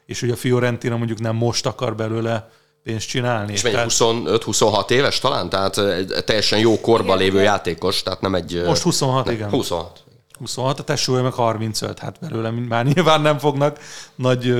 És 0.05 0.19
hogy 0.19 0.29
a 0.29 0.35
Fiorentina 0.35 0.97
mondjuk 0.97 1.19
nem 1.19 1.35
most 1.35 1.65
akar 1.65 1.95
belőle 1.95 2.49
pénzt 2.83 3.07
csinálni. 3.07 3.51
És 3.51 3.61
mennyi, 3.61 3.75
tehát... 3.75 3.91
25-26 3.91 4.89
éves 4.89 5.19
talán? 5.19 5.49
Tehát 5.49 5.77
egy 5.77 6.23
teljesen 6.25 6.59
jó 6.59 6.79
korban 6.79 7.17
lévő 7.17 7.41
játékos, 7.41 8.03
tehát 8.03 8.21
nem 8.21 8.35
egy... 8.35 8.63
Most 8.65 8.81
26, 8.81 9.25
nem, 9.25 9.33
igen. 9.33 9.49
26. 9.49 10.03
26, 10.39 10.79
a 10.79 10.83
tesója 10.83 11.23
meg 11.23 11.33
35, 11.33 11.99
hát 11.99 12.19
belőle 12.19 12.51
már 12.51 12.85
nyilván 12.93 13.21
nem 13.21 13.37
fognak 13.37 13.79
nagy 14.15 14.53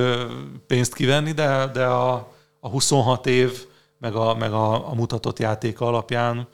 pénzt 0.66 0.94
kivenni, 0.94 1.32
de, 1.32 1.70
de 1.72 1.84
a, 1.84 2.32
a 2.60 2.68
26 2.68 3.26
év, 3.26 3.66
meg 3.98 4.14
a, 4.14 4.34
meg 4.34 4.52
a, 4.52 4.90
a 4.90 4.94
mutatott 4.94 5.38
játéka 5.38 5.86
alapján 5.86 6.48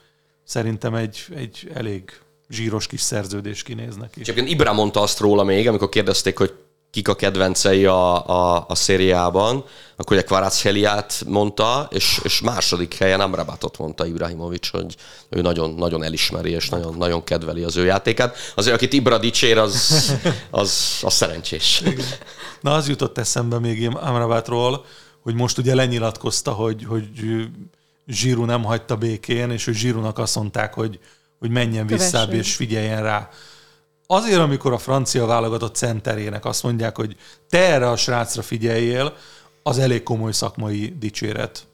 szerintem 0.44 0.94
egy, 0.94 1.26
egy 1.36 1.70
elég 1.74 2.20
zsíros 2.48 2.86
kis 2.86 3.00
szerződés 3.00 3.62
kinéznek 3.62 4.16
is. 4.16 4.22
Egyébként 4.22 4.48
Ibra 4.48 4.72
mondta 4.72 5.00
azt 5.00 5.18
róla 5.18 5.42
még, 5.42 5.68
amikor 5.68 5.88
kérdezték, 5.88 6.38
hogy 6.38 6.54
kik 6.90 7.08
a 7.08 7.14
kedvencei 7.14 7.84
a, 7.84 8.28
a, 8.28 8.64
a 8.68 8.74
szériában, 8.74 9.64
akkor 9.96 10.16
ugye 10.16 10.24
Kvaratskhelia-t 10.24 11.24
mondta, 11.26 11.88
és, 11.90 12.20
és 12.22 12.40
második 12.40 12.94
helyen 12.94 13.20
Amrabatot 13.20 13.78
mondta 13.78 14.06
Ibrahimovic, 14.06 14.68
hogy 14.68 14.96
ő 15.28 15.40
nagyon, 15.40 15.74
nagyon 15.74 16.02
elismeri, 16.02 16.50
és 16.50 16.68
nagyon, 16.68 16.94
nagyon 16.94 17.24
kedveli 17.24 17.62
az 17.62 17.76
ő 17.76 17.84
játékát. 17.84 18.36
Azért, 18.54 18.76
akit 18.76 18.92
Ibra 18.92 19.18
dicsér, 19.18 19.58
az, 19.58 20.04
az, 20.50 20.98
az 21.02 21.14
szerencsés. 21.14 21.82
Na, 22.60 22.74
az 22.74 22.88
jutott 22.88 23.18
eszembe 23.18 23.58
még 23.58 23.90
Amrabatról, 23.94 24.84
hogy 25.22 25.34
most 25.34 25.58
ugye 25.58 25.74
lenyilatkozta, 25.74 26.52
hogy, 26.52 26.84
hogy 26.84 27.08
Zsiru 28.06 28.44
nem 28.44 28.64
hagyta 28.64 28.96
békén, 28.96 29.50
és 29.50 29.64
hogy 29.64 29.74
Zsirunak 29.74 30.18
azt 30.18 30.34
mondták, 30.36 30.74
hogy, 30.74 30.98
hogy 31.38 31.50
menjen 31.50 31.86
vissza 31.86 32.22
és 32.22 32.54
figyeljen 32.54 33.02
rá 33.02 33.28
azért, 34.12 34.38
amikor 34.38 34.72
a 34.72 34.78
francia 34.78 35.26
válogatott 35.26 35.74
centerének 35.74 36.44
azt 36.44 36.62
mondják, 36.62 36.96
hogy 36.96 37.16
te 37.48 37.58
erre 37.58 37.88
a 37.88 37.96
srácra 37.96 38.42
figyeljél, 38.42 39.14
az 39.62 39.78
elég 39.78 40.02
komoly 40.02 40.32
szakmai 40.32 40.94
dicséret 40.98 41.68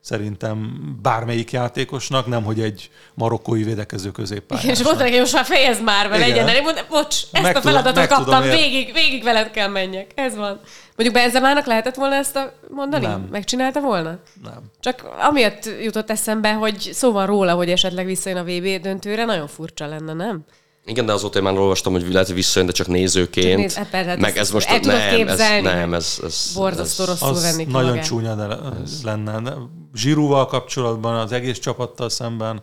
szerintem 0.00 0.80
bármelyik 1.02 1.52
játékosnak, 1.52 2.26
nem 2.26 2.44
hogy 2.44 2.60
egy 2.60 2.90
marokkói 3.14 3.62
védekező 3.62 4.10
középpályásnak. 4.10 4.76
És 4.76 4.82
mondta 4.82 5.02
neki, 5.02 5.18
most 5.18 5.32
már 5.32 5.44
fejezd 5.44 5.82
már 5.82 6.10
be, 6.10 6.18
legyen, 6.18 6.46
de 6.46 6.84
bocs, 6.88 7.16
ezt 7.32 7.42
meg 7.42 7.56
a 7.56 7.60
feladatot 7.60 7.92
tudom, 7.92 8.08
kaptam, 8.08 8.42
tudom, 8.42 8.56
végig, 8.56 8.92
végig 8.92 9.22
veled 9.22 9.50
kell 9.50 9.68
menjek. 9.68 10.10
Ez 10.14 10.36
van. 10.36 10.60
Mondjuk 10.96 11.22
Benzemának 11.22 11.66
lehetett 11.66 11.94
volna 11.94 12.14
ezt 12.14 12.36
a 12.36 12.52
mondani? 12.68 13.06
Nem. 13.06 13.28
Megcsinálta 13.30 13.80
volna? 13.80 14.18
Nem. 14.42 14.62
Csak 14.80 15.04
amiatt 15.20 15.70
jutott 15.82 16.10
eszembe, 16.10 16.52
hogy 16.52 16.90
szó 16.92 17.12
van 17.12 17.26
róla, 17.26 17.54
hogy 17.54 17.70
esetleg 17.70 18.06
visszajön 18.06 18.38
a 18.38 18.44
VB 18.44 18.82
döntőre, 18.82 19.24
nagyon 19.24 19.46
furcsa 19.46 19.86
lenne, 19.86 20.12
nem? 20.12 20.44
Igen, 20.84 21.06
de 21.06 21.12
azóta 21.12 21.38
én 21.38 21.44
már 21.44 21.58
olvastam, 21.58 21.92
hogy 21.92 22.12
lehet, 22.12 22.26
hogy 22.26 22.36
visszajön, 22.36 22.68
de 22.68 22.74
csak 22.74 22.86
nézőként. 22.86 23.48
Csak 23.48 23.58
néz, 23.58 23.90
persze, 23.90 24.08
hát 24.08 24.18
meg 24.18 24.36
ez 24.36 24.50
most 24.50 24.68
el 24.68 24.78
nem, 24.78 25.14
képzelni, 25.14 25.66
ez, 25.66 25.74
nem, 25.74 25.94
ez, 25.94 26.20
ez, 26.24 26.50
borzasztó 26.54 27.04
rosszul 27.04 27.28
az 27.28 27.42
venni 27.42 27.64
nagyon 27.64 27.88
magát. 27.88 28.04
csúnya 28.04 28.34
de 28.34 28.58
lenne. 29.02 29.54
Zsirúval 29.94 30.46
kapcsolatban, 30.46 31.14
az 31.14 31.32
egész 31.32 31.58
csapattal 31.58 32.08
szemben, 32.08 32.62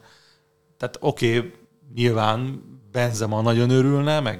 tehát 0.77 0.97
oké, 0.99 1.37
okay, 1.37 1.51
nyilván 1.95 2.63
Benzema 2.91 3.41
nagyon 3.41 3.69
örülne, 3.69 4.19
meg 4.19 4.39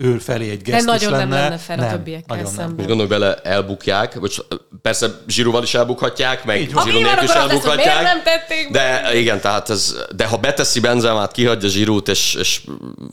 ő 0.00 0.18
felé 0.18 0.50
egy 0.50 0.62
gesztus 0.62 0.84
De 0.84 0.92
nagyon 0.92 1.10
lenne. 1.10 1.24
nem 1.24 1.38
lenne 1.38 1.58
fel 1.58 1.78
a 1.78 1.90
többiekkel 1.90 2.44
szemben. 2.44 2.74
Nem. 2.76 2.86
Gondolj 2.86 3.08
bele, 3.08 3.34
elbukják, 3.34 4.14
vagy 4.14 4.44
persze 4.82 5.20
Zsirúval 5.28 5.62
is 5.62 5.74
elbukhatják, 5.74 6.44
meg 6.44 6.58
Zsirú 6.84 6.98
nélkül 6.98 7.24
is 7.24 7.30
elbukhatják. 7.30 8.02
nem 8.02 8.22
tették 8.22 8.70
de 8.70 9.10
igen, 9.14 9.40
tehát 9.40 9.70
ez, 9.70 9.96
de 10.16 10.26
ha 10.26 10.36
beteszi 10.36 10.80
Benzemát, 10.80 11.32
kihagyja 11.32 11.68
Zsirút, 11.68 12.08
és, 12.08 12.34
és 12.34 12.60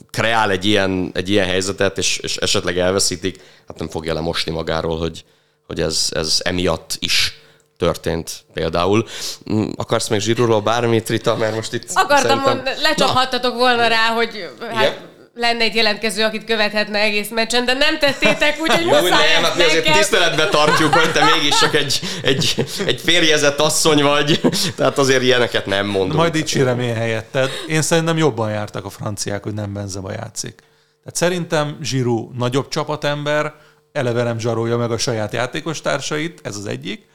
kreál 0.09 0.51
egy 0.51 0.65
ilyen, 0.65 1.11
egy 1.13 1.29
ilyen 1.29 1.45
helyzetet, 1.45 1.97
és, 1.97 2.17
és 2.17 2.37
esetleg 2.37 2.77
elveszítik, 2.77 3.39
hát 3.67 3.79
nem 3.79 3.89
fogja 3.89 4.13
lemosni 4.13 4.51
magáról, 4.51 4.97
hogy, 4.97 5.23
hogy 5.67 5.81
ez, 5.81 6.09
ez 6.11 6.39
emiatt 6.43 6.95
is 6.99 7.39
történt 7.77 8.45
például. 8.53 9.05
Mm, 9.51 9.69
akarsz 9.75 10.07
még 10.07 10.19
Zsirúról 10.19 10.61
bármit, 10.61 11.09
Rita? 11.09 11.35
Mert 11.35 11.55
most 11.55 11.73
itt 11.73 11.91
Akartam 11.93 12.17
szerintem... 12.17 12.55
mondani, 12.55 12.81
lecsaphattatok 12.81 13.55
volna 13.55 13.87
rá, 13.87 14.07
hogy 14.07 14.49
hát? 14.73 15.04
Lenne 15.35 15.63
egy 15.63 15.75
jelentkező, 15.75 16.23
akit 16.23 16.43
követhetne 16.43 16.99
egész 16.99 17.29
meccsen, 17.29 17.65
de 17.65 17.73
nem 17.73 17.99
tettétek, 17.99 18.61
úgyhogy 18.61 18.85
Jó, 18.85 18.89
muszáj 18.89 19.33
nem, 19.33 19.43
hát 19.43 19.55
mi 19.55 19.63
azért 19.63 19.93
tiszteletbe 19.93 20.47
tartjuk, 20.47 20.93
hogy 20.93 21.11
te 21.11 21.25
mégis 21.25 21.59
csak 21.59 21.75
egy, 21.75 21.99
egy, 22.21 22.65
egy 22.85 23.01
férjezett 23.01 23.59
asszony 23.59 24.03
vagy, 24.03 24.41
tehát 24.75 24.97
azért 24.97 25.21
ilyeneket 25.21 25.65
nem 25.65 25.85
mondunk. 25.85 26.19
Majd 26.19 26.31
dicsérem 26.31 26.79
én 26.79 26.95
helyetted. 26.95 27.49
Én 27.67 27.81
szerintem 27.81 28.17
jobban 28.17 28.49
jártak 28.49 28.85
a 28.85 28.89
franciák, 28.89 29.43
hogy 29.43 29.53
nem 29.53 29.73
Benzema 29.73 30.11
játszik. 30.11 30.55
Tehát 31.03 31.15
szerintem 31.15 31.77
Zsirú 31.81 32.31
nagyobb 32.37 32.67
csapatember, 32.67 33.53
eleve 33.91 34.23
nem 34.23 34.39
zsarolja 34.39 34.77
meg 34.77 34.91
a 34.91 34.97
saját 34.97 35.33
játékos 35.33 35.81
társait, 35.81 36.39
ez 36.43 36.55
az 36.55 36.65
egyik. 36.65 37.05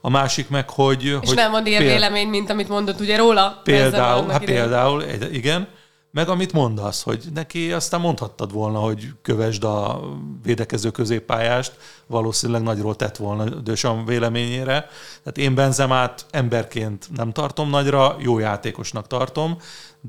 A 0.00 0.10
másik 0.10 0.48
meg, 0.48 0.70
hogy... 0.70 1.04
És 1.04 1.28
hogy 1.28 1.34
nem 1.34 1.50
mond 1.50 1.66
ilyen 1.66 1.80
péld... 1.80 1.92
véleményt, 1.92 2.30
mint 2.30 2.50
amit 2.50 2.68
mondott 2.68 3.00
ugye 3.00 3.16
róla. 3.16 3.60
Például, 3.64 4.30
hát 4.30 4.44
például, 4.44 5.04
igen. 5.32 5.68
Meg 6.10 6.28
amit 6.28 6.52
mondasz, 6.52 7.02
hogy 7.02 7.24
neki 7.34 7.72
aztán 7.72 8.00
mondhattad 8.00 8.52
volna, 8.52 8.78
hogy 8.78 9.12
kövesd 9.22 9.64
a 9.64 10.00
védekező 10.42 10.90
középpályást, 10.90 11.76
valószínűleg 12.06 12.62
nagyról 12.62 12.96
tett 12.96 13.16
volna 13.16 13.44
Dösam 13.44 14.04
véleményére. 14.04 14.88
Tehát 15.22 15.38
én 15.38 15.54
Benzemát 15.54 16.26
emberként 16.30 17.08
nem 17.14 17.32
tartom 17.32 17.70
nagyra, 17.70 18.16
jó 18.18 18.38
játékosnak 18.38 19.06
tartom, 19.06 19.56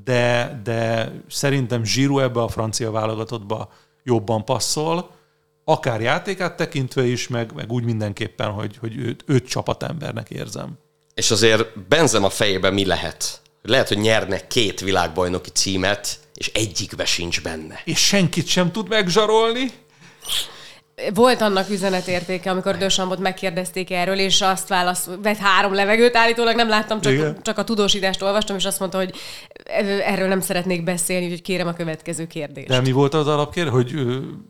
de, 0.03 0.59
de 0.63 1.11
szerintem 1.29 1.83
Zsíru 1.83 2.19
ebbe 2.19 2.41
a 2.41 2.47
francia 2.47 2.91
válogatottba 2.91 3.69
jobban 4.03 4.45
passzol, 4.45 5.11
akár 5.63 6.01
játékát 6.01 6.55
tekintve 6.55 7.05
is, 7.05 7.27
meg, 7.27 7.51
meg 7.55 7.71
úgy 7.71 7.83
mindenképpen, 7.83 8.51
hogy, 8.51 8.77
hogy 8.77 8.97
őt, 8.97 9.23
őt 9.25 9.47
csapatembernek 9.47 10.29
érzem. 10.29 10.77
És 11.13 11.31
azért 11.31 11.87
Benzem 11.87 12.23
a 12.23 12.29
fejében 12.29 12.73
mi 12.73 12.85
lehet? 12.85 13.41
Lehet, 13.61 13.87
hogy 13.87 13.97
nyernek 13.97 14.47
két 14.47 14.79
világbajnoki 14.79 15.49
címet, 15.49 16.19
és 16.35 16.51
egyikbe 16.53 17.05
sincs 17.05 17.41
benne. 17.41 17.79
És 17.83 17.99
senkit 17.99 18.47
sem 18.47 18.71
tud 18.71 18.89
megzsarolni? 18.89 19.71
Volt 21.13 21.41
annak 21.41 21.69
üzenetértéke, 21.69 22.51
amikor 22.51 22.77
Dösambot 22.77 23.19
megkérdezték 23.19 23.91
erről, 23.91 24.19
és 24.19 24.41
azt 24.41 24.67
válasz, 24.67 25.09
vett 25.21 25.37
három 25.37 25.73
levegőt 25.73 26.15
állítólag, 26.15 26.55
nem 26.55 26.69
láttam, 26.69 27.01
csak, 27.01 27.41
csak 27.41 27.57
a 27.57 27.63
tudósítást 27.63 28.21
olvastam, 28.21 28.55
és 28.55 28.65
azt 28.65 28.79
mondta, 28.79 28.97
hogy 28.97 29.13
erről 30.05 30.27
nem 30.27 30.41
szeretnék 30.41 30.83
beszélni, 30.83 31.23
úgyhogy 31.23 31.41
kérem 31.41 31.67
a 31.67 31.73
következő 31.73 32.27
kérdést. 32.27 32.67
De 32.67 32.81
mi 32.81 32.91
volt 32.91 33.13
az 33.13 33.27
alapkérdés? 33.27 33.73
Hogy, 33.73 33.93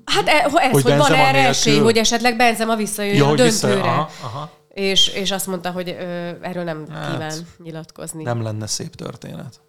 hát 0.05 0.27
e, 0.27 0.31
ez, 0.31 0.51
hogy, 0.71 0.81
hogy 0.81 0.97
van 0.97 1.13
erre 1.13 1.47
esély, 1.47 1.77
hogy 1.77 1.97
esetleg 1.97 2.35
Benzema 2.35 2.75
visszajön 2.75 3.15
ja, 3.15 3.25
a 3.25 3.35
döntőre. 3.35 3.73
Vissza, 3.73 3.81
aha, 3.81 4.09
aha. 4.21 4.58
És, 4.69 5.07
és 5.07 5.31
azt 5.31 5.47
mondta, 5.47 5.71
hogy 5.71 5.89
ö, 5.89 6.31
erről 6.41 6.63
nem 6.63 6.85
hát, 6.89 7.11
kíván 7.11 7.47
nyilatkozni. 7.57 8.23
Nem 8.23 8.41
lenne 8.41 8.67
szép 8.67 8.95
történet. 8.95 9.61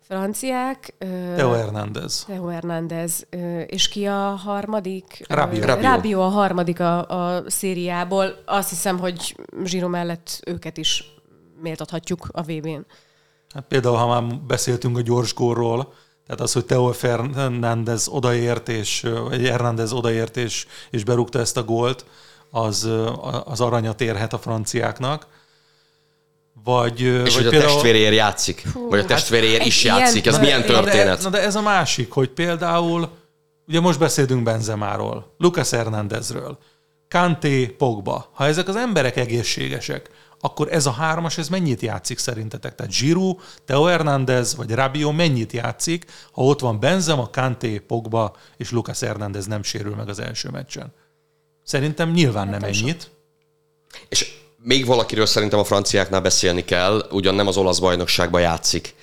Franciák. 0.00 0.94
Ö, 0.98 1.34
Theo 1.36 1.50
Hernández. 1.50 2.24
Theo 2.24 2.46
Hernández. 2.46 3.26
Ö, 3.30 3.60
és 3.60 3.88
ki 3.88 4.06
a 4.06 4.28
harmadik? 4.28 5.24
Rabio. 5.28 5.64
Rabio. 5.64 5.88
Rabio 5.88 6.20
a 6.20 6.28
harmadik 6.28 6.80
a, 6.80 7.08
a 7.08 7.50
szériából. 7.50 8.42
Azt 8.46 8.68
hiszem, 8.68 8.98
hogy 8.98 9.36
Zsiro 9.64 9.88
mellett 9.88 10.40
őket 10.46 10.76
is 10.76 11.04
méltathatjuk 11.62 12.28
a 12.32 12.42
VB-n. 12.42 12.86
Hát 13.54 13.64
például, 13.68 13.96
ha 13.96 14.20
már 14.20 14.40
beszéltünk 14.40 14.96
a 14.96 15.00
gyors 15.00 15.34
górról, 15.34 15.92
tehát 16.26 16.42
az, 16.42 16.52
hogy 16.52 16.64
Theo 16.64 16.92
Fernández 16.92 18.08
odaért, 18.08 18.68
és, 18.68 19.06
vagy 19.28 19.46
Hernández 19.46 19.92
odaért, 19.92 20.36
és, 20.36 20.66
és 20.90 21.04
berúgta 21.04 21.38
ezt 21.38 21.56
a 21.56 21.64
gólt, 21.64 22.04
az, 22.50 22.88
az 23.44 23.60
aranyat 23.60 24.00
érhet 24.00 24.32
a 24.32 24.38
franciáknak. 24.38 25.26
Vagy, 26.64 27.00
és 27.00 27.20
vagy 27.20 27.32
hogy 27.32 27.48
például... 27.48 27.62
a 27.62 27.72
testvérér 27.72 28.12
játszik, 28.12 28.66
Hú, 28.72 28.88
vagy 28.88 28.98
a 28.98 29.04
testvérér 29.04 29.58
hát, 29.58 29.66
is 29.66 29.84
játszik, 29.84 30.26
ez 30.26 30.38
milyen 30.38 30.64
történet? 30.64 31.16
De, 31.16 31.22
na 31.22 31.30
de 31.30 31.42
ez 31.42 31.54
a 31.54 31.62
másik, 31.62 32.12
hogy 32.12 32.28
például, 32.28 33.08
ugye 33.66 33.80
most 33.80 33.98
beszélünk 33.98 34.42
Benzemáról, 34.42 35.34
Lucas 35.38 35.70
Hernándezről, 35.70 36.58
Kanté, 37.08 37.66
Pogba. 37.66 38.30
Ha 38.32 38.46
ezek 38.46 38.68
az 38.68 38.76
emberek 38.76 39.16
egészségesek, 39.16 40.10
akkor 40.40 40.72
ez 40.72 40.86
a 40.86 40.90
hármas, 40.90 41.38
ez 41.38 41.48
mennyit 41.48 41.80
játszik 41.80 42.18
szerintetek? 42.18 42.74
Tehát 42.74 42.92
Giroud, 42.92 43.36
Theo 43.64 43.84
Hernández 43.84 44.56
vagy 44.56 44.70
Rabio 44.70 45.12
mennyit 45.12 45.52
játszik, 45.52 46.04
ha 46.32 46.42
ott 46.42 46.60
van 46.60 46.80
Benzema, 46.80 47.30
Kanté, 47.30 47.78
Pogba 47.78 48.36
és 48.56 48.70
Lucas 48.70 49.00
Hernández 49.00 49.46
nem 49.46 49.62
sérül 49.62 49.94
meg 49.94 50.08
az 50.08 50.18
első 50.18 50.48
meccsen? 50.48 50.92
Szerintem 51.68 52.10
nyilván 52.10 52.48
nem 52.48 52.62
ennyit. 52.62 53.10
És 54.08 54.32
még 54.62 54.86
valakiről 54.86 55.26
szerintem 55.26 55.58
a 55.58 55.64
franciáknál 55.64 56.20
beszélni 56.20 56.64
kell, 56.64 57.06
ugyan 57.10 57.34
nem 57.34 57.46
az 57.46 57.56
olasz 57.56 57.78
bajnokságban 57.78 58.40
játszik, 58.40 58.94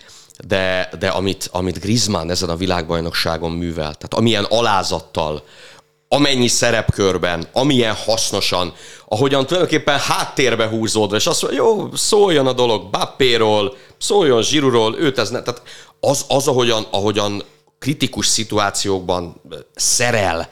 de, 0.47 0.89
de 0.99 1.07
amit, 1.07 1.49
amit 1.51 1.79
Griezmann 1.79 2.29
ezen 2.29 2.49
a 2.49 2.55
világbajnokságon 2.55 3.51
művel, 3.51 3.93
tehát 3.93 4.13
amilyen 4.13 4.43
alázattal, 4.43 5.43
amennyi 6.07 6.47
szerepkörben, 6.47 7.47
amilyen 7.51 7.93
hasznosan, 7.93 8.73
ahogyan 9.07 9.45
tulajdonképpen 9.45 9.99
háttérbe 9.99 10.67
húzódva, 10.67 11.15
és 11.15 11.27
azt 11.27 11.41
mondja, 11.41 11.63
jó, 11.63 11.95
szóljon 11.95 12.47
a 12.47 12.53
dolog 12.53 12.89
Bappéról, 12.89 13.75
szóljon 13.97 14.43
Zsiruról, 14.43 14.97
őt 14.97 15.17
ez 15.17 15.29
ne, 15.29 15.41
tehát 15.41 15.61
az, 15.99 16.25
az 16.27 16.47
ahogyan, 16.47 16.87
ahogyan 16.91 17.43
kritikus 17.79 18.27
szituációkban 18.27 19.41
szerel, 19.75 20.49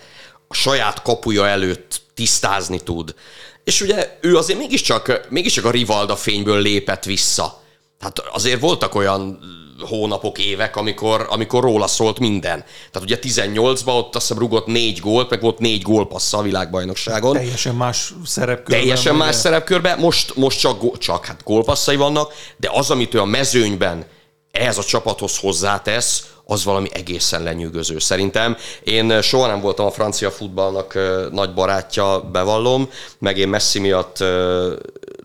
a 0.47 0.55
saját 0.55 1.01
kapuja 1.01 1.47
előtt 1.47 2.01
tisztázni 2.13 2.79
tud. 2.79 3.15
És 3.63 3.81
ugye 3.81 4.17
ő 4.21 4.37
azért 4.37 4.59
mégiscsak, 4.59 5.27
mégiscsak 5.29 5.65
a 5.65 5.71
Rivalda 5.71 6.15
fényből 6.15 6.61
lépett 6.61 7.03
vissza. 7.03 7.61
Tehát 7.99 8.19
azért 8.19 8.59
voltak 8.59 8.95
olyan 8.95 9.39
hónapok, 9.79 10.37
évek, 10.37 10.75
amikor, 10.75 11.27
amikor 11.29 11.63
róla 11.63 11.87
szólt 11.87 12.19
minden. 12.19 12.65
Tehát 12.91 13.09
ugye 13.09 13.19
18-ban 13.21 13.97
ott 13.97 14.15
azt 14.15 14.27
hiszem 14.27 14.41
rugott 14.41 14.65
négy 14.65 14.99
gólt, 14.99 15.29
meg 15.29 15.41
volt 15.41 15.59
négy 15.59 15.81
gólpassza 15.81 16.37
a 16.37 16.41
világbajnokságon. 16.41 17.33
Teljesen 17.33 17.75
más 17.75 18.13
szerepkörben. 18.25 18.79
Teljesen 18.79 19.15
más 19.15 19.35
szerepkörben. 19.35 19.99
Most, 19.99 20.35
most 20.35 20.59
csak, 20.59 20.97
csak 20.97 21.25
hát 21.25 21.43
gólpasszai 21.43 21.95
vannak, 21.95 22.33
de 22.57 22.69
az, 22.73 22.91
amit 22.91 23.13
ő 23.13 23.19
a 23.19 23.25
mezőnyben 23.25 24.05
ehhez 24.51 24.77
a 24.77 24.83
csapathoz 24.83 25.37
hozzátesz, 25.37 26.25
az 26.45 26.63
valami 26.63 26.87
egészen 26.93 27.43
lenyűgöző 27.43 27.99
szerintem. 27.99 28.57
Én 28.83 29.21
soha 29.21 29.47
nem 29.47 29.61
voltam 29.61 29.85
a 29.85 29.91
francia 29.91 30.31
futballnak 30.31 30.97
nagy 31.31 31.53
barátja, 31.53 32.29
bevallom, 32.31 32.89
meg 33.19 33.37
én 33.37 33.47
Messi 33.47 33.79
miatt 33.79 34.23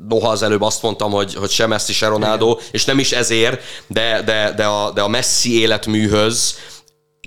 noha 0.08 0.28
az 0.28 0.42
előbb 0.42 0.62
azt 0.62 0.82
mondtam, 0.82 1.10
hogy, 1.10 1.34
hogy 1.34 1.50
sem 1.50 1.68
Messi, 1.68 1.92
se 1.92 2.06
Ronaldo, 2.06 2.58
és 2.70 2.84
nem 2.84 2.98
is 2.98 3.12
ezért, 3.12 3.62
de, 3.86 4.22
de, 4.22 4.52
de, 4.56 4.64
a, 4.64 4.90
de 4.90 5.00
a 5.00 5.08
Messi 5.08 5.60
életműhöz 5.60 6.58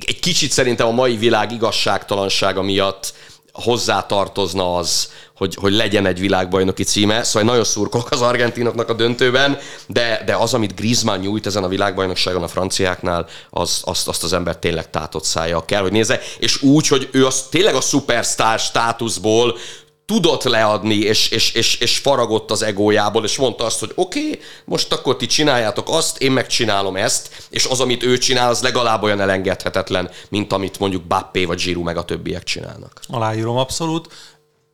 egy 0.05 0.19
kicsit 0.19 0.51
szerintem 0.51 0.87
a 0.87 0.91
mai 0.91 1.17
világ 1.17 1.51
igazságtalansága 1.51 2.61
miatt 2.61 3.13
hozzátartozna 3.51 4.75
az, 4.75 5.11
hogy, 5.41 5.55
hogy 5.55 5.73
legyen 5.73 6.05
egy 6.05 6.19
világbajnoki 6.19 6.83
címe, 6.83 7.23
szóval 7.23 7.49
nagyon 7.49 7.63
szurkolok 7.63 8.11
az 8.11 8.21
argentinoknak 8.21 8.89
a 8.89 8.93
döntőben, 8.93 9.57
de, 9.87 10.21
de 10.25 10.35
az, 10.35 10.53
amit 10.53 10.75
Griezmann 10.75 11.19
nyújt 11.19 11.45
ezen 11.45 11.63
a 11.63 11.67
világbajnokságon 11.67 12.43
a 12.43 12.47
franciáknál, 12.47 13.27
az, 13.49 13.81
azt, 13.85 14.07
azt 14.07 14.23
az 14.23 14.33
ember 14.33 14.57
tényleg 14.57 14.89
tátott 14.89 15.23
szája 15.23 15.65
kell, 15.65 15.81
hogy 15.81 15.91
nézze, 15.91 16.19
és 16.39 16.61
úgy, 16.61 16.87
hogy 16.87 17.09
ő 17.11 17.25
az 17.25 17.43
tényleg 17.49 17.75
a 17.75 17.81
szupersztár 17.81 18.59
státuszból 18.59 19.57
tudott 20.05 20.43
leadni, 20.43 20.95
és, 20.95 21.29
és, 21.29 21.53
és, 21.53 21.75
és 21.79 21.97
faragott 21.97 22.51
az 22.51 22.61
egójából, 22.61 23.23
és 23.23 23.37
mondta 23.37 23.65
azt, 23.65 23.79
hogy 23.79 23.91
oké, 23.95 24.19
okay, 24.19 24.39
most 24.65 24.93
akkor 24.93 25.15
ti 25.15 25.25
csináljátok 25.25 25.89
azt, 25.89 26.21
én 26.21 26.31
megcsinálom 26.31 26.95
ezt, 26.95 27.45
és 27.49 27.65
az, 27.65 27.79
amit 27.79 28.03
ő 28.03 28.17
csinál, 28.17 28.49
az 28.49 28.61
legalább 28.61 29.03
olyan 29.03 29.21
elengedhetetlen, 29.21 30.09
mint 30.29 30.53
amit 30.53 30.79
mondjuk 30.79 31.03
Bappé 31.03 31.45
vagy 31.45 31.61
Giroud 31.61 31.85
meg 31.85 31.97
a 31.97 32.03
többiek 32.03 32.43
csinálnak. 32.43 32.99
Aláírom 33.07 33.57
abszolút. 33.57 34.07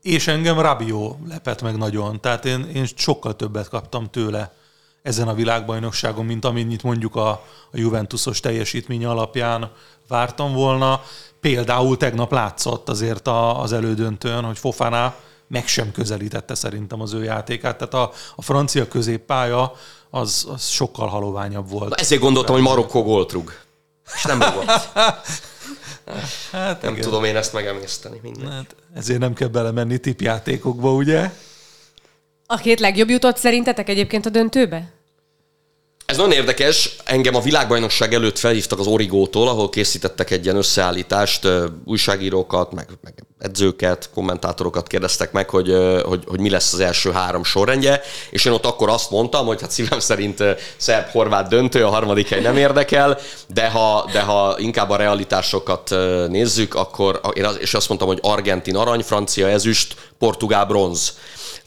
És 0.08 0.28
engem 0.28 0.60
Rabió 0.60 1.20
lepett 1.30 1.62
meg 1.62 1.78
nagyon. 1.78 2.22
Tehát 2.22 2.46
én, 2.46 2.70
én 2.74 2.88
sokkal 2.96 3.36
többet 3.36 3.70
kaptam 3.70 4.10
tőle 4.10 4.54
ezen 5.02 5.28
a 5.28 5.34
világbajnokságon, 5.34 6.26
mint 6.26 6.46
amennyit 6.46 6.84
mondjuk 6.84 7.16
a, 7.16 7.30
a 7.72 7.78
Juventusos 7.78 8.40
teljesítmény 8.40 9.06
alapján 9.06 9.72
vártam 10.08 10.54
volna. 10.54 11.02
Például 11.42 11.98
tegnap 11.98 12.32
látszott 12.32 12.90
azért 12.90 13.28
a, 13.28 13.62
az 13.62 13.74
elődöntőn, 13.74 14.44
hogy 14.44 14.58
Fofana 14.58 15.16
meg 15.48 15.68
sem 15.68 15.92
közelítette 15.92 16.56
szerintem 16.56 17.02
az 17.02 17.14
ő 17.14 17.24
játékát. 17.24 17.78
Tehát 17.78 17.94
a, 17.94 18.12
a 18.36 18.42
francia 18.42 18.88
középpálya 18.88 19.72
az, 20.10 20.48
az 20.54 20.68
sokkal 20.68 21.08
haloványabb 21.08 21.70
volt. 21.70 21.90
Na 21.90 21.96
ezért 21.96 22.22
gondoltam, 22.22 22.56
hogy 22.56 22.64
Marokkó 22.64 23.04
góltrug. 23.04 23.54
És 24.16 24.24
nem 24.24 24.42
rúgott. 24.42 24.90
Hát, 26.52 26.82
nem 26.82 26.92
igen. 26.92 27.04
tudom 27.04 27.24
én 27.24 27.36
ezt 27.36 27.54
megemészteni. 27.54 28.20
Minden. 28.22 28.52
Hát, 28.52 28.76
ezért 28.96 29.20
nem 29.20 29.34
kell 29.34 29.48
belemenni 29.48 29.98
tipjátékokba, 29.98 30.94
ugye? 30.94 31.32
A 32.46 32.58
két 32.58 32.80
legjobb 32.80 33.10
jutott 33.10 33.38
szerintetek 33.38 33.90
egyébként 33.90 34.26
a 34.26 34.30
döntőbe? 34.30 34.92
Ez 36.06 36.18
nagyon 36.18 36.32
érdekes, 36.32 36.96
engem 37.04 37.36
a 37.36 37.42
világbajnokság 37.42 38.14
előtt 38.14 38.38
felhívtak 38.38 38.80
az 38.80 38.88
Origótól, 38.88 39.48
ahol 39.48 39.70
készítettek 39.70 40.32
egy 40.32 40.44
ilyen 40.44 40.58
összeállítást, 40.58 41.48
újságírókat, 41.86 42.72
meg, 42.72 42.90
meg 43.02 43.14
edzőket, 43.40 44.10
kommentátorokat 44.14 44.88
kérdeztek 44.88 45.32
meg, 45.32 45.50
hogy, 45.50 45.76
hogy, 46.06 46.24
hogy 46.28 46.40
mi 46.40 46.50
lesz 46.50 46.74
az 46.74 46.80
első 46.80 47.12
három 47.12 47.44
sorrendje, 47.44 48.02
és 48.30 48.46
én 48.46 48.54
ott 48.54 48.66
akkor 48.66 48.90
azt 48.90 49.12
mondtam, 49.12 49.46
hogy 49.46 49.62
hát 49.62 49.72
szívem 49.72 50.00
szerint 50.00 50.44
szerb-horvát 50.78 51.48
döntő, 51.48 51.86
a 51.86 51.90
harmadik 51.90 52.30
hely 52.30 52.42
nem 52.42 52.58
érdekel, 52.58 53.18
de 53.48 53.70
ha, 53.70 54.10
de 54.12 54.22
ha 54.22 54.56
inkább 54.60 54.90
a 54.90 54.96
realitásokat 54.96 55.90
nézzük, 56.28 56.76
akkor 56.76 57.20
én 57.34 57.46
az, 57.46 57.58
és 57.60 57.74
azt 57.74 57.88
mondtam, 57.88 58.10
hogy 58.10 58.20
argentin 58.22 58.76
arany, 58.76 59.02
francia 59.02 59.50
ezüst, 59.50 59.96
portugál 60.20 60.66
bronz. 60.66 61.18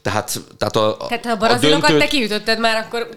Tehát, 0.01 0.41
tehát 0.57 0.75
a, 0.75 0.97
tehát 1.07 1.25
ha 1.25 1.31
a 1.31 1.35
brazilokat 1.35 1.83
a 1.83 1.87
döntőt... 1.87 2.09
te 2.09 2.15
kiütötted 2.15 2.59
már, 2.59 2.85
akkor 2.85 3.09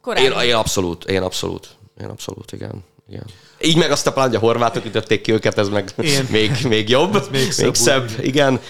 korábban. 0.00 0.42
Én, 0.42 0.48
én 0.48 0.54
abszolút, 0.54 1.04
én 1.04 1.22
abszolút. 1.22 1.68
Én 2.00 2.08
abszolút, 2.08 2.52
igen. 2.52 2.84
igen. 3.08 3.24
Így 3.60 3.76
meg 3.76 3.90
azt 3.90 4.06
a 4.06 4.12
pláne, 4.12 4.36
a 4.36 4.40
horvátok 4.40 4.84
ütötték 4.84 5.20
ki 5.20 5.32
őket, 5.32 5.58
ez 5.58 5.68
meg 5.68 5.92
én. 6.00 6.26
még, 6.30 6.50
még 6.68 6.88
jobb, 6.88 7.16
ez 7.16 7.28
még, 7.30 7.42
még 7.42 7.52
szebb, 7.52 7.76
szebb 7.76 8.10
igen. 8.20 8.60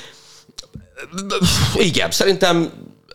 Igen, 1.75 2.11
szerintem 2.11 2.73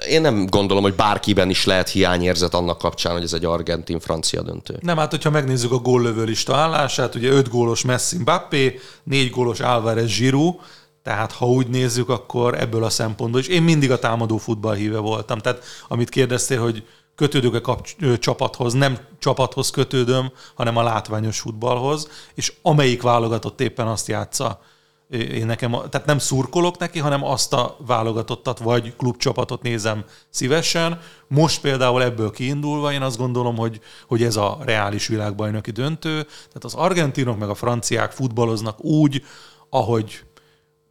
én 0.07 0.21
nem 0.21 0.45
gondolom, 0.45 0.83
hogy 0.83 0.93
bárkiben 0.93 1.49
is 1.49 1.65
lehet 1.65 1.89
hiányérzet 1.89 2.53
annak 2.53 2.77
kapcsán, 2.77 3.13
hogy 3.13 3.23
ez 3.23 3.33
egy 3.33 3.45
argentin-francia 3.45 4.41
döntő. 4.41 4.77
Nem, 4.81 4.97
hát 4.97 5.11
hogyha 5.11 5.29
megnézzük 5.29 5.71
a 5.71 5.77
góllövő 5.77 6.23
lista 6.23 6.55
állását, 6.55 7.15
ugye 7.15 7.29
5 7.29 7.49
gólos 7.49 7.81
Messi 7.81 8.17
Mbappé, 8.17 8.79
4 9.03 9.29
gólos 9.29 9.59
Álvarez 9.59 10.17
Giroud, 10.17 10.55
tehát 11.03 11.31
ha 11.31 11.45
úgy 11.45 11.67
nézzük, 11.67 12.09
akkor 12.09 12.59
ebből 12.59 12.83
a 12.83 12.89
szempontból, 12.89 13.41
és 13.41 13.47
én 13.47 13.63
mindig 13.63 13.91
a 13.91 13.99
támadó 13.99 14.37
futballhíve 14.37 14.97
voltam. 14.97 15.37
Tehát 15.37 15.63
amit 15.87 16.09
kérdeztél, 16.09 16.61
hogy 16.61 16.83
kötődök-e 17.15 17.61
kapcs- 17.61 18.19
csapathoz, 18.19 18.73
nem 18.73 18.97
csapathoz 19.19 19.69
kötődöm, 19.69 20.31
hanem 20.55 20.77
a 20.77 20.83
látványos 20.83 21.39
futballhoz, 21.39 22.09
és 22.33 22.53
amelyik 22.61 23.01
válogatott 23.01 23.61
éppen 23.61 23.87
azt 23.87 24.07
játsza, 24.07 24.59
én 25.09 25.45
nekem, 25.45 25.71
tehát 25.71 26.05
nem 26.05 26.17
szurkolok 26.17 26.77
neki, 26.77 26.99
hanem 26.99 27.23
azt 27.23 27.53
a 27.53 27.77
válogatottat 27.85 28.59
vagy 28.59 28.95
klubcsapatot 28.95 29.61
nézem 29.61 30.03
szívesen. 30.29 30.99
Most 31.27 31.61
például 31.61 32.03
ebből 32.03 32.31
kiindulva 32.31 32.91
én 32.91 33.01
azt 33.01 33.17
gondolom, 33.17 33.55
hogy, 33.57 33.79
hogy 34.07 34.23
ez 34.23 34.35
a 34.35 34.57
reális 34.61 35.07
világbajnoki 35.07 35.71
döntő. 35.71 36.21
Tehát 36.23 36.63
az 36.63 36.73
argentinok 36.73 37.37
meg 37.37 37.49
a 37.49 37.55
franciák 37.55 38.11
futballoznak 38.11 38.83
úgy, 38.83 39.23
ahogy, 39.69 40.23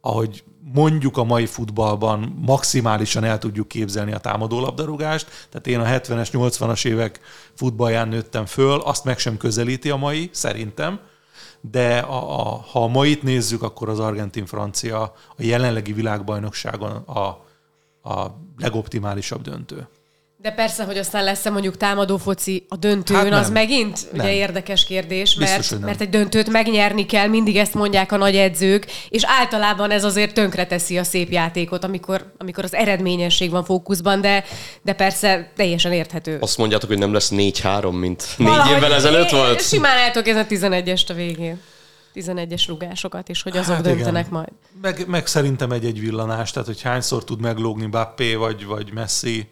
ahogy 0.01 0.43
mondjuk 0.71 1.17
a 1.17 1.23
mai 1.23 1.45
futballban 1.45 2.35
maximálisan 2.45 3.23
el 3.23 3.37
tudjuk 3.37 3.67
képzelni 3.67 4.13
a 4.13 4.17
támadó 4.17 4.59
labdarúgást. 4.59 5.47
Tehát 5.49 5.67
én 5.67 5.79
a 5.79 5.99
70-es, 5.99 6.29
80-as 6.31 6.85
évek 6.85 7.19
futballján 7.53 8.07
nőttem 8.07 8.45
föl, 8.45 8.79
azt 8.79 9.03
meg 9.03 9.19
sem 9.19 9.37
közelíti 9.37 9.89
a 9.89 9.95
mai, 9.95 10.29
szerintem. 10.33 10.99
De 11.61 11.97
a, 11.97 12.39
a, 12.39 12.65
ha 12.71 12.83
a 12.83 12.87
mait 12.87 13.23
nézzük, 13.23 13.61
akkor 13.61 13.89
az 13.89 13.99
argentin-francia 13.99 15.01
a 15.01 15.13
jelenlegi 15.37 15.93
világbajnokságon 15.93 16.91
a, 16.91 17.19
a 18.09 18.37
legoptimálisabb 18.57 19.41
döntő. 19.41 19.87
De 20.43 20.51
persze, 20.51 20.83
hogy 20.83 20.97
aztán 20.97 21.23
lesz-e 21.23 21.49
mondjuk 21.49 21.77
támadó 21.77 22.17
foci 22.17 22.65
a 22.69 22.75
döntőn, 22.75 23.17
hát 23.17 23.33
az 23.33 23.49
megint 23.49 24.11
nem. 24.11 24.25
ugye 24.25 24.33
érdekes 24.33 24.85
kérdés, 24.85 25.35
mert, 25.35 25.57
Biztos, 25.57 25.79
mert 25.79 26.01
egy 26.01 26.09
döntőt 26.09 26.49
megnyerni 26.49 27.05
kell, 27.05 27.27
mindig 27.27 27.57
ezt 27.57 27.73
mondják 27.73 28.11
a 28.11 28.17
nagy 28.17 28.35
edzők, 28.35 28.85
és 29.09 29.23
általában 29.25 29.91
ez 29.91 30.03
azért 30.03 30.33
tönkreteszi 30.33 30.97
a 30.97 31.03
szép 31.03 31.31
játékot, 31.31 31.83
amikor, 31.83 32.33
amikor 32.37 32.63
az 32.63 32.73
eredményesség 32.73 33.51
van 33.51 33.63
fókuszban, 33.63 34.21
de, 34.21 34.43
de 34.81 34.93
persze 34.93 35.51
teljesen 35.55 35.91
érthető. 35.91 36.37
Azt 36.39 36.57
mondjátok, 36.57 36.89
hogy 36.89 36.97
nem 36.97 37.13
lesz 37.13 37.31
4-3, 37.33 37.99
mint 37.99 38.23
Valahogy 38.37 38.69
négy 38.69 38.77
évvel 38.77 38.93
ezelőtt 38.93 39.29
volt? 39.29 39.67
Simán 39.67 39.97
el 39.97 40.11
tudok 40.11 40.35
a 40.35 40.45
11-est 40.45 41.09
a 41.09 41.13
végén. 41.13 41.59
11-es 42.15 42.63
rugásokat 42.67 43.29
is, 43.29 43.41
hogy 43.41 43.57
azok 43.57 43.75
hát 43.75 43.83
döntenek 43.83 44.27
igen. 44.27 44.39
majd. 44.39 44.49
Meg, 44.81 45.07
meg 45.07 45.27
szerintem 45.27 45.71
egy-egy 45.71 45.99
villanás, 45.99 46.51
tehát 46.51 46.67
hogy 46.67 46.81
hányszor 46.81 47.23
tud 47.23 47.41
meglógni 47.41 47.85
Bappé 47.85 48.35
vagy, 48.35 48.65
vagy 48.65 48.93
Messi, 48.93 49.47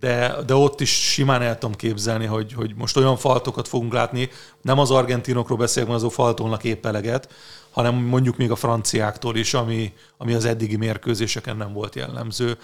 de, 0.00 0.36
de 0.46 0.54
ott 0.54 0.80
is 0.80 0.90
simán 0.90 1.42
el 1.42 1.58
tudom 1.58 1.76
képzelni, 1.76 2.26
hogy, 2.26 2.52
hogy 2.52 2.74
most 2.74 2.96
olyan 2.96 3.16
faltokat 3.16 3.68
fogunk 3.68 3.92
látni, 3.92 4.28
nem 4.62 4.78
az 4.78 4.90
argentinokról 4.90 5.58
beszélek, 5.58 5.88
mert 5.88 6.00
azok 6.00 6.12
faltolnak 6.12 6.64
épp 6.64 6.86
eleget, 6.86 7.28
hanem 7.70 7.94
mondjuk 7.94 8.36
még 8.36 8.50
a 8.50 8.56
franciáktól 8.56 9.36
is, 9.36 9.54
ami, 9.54 9.92
ami 10.16 10.34
az 10.34 10.44
eddigi 10.44 10.76
mérkőzéseken 10.76 11.56
nem 11.56 11.72
volt 11.72 11.94
jellemző. 11.94 12.58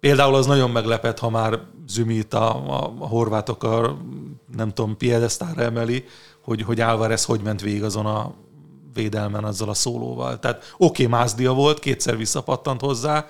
Például 0.00 0.34
az 0.34 0.46
nagyon 0.46 0.70
meglepett, 0.70 1.18
ha 1.18 1.30
már 1.30 1.60
Zümit 1.88 2.34
a, 2.34 2.56
a, 2.56 2.94
a 2.98 3.06
horvátok 3.06 3.62
a, 3.62 3.96
nem 4.56 4.72
tudom, 4.72 4.96
piedesztára 4.96 5.62
emeli, 5.62 6.04
hogy, 6.40 6.62
hogy 6.62 6.80
Álvarez 6.80 7.24
hogy 7.24 7.40
ment 7.40 7.60
végig 7.60 7.84
azon 7.84 8.06
a 8.06 8.34
védelmen 8.94 9.44
azzal 9.44 9.68
a 9.68 9.74
szólóval. 9.74 10.38
Tehát 10.38 10.74
oké, 10.78 11.04
okay, 11.04 11.18
Mázdia 11.18 11.52
volt, 11.52 11.78
kétszer 11.78 12.16
visszapattant 12.16 12.80
hozzá, 12.80 13.26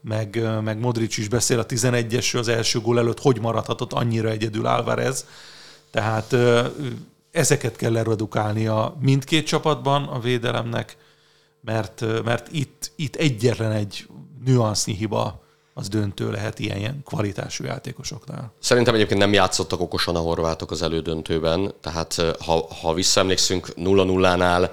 meg, 0.00 0.60
meg 0.62 0.78
Modric 0.78 1.16
is 1.16 1.28
beszél 1.28 1.58
a 1.58 1.66
11-esről 1.66 2.38
az 2.38 2.48
első 2.48 2.80
gól 2.80 2.98
előtt, 2.98 3.20
hogy 3.20 3.40
maradhatott 3.40 3.92
annyira 3.92 4.28
egyedül 4.28 4.66
Álvarez. 4.66 5.26
Tehát 5.90 6.36
ezeket 7.30 7.76
kell 7.76 7.92
leredukálni 7.92 8.66
a 8.66 8.96
mindkét 9.00 9.46
csapatban 9.46 10.04
a 10.04 10.18
védelemnek, 10.18 10.96
mert, 11.60 12.04
mert 12.24 12.48
itt, 12.52 12.92
itt 12.96 13.16
egyetlen 13.16 13.72
egy 13.72 14.06
nüansznyi 14.44 14.94
hiba 14.94 15.44
az 15.74 15.88
döntő 15.88 16.30
lehet 16.30 16.58
ilyen, 16.58 16.76
ilyen 16.76 17.02
kvalitású 17.04 17.64
játékosoknál. 17.64 18.52
Szerintem 18.58 18.94
egyébként 18.94 19.20
nem 19.20 19.32
játszottak 19.32 19.80
okosan 19.80 20.16
a 20.16 20.18
horvátok 20.18 20.70
az 20.70 20.82
elődöntőben, 20.82 21.74
tehát 21.80 22.36
ha, 22.44 22.66
ha 22.80 22.94
visszaemlékszünk 22.94 23.68
0-0-nál 23.76 24.70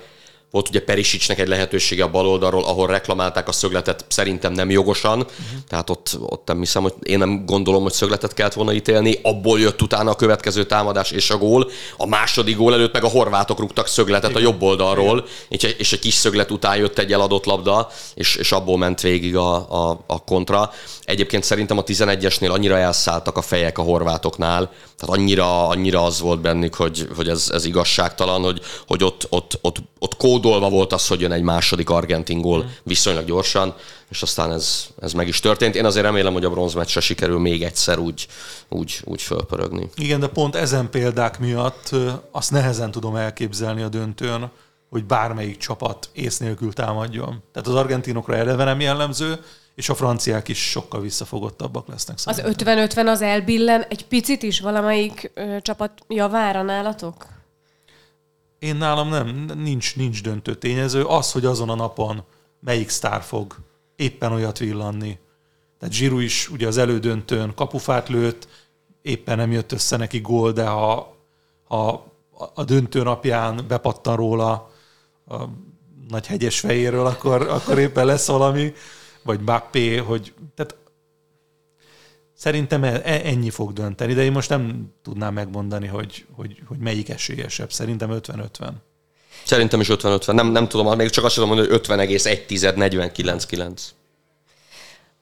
volt 0.54 0.70
ugye 0.70 0.82
Perisicsnek 0.82 1.40
egy 1.40 1.48
lehetősége 1.48 2.04
a 2.04 2.10
bal 2.10 2.28
oldalról, 2.28 2.64
ahol 2.64 2.88
reklamálták 2.88 3.48
a 3.48 3.52
szögletet, 3.52 4.06
szerintem 4.08 4.54
nem 4.54 4.70
jogosan. 4.70 5.20
Uh-huh. 5.20 5.36
Tehát 5.68 5.90
ott, 5.90 6.18
ott 6.20 6.48
nem 6.48 6.60
hiszem, 6.60 6.82
hogy 6.82 6.94
én 7.02 7.18
nem 7.18 7.46
gondolom, 7.46 7.84
hogy 7.84 7.92
szögletet 7.94 8.34
kellett 8.34 8.54
volna 8.54 8.74
ítélni. 8.74 9.20
Abból 9.22 9.60
jött 9.60 9.82
utána 9.82 10.12
a 10.12 10.16
következő 10.16 10.66
támadás 10.66 11.12
és 11.12 11.30
a 11.30 11.38
gól. 11.38 11.70
A 11.98 12.06
második 12.06 12.58
gól 12.58 12.74
előtt 12.74 12.94
meg 12.94 13.04
a 13.04 13.08
horvátok 13.08 13.60
rúgtak 13.60 13.88
szögletet 13.88 14.30
Igen. 14.30 14.42
a 14.42 14.46
jobb 14.46 14.62
oldalról, 14.62 15.26
és, 15.50 15.64
és 15.64 15.94
egy 15.94 16.00
kis 16.00 16.14
szöglet 16.14 16.52
után 16.52 16.78
jött 16.78 17.00
egy 17.00 17.14
eladott 17.14 17.46
labda, 17.46 17.90
és, 18.14 18.36
és 18.36 18.52
abból 18.52 18.78
ment 18.78 19.02
végig 19.02 19.36
a, 19.36 19.56
a, 19.56 20.04
a 20.08 20.24
kontra. 20.24 20.72
Egyébként 21.04 21.44
szerintem 21.44 21.78
a 21.78 21.84
11-esnél 21.84 22.52
annyira 22.52 22.78
elszálltak 22.78 23.38
a 23.38 23.42
fejek 23.42 23.78
a 23.78 23.82
horvátoknál, 23.82 24.72
tehát 25.00 25.16
annyira, 25.16 25.68
annyira 25.68 26.04
az 26.04 26.20
volt 26.20 26.42
bennük, 26.42 26.76
hogy, 26.76 27.08
hogy 27.16 27.28
ez, 27.28 27.50
ez 27.54 27.66
igazságtalan, 27.66 28.42
hogy, 28.42 28.62
hogy 28.88 29.04
ott, 29.04 29.28
ott, 29.30 29.60
ott, 29.62 29.78
ott 30.00 30.18
kódolva 30.44 30.70
volt 30.70 30.94
az, 30.94 31.08
hogy 31.08 31.22
jön 31.22 31.32
egy 31.32 31.42
második 31.42 31.90
argentin 31.90 32.42
gól 32.42 32.64
mm. 32.64 32.68
viszonylag 32.84 33.26
gyorsan, 33.26 33.76
és 34.10 34.22
aztán 34.22 34.52
ez, 34.52 34.86
ez 35.02 35.14
meg 35.14 35.28
is 35.28 35.40
történt. 35.40 35.76
Én 35.76 35.86
azért 35.86 36.06
remélem, 36.06 36.34
hogy 36.34 36.46
a 36.46 36.50
bronzmeccsre 36.50 37.00
sikerül 37.00 37.40
még 37.40 37.64
egyszer 37.64 38.00
úgy, 38.00 38.28
úgy, 38.70 39.02
úgy 39.04 39.22
fölpörögni. 39.22 39.90
Igen, 39.96 40.20
de 40.20 40.28
pont 40.28 40.56
ezen 40.56 40.90
példák 40.90 41.40
miatt 41.40 41.90
azt 42.32 42.52
nehezen 42.52 42.92
tudom 42.92 43.16
elképzelni 43.16 43.82
a 43.82 43.90
döntőn, 43.90 44.52
hogy 44.90 45.06
bármelyik 45.06 45.58
csapat 45.58 46.10
ész 46.14 46.38
nélkül 46.38 46.74
támadjon. 46.74 47.44
Tehát 47.52 47.68
az 47.68 47.76
argentinokra 47.76 48.36
eleve 48.36 48.64
nem 48.64 48.80
jellemző, 48.80 49.40
és 49.76 49.90
a 49.90 49.96
franciák 49.96 50.48
is 50.48 50.70
sokkal 50.70 51.02
visszafogottabbak 51.02 51.88
lesznek. 51.88 52.18
Szerintem. 52.18 52.78
Az 52.78 52.90
50-50 52.96 53.08
az 53.08 53.22
elbillen 53.22 53.86
egy 53.90 54.06
picit 54.06 54.44
is 54.44 54.60
valamelyik 54.60 55.32
ö, 55.34 55.58
csapat 55.62 55.92
javára 56.08 56.62
nálatok? 56.62 57.26
Én 58.64 58.76
nálam 58.76 59.10
nem, 59.10 59.46
nincs, 59.56 59.96
nincs 59.96 60.24
döntő 60.24 60.56
tényező. 60.56 61.04
Az, 61.04 61.32
hogy 61.32 61.46
azon 61.46 61.70
a 61.70 61.76
napon 61.76 62.24
melyik 62.60 62.90
sztár 62.90 63.22
fog 63.22 63.56
éppen 63.96 64.32
olyat 64.32 64.58
villanni. 64.58 65.20
Tehát 65.80 65.94
Zsiru 65.94 66.20
is 66.20 66.50
ugye 66.50 66.68
az 66.68 66.78
elődöntőn 66.78 67.54
kapufát 67.56 68.10
lőtt, 68.10 68.48
éppen 69.02 69.38
nem 69.38 69.52
jött 69.52 69.72
össze 69.72 69.98
neki 69.98 70.20
gól, 70.20 70.52
de 70.52 70.66
ha, 70.66 71.16
ha 71.64 72.12
a 72.54 72.64
döntő 72.64 73.04
napján 73.04 73.66
bepattan 73.68 74.16
róla 74.16 74.72
a 75.28 75.44
nagy 76.08 76.28
hegyes 76.28 76.60
fejéről, 76.60 77.06
akkor, 77.06 77.42
akkor 77.42 77.80
éppen 77.80 78.06
lesz 78.06 78.28
valami, 78.28 78.74
vagy 79.24 79.44
Bappé, 79.44 79.98
hogy 79.98 80.34
tehát 80.56 80.76
Szerintem 82.44 82.84
e, 82.84 83.02
e, 83.04 83.22
ennyi 83.24 83.50
fog 83.50 83.74
dönteni, 83.74 84.14
de 84.14 84.24
én 84.24 84.32
most 84.32 84.50
nem 84.50 84.94
tudnám 85.04 85.34
megmondani, 85.34 85.88
hogy, 85.88 86.26
hogy, 86.36 86.62
hogy 86.68 86.78
melyik 86.78 87.10
esélyesebb. 87.10 87.72
Szerintem 87.72 88.10
50-50. 88.12 88.70
Szerintem 89.44 89.80
is 89.80 89.88
50-50. 89.90 90.34
Nem, 90.34 90.48
nem 90.48 90.68
tudom, 90.68 90.98
még 90.98 91.10
csak 91.10 91.24
azt 91.24 91.34
tudom 91.34 91.50
mondani, 91.50 91.70
hogy 91.70 91.82
50,1 91.88 92.46
49,9. 92.48 93.82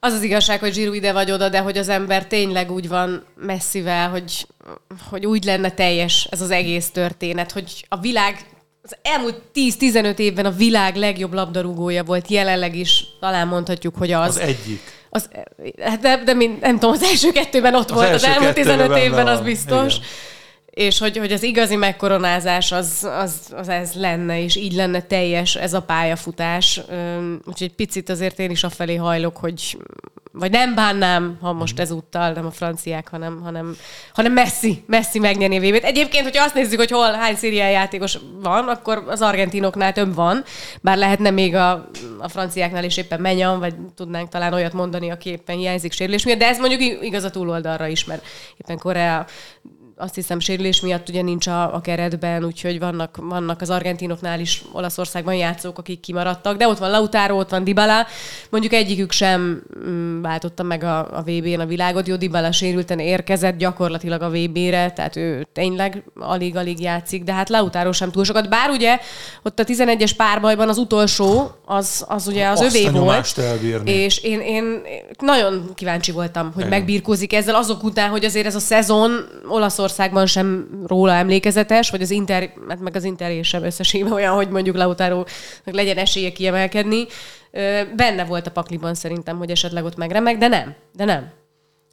Az 0.00 0.12
az 0.12 0.22
igazság, 0.22 0.60
hogy 0.60 0.74
Zsiru 0.74 0.92
ide 0.92 1.12
vagy 1.12 1.30
oda, 1.30 1.48
de 1.48 1.60
hogy 1.60 1.78
az 1.78 1.88
ember 1.88 2.26
tényleg 2.26 2.70
úgy 2.70 2.88
van 2.88 3.24
messzivel, 3.36 4.10
hogy, 4.10 4.46
hogy 5.10 5.26
úgy 5.26 5.44
lenne 5.44 5.70
teljes 5.70 6.26
ez 6.30 6.40
az 6.40 6.50
egész 6.50 6.90
történet, 6.90 7.52
hogy 7.52 7.86
a 7.88 7.96
világ 7.96 8.46
az 8.82 8.96
elmúlt 9.02 9.42
10-15 9.54 10.18
évben 10.18 10.46
a 10.46 10.50
világ 10.50 10.96
legjobb 10.96 11.32
labdarúgója 11.32 12.04
volt, 12.04 12.28
jelenleg 12.28 12.76
is 12.76 13.04
talán 13.20 13.48
mondhatjuk, 13.48 13.96
hogy 13.96 14.12
az. 14.12 14.28
Az 14.28 14.38
egyik. 14.38 15.01
Az, 15.14 15.28
hát 15.82 16.00
de, 16.00 16.22
de 16.24 16.34
mind, 16.34 16.60
nem 16.60 16.78
tudom, 16.78 16.90
az 16.90 17.02
első 17.02 17.32
kettőben 17.32 17.74
ott 17.74 17.90
az 17.90 17.96
volt, 17.96 18.14
az 18.14 18.24
elmúlt 18.24 18.54
15 18.54 18.96
évben 18.96 19.26
az 19.26 19.40
biztos. 19.40 19.94
Igen. 19.94 20.06
És 20.70 20.98
hogy, 20.98 21.16
hogy 21.16 21.32
az 21.32 21.42
igazi 21.42 21.76
megkoronázás 21.76 22.72
az, 22.72 23.08
az, 23.18 23.34
az 23.56 23.68
ez 23.68 23.92
lenne, 23.92 24.42
és 24.42 24.56
így 24.56 24.72
lenne 24.72 25.02
teljes 25.02 25.56
ez 25.56 25.74
a 25.74 25.82
pályafutás. 25.82 26.80
Úgyhogy 27.44 27.72
picit 27.74 28.08
azért 28.08 28.38
én 28.38 28.50
is 28.50 28.64
afelé 28.64 28.94
hajlok, 28.94 29.36
hogy 29.36 29.78
vagy 30.32 30.50
nem 30.50 30.74
bánnám, 30.74 31.38
ha 31.40 31.52
most 31.52 31.78
ezúttal 31.78 32.32
nem 32.32 32.46
a 32.46 32.50
franciák, 32.50 33.08
hanem, 33.08 33.40
hanem, 33.42 33.76
hanem 34.14 34.32
Messi, 34.32 34.84
Messi 34.86 35.18
megnyerni 35.18 35.58
vévét. 35.58 35.84
Egyébként, 35.84 36.24
hogyha 36.24 36.44
azt 36.44 36.54
nézzük, 36.54 36.78
hogy 36.78 36.90
hol 36.90 37.12
hány 37.12 37.36
szériá 37.36 37.68
játékos 37.68 38.18
van, 38.42 38.68
akkor 38.68 39.04
az 39.06 39.22
argentinoknál 39.22 39.92
több 39.92 40.14
van, 40.14 40.44
bár 40.80 40.96
lehetne 40.96 41.30
még 41.30 41.54
a, 41.54 41.72
a 42.18 42.28
franciáknál 42.28 42.84
is 42.84 42.96
éppen 42.96 43.20
menyan, 43.20 43.58
vagy 43.58 43.74
tudnánk 43.94 44.28
talán 44.28 44.52
olyat 44.52 44.72
mondani, 44.72 45.10
aki 45.10 45.30
éppen 45.30 45.56
hiányzik 45.56 45.92
sérülés 45.92 46.24
miatt, 46.24 46.38
de 46.38 46.46
ez 46.46 46.58
mondjuk 46.58 47.02
igaz 47.04 47.24
a 47.24 47.30
túloldalra 47.30 47.86
is, 47.86 48.04
mert 48.04 48.26
éppen 48.56 48.78
Korea 48.78 49.26
azt 50.02 50.14
hiszem 50.14 50.40
sérülés 50.40 50.80
miatt 50.80 51.08
ugye 51.08 51.22
nincs 51.22 51.46
a, 51.46 51.74
a 51.74 51.80
keretben, 51.80 52.44
úgyhogy 52.44 52.78
vannak, 52.78 53.16
vannak 53.20 53.60
az 53.60 53.70
argentinoknál 53.70 54.40
is 54.40 54.62
Olaszországban 54.72 55.34
játszók, 55.34 55.78
akik 55.78 56.00
kimaradtak, 56.00 56.56
de 56.56 56.68
ott 56.68 56.78
van 56.78 56.90
Lautaro, 56.90 57.38
ott 57.38 57.50
van 57.50 57.64
Dybala, 57.64 58.06
mondjuk 58.50 58.72
egyikük 58.72 59.12
sem 59.12 59.62
mm, 59.88 60.22
váltotta 60.22 60.62
meg 60.62 60.84
a, 60.84 60.98
a 60.98 61.22
VB-n 61.22 61.60
a 61.60 61.66
világot, 61.66 62.08
jó, 62.08 62.16
Dybala 62.16 62.52
sérülten 62.52 62.98
érkezett 62.98 63.56
gyakorlatilag 63.56 64.22
a 64.22 64.30
VB-re, 64.30 64.90
tehát 64.90 65.16
ő 65.16 65.46
tényleg 65.52 66.04
alig-alig 66.20 66.80
játszik, 66.80 67.24
de 67.24 67.32
hát 67.32 67.48
Lautaro 67.48 67.92
sem 67.92 68.10
túl 68.10 68.24
sokat, 68.24 68.48
bár 68.48 68.70
ugye 68.70 68.98
ott 69.42 69.58
a 69.58 69.64
11-es 69.64 70.12
párbajban 70.16 70.68
az 70.68 70.78
utolsó, 70.78 71.50
az, 71.64 72.04
az 72.08 72.26
ugye 72.26 72.48
az 72.48 72.60
Azt 72.60 72.76
övé 72.76 72.88
volt, 72.88 73.38
elbírni. 73.38 73.90
és 73.90 74.18
én, 74.18 74.40
én 74.40 74.82
nagyon 75.18 75.70
kíváncsi 75.74 76.12
voltam, 76.12 76.44
hogy 76.44 76.66
Igen. 76.66 76.68
megbírkózik 76.68 77.32
ezzel 77.32 77.54
azok 77.54 77.82
után, 77.84 78.10
hogy 78.10 78.24
azért 78.24 78.46
ez 78.46 78.54
a 78.54 78.60
szezon 78.60 79.28
Olaszország 79.48 79.90
Olaszországban 79.92 80.26
sem 80.26 80.68
róla 80.86 81.12
emlékezetes, 81.12 81.90
vagy 81.90 82.02
az 82.02 82.10
Inter, 82.10 82.52
hát 82.68 82.80
meg 82.80 82.96
az 82.96 83.04
Inter 83.04 83.44
sem 83.44 83.64
összességében 83.64 84.12
olyan, 84.12 84.34
hogy 84.34 84.48
mondjuk 84.48 84.76
Lautaro 84.76 85.24
legyen 85.64 85.96
esélye 85.96 86.32
kiemelkedni. 86.32 87.06
Benne 87.96 88.24
volt 88.24 88.46
a 88.46 88.50
pakliban 88.50 88.94
szerintem, 88.94 89.38
hogy 89.38 89.50
esetleg 89.50 89.84
ott 89.84 89.96
megremeg, 89.96 90.38
de 90.38 90.48
nem, 90.48 90.74
de 90.92 91.04
nem. 91.04 91.30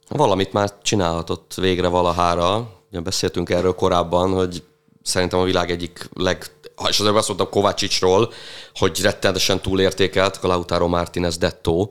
Valamit 0.08 0.52
már 0.52 0.70
csinálhatott 0.82 1.54
végre 1.56 1.88
valahára. 1.88 2.72
Ja, 2.90 3.00
beszéltünk 3.00 3.50
erről 3.50 3.74
korábban, 3.74 4.32
hogy 4.32 4.62
szerintem 5.02 5.38
a 5.38 5.44
világ 5.44 5.70
egyik 5.70 6.08
leg 6.14 6.46
és 6.88 7.00
azért 7.00 7.16
azt 7.16 7.28
mondtam 7.28 7.50
Kovácsicsról, 7.50 8.32
hogy 8.74 9.00
rettenetesen 9.02 9.60
túlértékelt 9.60 10.38
Lautaro 10.42 10.88
Martinez 10.88 11.38
Detto, 11.38 11.88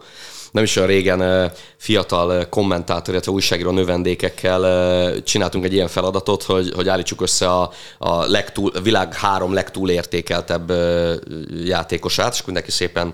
nem 0.51 0.63
is 0.63 0.75
olyan 0.75 0.89
régen 0.89 1.51
fiatal 1.77 2.49
kommentátor, 2.49 3.13
illetve 3.13 3.31
újságíró 3.31 3.71
növendékekkel 3.71 5.23
csináltunk 5.23 5.65
egy 5.65 5.73
ilyen 5.73 5.87
feladatot, 5.87 6.43
hogy, 6.43 6.71
hogy 6.75 6.87
állítsuk 6.87 7.21
össze 7.21 7.49
a, 7.49 7.71
a, 7.97 8.25
legtúl, 8.25 8.71
a 8.75 8.81
világ 8.81 9.13
három 9.13 9.53
legtúlértékeltebb 9.53 10.73
játékosát, 11.65 12.33
és 12.33 12.45
mindenki 12.45 12.71
szépen 12.71 13.13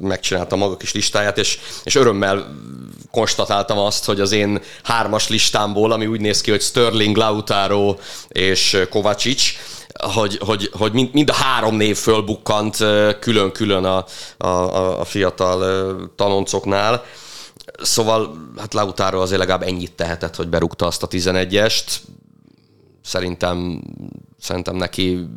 megcsinálta 0.00 0.56
maga 0.56 0.76
kis 0.76 0.92
listáját, 0.92 1.38
és, 1.38 1.58
és 1.84 1.94
örömmel 1.94 2.56
konstatáltam 3.10 3.78
azt, 3.78 4.04
hogy 4.04 4.20
az 4.20 4.32
én 4.32 4.60
hármas 4.82 5.28
listámból, 5.28 5.92
ami 5.92 6.06
úgy 6.06 6.20
néz 6.20 6.40
ki, 6.40 6.50
hogy 6.50 6.62
Sterling, 6.62 7.16
Lautaro 7.16 7.96
és 8.28 8.78
Kovacic, 8.90 9.42
hogy, 10.02 10.38
hogy, 10.38 10.70
hogy 10.72 10.92
mind, 10.92 11.12
mind 11.12 11.30
a 11.30 11.34
három 11.34 11.76
név 11.76 11.96
fölbukkant 11.96 12.76
külön-külön 13.20 13.84
a, 13.84 14.04
a, 14.36 15.00
a 15.00 15.04
fiatal 15.04 16.12
tanoncoknál. 16.16 17.04
Szóval 17.82 18.36
hát 18.58 18.74
Lautaro 18.74 19.20
azért 19.20 19.38
legalább 19.38 19.62
ennyit 19.62 19.92
tehetett, 19.92 20.36
hogy 20.36 20.48
berúgta 20.48 20.86
azt 20.86 21.02
a 21.02 21.08
11-est. 21.08 21.96
Szerintem, 23.02 23.82
szerintem 24.38 24.76
neki 24.76 25.28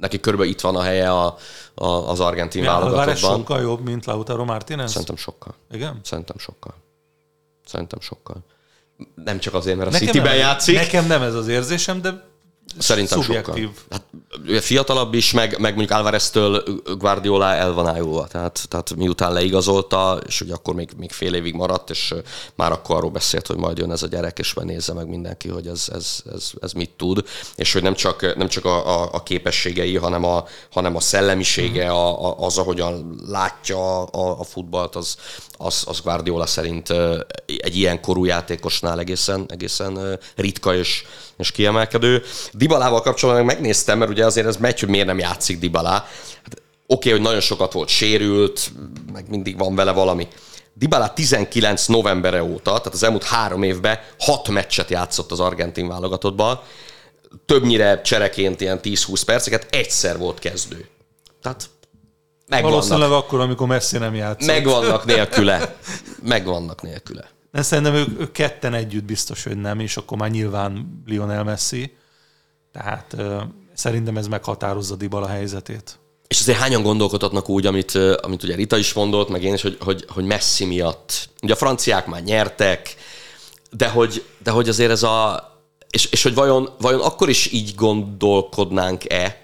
neki 0.00 0.20
körülbelül 0.20 0.52
itt 0.52 0.60
van 0.60 0.76
a 0.76 0.82
helye 0.82 1.10
a, 1.10 1.36
a, 1.74 1.86
az 1.86 2.20
argentin 2.20 2.62
ja, 2.62 2.70
válogatottban. 2.70 3.36
sokkal 3.36 3.60
jobb, 3.60 3.84
mint 3.84 4.04
Lautaro 4.04 4.44
Martínez? 4.44 4.90
Szerintem 4.90 5.16
sokkal. 5.16 5.54
Igen? 5.70 6.00
Szerintem 6.02 6.38
sokkal. 6.38 6.74
Szerintem 7.66 8.00
sokkal. 8.00 8.44
Nem 9.14 9.38
csak 9.38 9.54
azért, 9.54 9.76
mert 9.76 9.94
a 9.94 9.96
City-ben 9.96 10.36
játszik. 10.36 10.74
Nekem 10.74 11.06
nem 11.06 11.22
ez 11.22 11.34
az 11.34 11.48
érzésem, 11.48 12.00
de 12.00 12.27
Szerintem 12.78 13.20
Szubjektív. 13.20 13.64
sokkal. 13.64 13.72
Hát, 13.90 14.04
fiatalabb 14.60 15.14
is, 15.14 15.32
meg, 15.32 15.58
meg 15.58 15.74
mondjuk 15.74 15.98
Alvarez-től 15.98 16.62
Guardiola 16.98 17.54
el 17.54 17.72
van 17.72 17.86
állulva. 17.86 18.26
Tehát, 18.26 18.66
tehát 18.68 18.96
miután 18.96 19.32
leigazolta, 19.32 20.20
és 20.26 20.40
ugye 20.40 20.54
akkor 20.54 20.74
még, 20.74 20.90
még 20.96 21.12
fél 21.12 21.34
évig 21.34 21.54
maradt, 21.54 21.90
és 21.90 22.14
már 22.54 22.72
akkor 22.72 22.96
arról 22.96 23.10
beszélt, 23.10 23.46
hogy 23.46 23.56
majd 23.56 23.78
jön 23.78 23.92
ez 23.92 24.02
a 24.02 24.06
gyerek, 24.06 24.38
és 24.38 24.54
majd 24.54 24.68
nézze 24.68 24.92
meg 24.92 25.08
mindenki, 25.08 25.48
hogy 25.48 25.66
ez, 25.66 25.88
ez, 25.92 26.22
ez, 26.32 26.50
ez 26.60 26.72
mit 26.72 26.90
tud, 26.96 27.24
és 27.56 27.72
hogy 27.72 27.82
nem 27.82 27.94
csak, 27.94 28.36
nem 28.36 28.48
csak 28.48 28.64
a, 28.64 29.02
a, 29.02 29.08
a 29.12 29.22
képességei, 29.22 29.96
hanem 29.96 30.24
a, 30.24 30.44
hanem 30.70 30.96
a 30.96 31.00
szellemisége, 31.00 31.90
a, 31.90 32.26
a, 32.28 32.38
az, 32.44 32.58
ahogyan 32.58 33.20
látja 33.26 34.02
a, 34.02 34.40
a 34.40 34.44
futballt, 34.44 34.96
az, 34.96 35.16
az, 35.56 35.84
az 35.86 36.00
Guardiola 36.00 36.46
szerint 36.46 36.92
egy 37.46 37.76
ilyen 37.76 38.00
korú 38.00 38.24
játékosnál 38.24 38.98
egészen, 38.98 39.44
egészen 39.48 40.18
ritka 40.36 40.74
és, 40.74 41.04
és 41.38 41.52
kiemelkedő. 41.52 42.22
Dibalával 42.52 43.00
kapcsolatban 43.00 43.44
megnéztem, 43.44 43.98
mert 43.98 44.10
ugye 44.10 44.24
azért 44.24 44.46
ez 44.46 44.56
megy, 44.56 44.80
hogy 44.80 44.88
miért 44.88 45.06
nem 45.06 45.18
játszik 45.18 45.58
Dibalá. 45.58 45.92
Hát, 46.42 46.62
Oké, 46.90 47.08
okay, 47.08 47.12
hogy 47.12 47.20
nagyon 47.20 47.40
sokat 47.40 47.72
volt 47.72 47.88
sérült, 47.88 48.70
meg 49.12 49.28
mindig 49.28 49.58
van 49.58 49.74
vele 49.74 49.92
valami. 49.92 50.28
Dybala 50.74 51.12
19 51.12 51.86
novembere 51.86 52.42
óta, 52.42 52.70
tehát 52.70 52.86
az 52.86 53.02
elmúlt 53.02 53.24
három 53.24 53.62
évben 53.62 53.98
hat 54.18 54.48
meccset 54.48 54.90
játszott 54.90 55.30
az 55.30 55.40
argentin 55.40 55.88
válogatottban, 55.88 56.60
többnyire 57.46 58.00
csereként 58.00 58.60
ilyen 58.60 58.80
10-20 58.82 59.22
perceket, 59.26 59.66
egyszer 59.70 60.18
volt 60.18 60.38
kezdő. 60.38 60.88
Tehát 61.42 61.70
megvannak. 62.46 62.78
Valószínűleg 62.78 63.10
akkor, 63.10 63.40
amikor 63.40 63.66
Messi 63.66 63.98
nem 63.98 64.14
játszott. 64.14 64.46
Megvannak 64.46 65.04
nélküle. 65.04 65.76
Megvannak 66.22 66.82
nélküle. 66.82 67.28
De 67.52 67.62
szerintem 67.62 67.94
ők, 67.94 68.20
ők 68.20 68.32
ketten 68.32 68.74
együtt 68.74 69.04
biztos, 69.04 69.44
hogy 69.44 69.56
nem, 69.56 69.80
és 69.80 69.96
akkor 69.96 70.18
már 70.18 70.30
nyilván 70.30 71.02
Lionel 71.06 71.44
Messi. 71.44 71.96
Tehát 72.72 73.16
szerintem 73.74 74.16
ez 74.16 74.26
meghatározza 74.26 74.96
Dybala 74.96 75.26
helyzetét. 75.26 75.98
És 76.28 76.40
azért 76.40 76.58
hányan 76.58 76.82
gondolkodhatnak 76.82 77.48
úgy, 77.48 77.66
amit, 77.66 77.94
amit 77.94 78.42
ugye 78.42 78.54
Rita 78.54 78.76
is 78.76 78.92
mondott, 78.92 79.28
meg 79.28 79.42
én 79.42 79.54
is, 79.54 79.62
hogy, 79.62 79.76
hogy, 79.80 80.04
hogy 80.08 80.24
Messi 80.24 80.64
miatt. 80.64 81.28
Ugye 81.42 81.52
a 81.52 81.56
franciák 81.56 82.06
már 82.06 82.22
nyertek, 82.22 82.94
de 83.70 83.88
hogy, 83.88 84.24
de 84.42 84.50
hogy 84.50 84.68
azért 84.68 84.90
ez 84.90 85.02
a... 85.02 85.46
És, 85.90 86.04
és 86.04 86.22
hogy 86.22 86.34
vajon, 86.34 86.68
vajon 86.78 87.00
akkor 87.00 87.28
is 87.28 87.52
így 87.52 87.74
gondolkodnánk-e, 87.74 89.40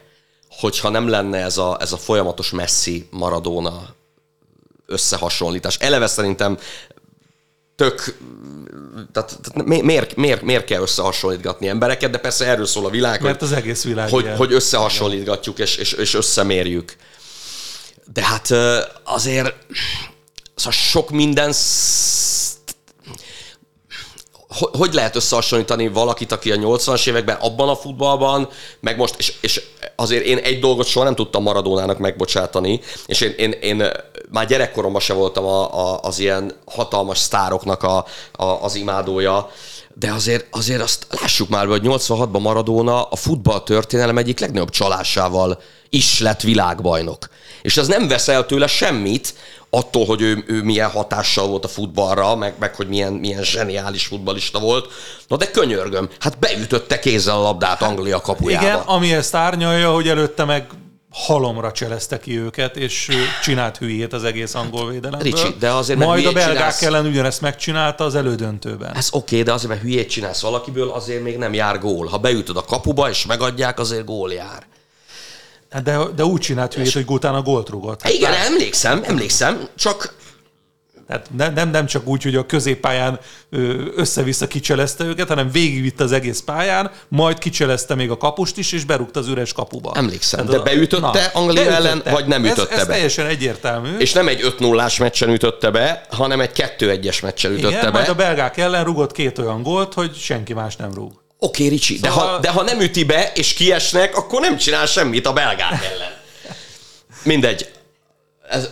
hogyha 0.49 0.89
nem 0.89 1.09
lenne 1.09 1.39
ez 1.39 1.59
a, 1.59 1.77
ez 1.81 1.93
a 1.93 1.97
folyamatos 1.97 2.51
Messi 2.51 3.09
Maradona 3.11 3.95
összehasonlítás. 4.87 5.77
Eleve 5.77 6.07
szerintem 6.07 6.59
tök, 7.77 8.17
tehát, 9.13 9.39
tehát 9.43 9.83
miért, 9.83 10.17
miért, 10.17 10.43
miért 10.43 10.65
kell 10.65 10.81
összehasonlítgatni 10.81 11.69
embereket, 11.69 12.11
de 12.11 12.19
persze 12.19 12.47
erről 12.47 12.67
szól 12.67 12.87
a 12.87 12.91
világ, 12.91 13.23
Mert 13.23 13.43
az 13.43 13.53
egész 13.53 13.85
világ 13.85 14.09
hogy, 14.09 14.33
hogy 14.37 14.53
összehasonlítgatjuk 14.53 15.59
és, 15.59 15.77
és, 15.77 15.93
és 15.93 16.15
összemérjük. 16.15 16.97
De 18.13 18.25
hát 18.25 18.51
azért 19.05 19.55
szóval 20.55 20.73
sok 20.73 21.11
minden 21.11 21.53
hogy 24.59 24.95
lehet 24.95 25.17
összehasonlítani 25.17 25.89
valakit, 25.89 26.33
aki 26.33 26.53
a 26.53 26.57
80-as 26.57 27.09
években 27.09 27.37
abban 27.41 27.69
a 27.69 27.77
futballban, 27.77 28.49
meg 28.81 28.97
most, 28.97 29.15
és, 29.19 29.35
és 29.41 29.63
azért 29.97 30.25
én 30.25 30.39
egy 30.39 30.61
dolgot 30.61 30.87
soha 30.87 31.05
nem 31.05 31.15
tudtam 31.15 31.43
Maradónának 31.43 31.99
megbocsátani, 31.99 32.81
és 33.07 33.21
én, 33.21 33.33
én, 33.37 33.51
én 33.51 33.91
már 34.31 34.47
gyerekkoromban 34.47 35.01
se 35.01 35.13
voltam 35.13 35.45
a, 35.45 35.93
a, 35.93 36.01
az 36.03 36.19
ilyen 36.19 36.53
hatalmas 36.65 37.19
sztároknak 37.19 37.83
a, 37.83 38.05
a, 38.33 38.45
az 38.45 38.75
imádója, 38.75 39.51
de 39.95 40.13
azért, 40.13 40.47
azért 40.51 40.83
azt 40.83 41.07
lássuk 41.21 41.49
már, 41.49 41.67
hogy 41.67 41.83
86-ban 41.85 42.41
Maradona 42.41 43.03
a 43.03 43.17
futball 43.17 43.63
történelem 43.63 44.19
egyik 44.19 44.41
legnagyobb 44.41 44.71
csalásával 44.71 45.61
is 45.89 46.21
lett 46.21 46.41
világbajnok. 46.41 47.29
És 47.63 47.77
ez 47.77 47.87
nem 47.87 48.09
vesz 48.09 48.29
el 48.29 48.47
tőle 48.47 48.67
semmit, 48.67 49.35
attól, 49.75 50.05
hogy 50.07 50.21
ő, 50.21 50.45
ő 50.47 50.63
milyen 50.63 50.91
hatással 50.91 51.47
volt 51.47 51.65
a 51.65 51.69
futballra, 51.69 52.37
meg, 52.37 52.55
meg 52.59 52.75
hogy 52.75 52.89
milyen, 52.89 53.13
milyen 53.13 53.43
zseniális 53.43 54.07
futbalista 54.07 54.59
volt. 54.59 54.93
Na 55.29 55.37
de 55.37 55.51
könyörgöm, 55.51 56.09
hát 56.19 56.39
beütötte 56.39 56.99
kézzel 56.99 57.37
a 57.37 57.43
labdát 57.43 57.83
Anglia 57.83 58.21
kapujába. 58.21 58.67
Igen, 58.67 58.79
ami 58.79 59.13
ezt 59.13 59.35
árnyalja, 59.35 59.93
hogy 59.93 60.09
előtte 60.09 60.45
meg 60.45 60.67
halomra 61.11 61.73
cselezte 61.73 62.19
ki 62.19 62.39
őket, 62.39 62.77
és 62.77 63.09
csinált 63.43 63.77
hülyét 63.77 64.13
az 64.13 64.25
egész 64.25 64.55
angol 64.55 64.91
védelemből. 64.91 65.33
Ricsi, 65.33 65.55
de 65.59 65.71
azért 65.71 65.99
Majd 65.99 66.27
a 66.27 66.33
belgák 66.33 66.55
csinálsz... 66.55 66.83
ellen 66.83 67.07
ugyanezt 67.07 67.41
megcsinálta 67.41 68.05
az 68.05 68.15
elődöntőben. 68.15 68.97
Ez 68.97 69.09
oké, 69.13 69.35
okay, 69.35 69.43
de 69.43 69.53
azért, 69.53 69.69
mert 69.69 69.83
hülyét 69.83 70.11
csinálsz 70.11 70.41
valakiből, 70.41 70.91
azért 70.91 71.23
még 71.23 71.37
nem 71.37 71.55
jár 71.55 71.79
gól. 71.79 72.07
Ha 72.07 72.19
beütöd 72.19 72.57
a 72.57 72.65
kapuba 72.65 73.11
és 73.11 73.27
megadják, 73.27 73.79
azért 73.79 74.05
gól 74.05 74.33
jár. 74.33 74.67
Hát 75.75 75.83
de, 75.83 75.99
de 76.17 76.25
úgy 76.25 76.41
csinált 76.41 76.75
hülyét, 76.75 76.93
hogy 76.93 77.05
utána 77.09 77.43
gólt 77.43 77.69
rúgott. 77.69 78.03
Hát 78.03 78.13
Igen, 78.13 78.31
lát... 78.31 78.47
emlékszem, 78.47 79.03
emlékszem, 79.05 79.69
csak 79.77 80.15
tehát 81.07 81.27
nem, 81.37 81.53
nem, 81.55 81.71
nem 81.71 81.87
csak 81.87 82.07
úgy, 82.07 82.23
hogy 82.23 82.37
a 82.37 82.47
középpályán 82.47 83.19
össze-vissza 83.97 84.47
kicselezte 84.47 85.05
őket, 85.05 85.29
hanem 85.29 85.51
végigvitte 85.51 86.05
az 86.05 86.13
egész 86.13 86.41
pályán, 86.41 86.91
majd 87.09 87.39
kicselezte 87.39 87.95
még 87.95 88.11
a 88.11 88.17
kapust 88.17 88.59
is, 88.59 88.73
és 88.73 88.85
berúgta 88.85 89.21
az 89.21 89.29
üres 89.29 89.53
kapuba. 89.53 89.93
Emlékszem, 89.95 90.47
Tehát 90.47 90.65
de 90.65 90.71
beütötte 90.71 91.31
na, 91.33 91.41
Anglia 91.41 91.65
beütötte. 91.65 91.77
ellen, 91.89 92.03
vagy 92.11 92.27
nem 92.27 92.45
ütötte 92.45 92.75
ez, 92.75 92.81
ez 92.81 92.87
be? 92.87 92.93
teljesen 92.93 93.27
egyértelmű. 93.27 93.97
És 93.97 94.13
nem 94.13 94.29
egy 94.29 94.43
5 94.43 94.59
0 94.59 94.89
meccsen 94.99 95.31
ütötte 95.31 95.71
be, 95.71 96.07
hanem 96.11 96.41
egy 96.41 96.75
2-1-es 96.79 97.23
meccsen 97.23 97.53
ütötte 97.53 97.69
Igen, 97.69 97.85
be. 97.85 97.91
majd 97.91 98.09
a 98.09 98.15
belgák 98.15 98.57
ellen 98.57 98.85
rugott 98.85 99.13
két 99.13 99.39
olyan 99.39 99.63
gólt, 99.63 99.95
hogy 99.95 100.15
senki 100.17 100.53
más 100.53 100.77
nem 100.77 100.95
rúg. 100.95 101.24
Oké, 101.45 101.65
okay, 101.65 101.69
Ricsi, 101.69 101.97
szóval... 101.97 102.25
de, 102.25 102.33
ha, 102.33 102.39
de 102.39 102.51
ha 102.51 102.63
nem 102.63 102.81
üti 102.81 103.05
be, 103.05 103.33
és 103.35 103.53
kiesnek, 103.53 104.17
akkor 104.17 104.41
nem 104.41 104.57
csinál 104.57 104.87
semmit 104.87 105.27
a 105.27 105.33
belgák 105.33 105.85
ellen. 105.85 106.13
Mindegy. 107.25 107.73
Ez, 108.49 108.71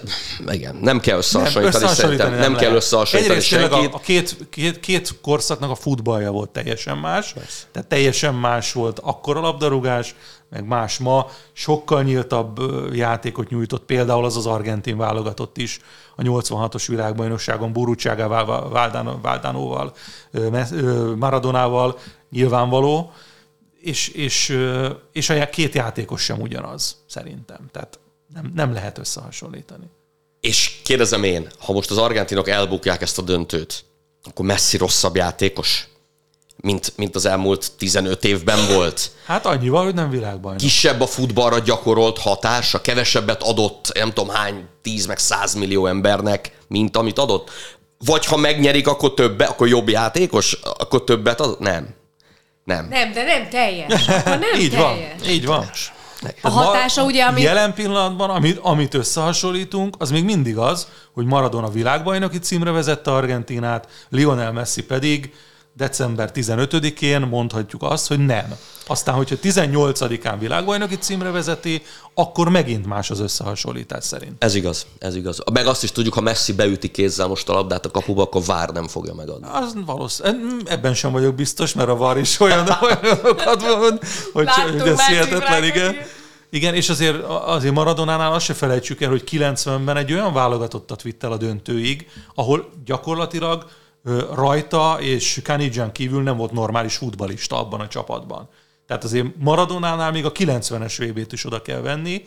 igen, 0.51 0.77
nem 0.77 1.01
kell 1.01 1.17
összehasonlítani, 1.17 1.73
nem, 1.73 1.83
összehasonlítani. 1.83 2.31
Nem, 2.31 2.41
nem 2.41 2.57
kell 2.57 2.75
összehasonlítani 2.75 3.39
Egyrészt 3.39 3.71
senkit. 3.71 3.93
A, 3.93 3.97
a 3.97 4.01
két, 4.01 4.37
két, 4.51 4.81
két 4.81 5.21
korszaknak 5.23 5.71
a 5.71 5.75
futballja 5.75 6.31
volt 6.31 6.51
teljesen 6.51 6.99
más. 6.99 7.33
Persze. 7.33 7.63
Tehát 7.73 7.89
teljesen 7.89 8.35
más 8.35 8.73
volt 8.73 8.99
akkor 8.99 9.37
a 9.37 9.41
labdarúgás, 9.41 10.15
meg 10.53 10.67
más 10.67 10.99
ma. 10.99 11.27
Sokkal 11.53 12.03
nyíltabb 12.03 12.61
játékot 12.95 13.49
nyújtott 13.49 13.85
például 13.85 14.25
az 14.25 14.37
az 14.37 14.47
argentin 14.47 14.97
válogatott 14.97 15.57
is 15.57 15.81
a 16.17 16.23
86-os 16.23 16.85
világbajnokságon 16.89 17.73
Burúcságával, 17.73 18.71
Váldánóval, 19.23 19.95
Maradonával 21.17 21.99
nyilvánvaló, 22.31 23.13
és, 23.81 24.09
és, 24.09 24.59
és 25.13 25.31
a 25.31 25.49
két 25.49 25.75
játékos 25.75 26.23
sem 26.23 26.41
ugyanaz, 26.41 26.97
szerintem. 27.07 27.69
Tehát 27.71 27.99
nem, 28.35 28.53
nem 28.55 28.73
lehet 28.73 28.99
összehasonlítani. 28.99 29.91
És 30.41 30.81
kérdezem 30.85 31.23
én, 31.23 31.49
ha 31.59 31.73
most 31.73 31.91
az 31.91 31.99
argentinok 31.99 32.49
elbukják 32.49 33.03
ezt 33.03 33.19
a 33.19 33.23
döntőt, 33.23 33.85
akkor 34.23 34.45
messzi 34.45 34.77
rosszabb 34.77 35.17
játékos, 35.17 35.89
mint, 36.57 36.93
mint 36.97 37.15
az 37.15 37.27
elmúlt 37.27 37.73
15 37.79 38.25
évben 38.25 38.59
volt. 38.75 39.11
Hát 39.27 39.47
annyival, 39.47 39.85
hogy 39.85 39.95
nem 39.95 40.11
világbajnok. 40.11 40.61
Kisebb 40.61 41.01
a 41.01 41.07
futballra 41.07 41.59
gyakorolt 41.59 42.19
hatása, 42.19 42.81
kevesebbet 42.81 43.43
adott, 43.43 43.91
nem 43.95 44.13
tudom 44.13 44.35
hány, 44.35 44.65
10 44.83 45.07
meg 45.07 45.19
100 45.19 45.55
millió 45.55 45.87
embernek, 45.87 46.59
mint 46.69 46.97
amit 46.97 47.19
adott. 47.19 47.51
Vagy 48.05 48.27
ha 48.27 48.37
megnyerik, 48.37 48.87
akkor 48.87 49.15
többet, 49.15 49.49
akkor 49.49 49.69
jobb 49.69 49.89
játékos, 49.89 50.53
akkor 50.79 51.05
többet 51.05 51.41
ad? 51.41 51.61
Nem. 51.61 51.89
Nem. 52.65 52.89
Nem, 52.91 53.13
de 53.13 53.23
nem 53.25 53.49
teljes. 53.49 54.09
Akkor 54.09 54.39
nem 54.39 54.61
így 54.61 54.71
teljes. 54.71 55.21
van, 55.21 55.31
így 55.31 55.47
van. 55.47 55.71
A 56.41 56.49
hatása 56.51 57.05
ugye, 57.05 57.25
ami... 57.25 57.41
Jelen 57.41 57.75
pillanatban, 57.75 58.31
amit, 58.31 58.59
amit 58.63 58.95
összehasonlítunk, 58.95 59.95
az 59.99 60.11
még 60.11 60.25
mindig 60.25 60.57
az, 60.57 60.87
hogy 61.13 61.27
Maradona 61.27 61.69
világbajnoki 61.69 62.39
címre 62.39 62.71
vezette 62.71 63.13
Argentinát, 63.13 63.89
Lionel 64.09 64.53
Messi 64.53 64.83
pedig 64.83 65.33
december 65.77 66.31
15-én 66.35 67.21
mondhatjuk 67.21 67.83
azt, 67.83 68.09
hogy 68.09 68.27
nem. 68.27 68.57
Aztán, 68.87 69.15
hogyha 69.15 69.37
18-án 69.43 70.37
világbajnoki 70.39 70.97
címre 70.97 71.31
vezeti, 71.31 71.83
akkor 72.15 72.49
megint 72.49 72.87
más 72.87 73.11
az 73.11 73.21
összehasonlítás 73.21 74.05
szerint. 74.05 74.45
Ez 74.45 74.55
igaz, 74.55 74.87
ez 74.99 75.17
igaz. 75.17 75.39
Meg 75.53 75.67
azt 75.67 75.83
is 75.83 75.93
tudjuk, 75.93 76.15
ha 76.15 76.21
Messi 76.21 76.53
beüti 76.53 76.91
kézzel 76.91 77.27
most 77.27 77.49
a 77.49 77.53
labdát 77.53 77.87
a 77.87 77.91
kapuba, 77.91 78.23
akkor 78.23 78.43
vár 78.43 78.69
nem 78.69 78.89
fogja 78.89 79.15
megadni. 79.15 79.47
Az 79.53 79.75
valószínű. 79.87 80.57
Ebben 80.65 80.95
sem 80.95 81.13
vagyok 81.13 81.35
biztos, 81.35 81.73
mert 81.73 81.89
a 81.89 81.97
VAR 81.97 82.19
is 82.19 82.41
olyan 82.41 82.69
olyanokat 82.83 83.63
mond, 83.79 83.99
hogy 84.33 84.49
ez 84.85 85.07
hihetetlen, 85.07 85.65
igen. 85.65 85.97
Igen, 86.51 86.75
és 86.75 86.89
azért, 86.89 87.23
azért 87.25 87.75
Maradonánál 87.75 88.33
azt 88.33 88.45
se 88.45 88.55
felejtsük 88.55 89.01
el, 89.01 89.11
hogy 89.11 89.25
90-ben 89.31 89.97
egy 89.97 90.13
olyan 90.13 90.33
válogatottat 90.33 91.03
vitt 91.03 91.25
el 91.25 91.33
a 91.33 91.37
döntőig, 91.37 92.09
ahol 92.35 92.69
gyakorlatilag 92.85 93.67
rajta 94.35 94.97
és 95.01 95.41
Kanidzsán 95.45 95.93
kívül 95.93 96.23
nem 96.23 96.37
volt 96.37 96.53
normális 96.53 96.97
futbalista 96.97 97.59
abban 97.59 97.81
a 97.81 97.89
csapatban. 97.89 98.49
Tehát 98.87 99.05
azért 99.05 99.27
Maradonánál 99.39 100.13
még 100.13 100.25
a 100.25 100.33
90-es 100.33 100.95
VB-t 100.99 101.33
is 101.33 101.45
oda 101.45 101.63
kell 101.63 101.81
venni, 101.81 102.23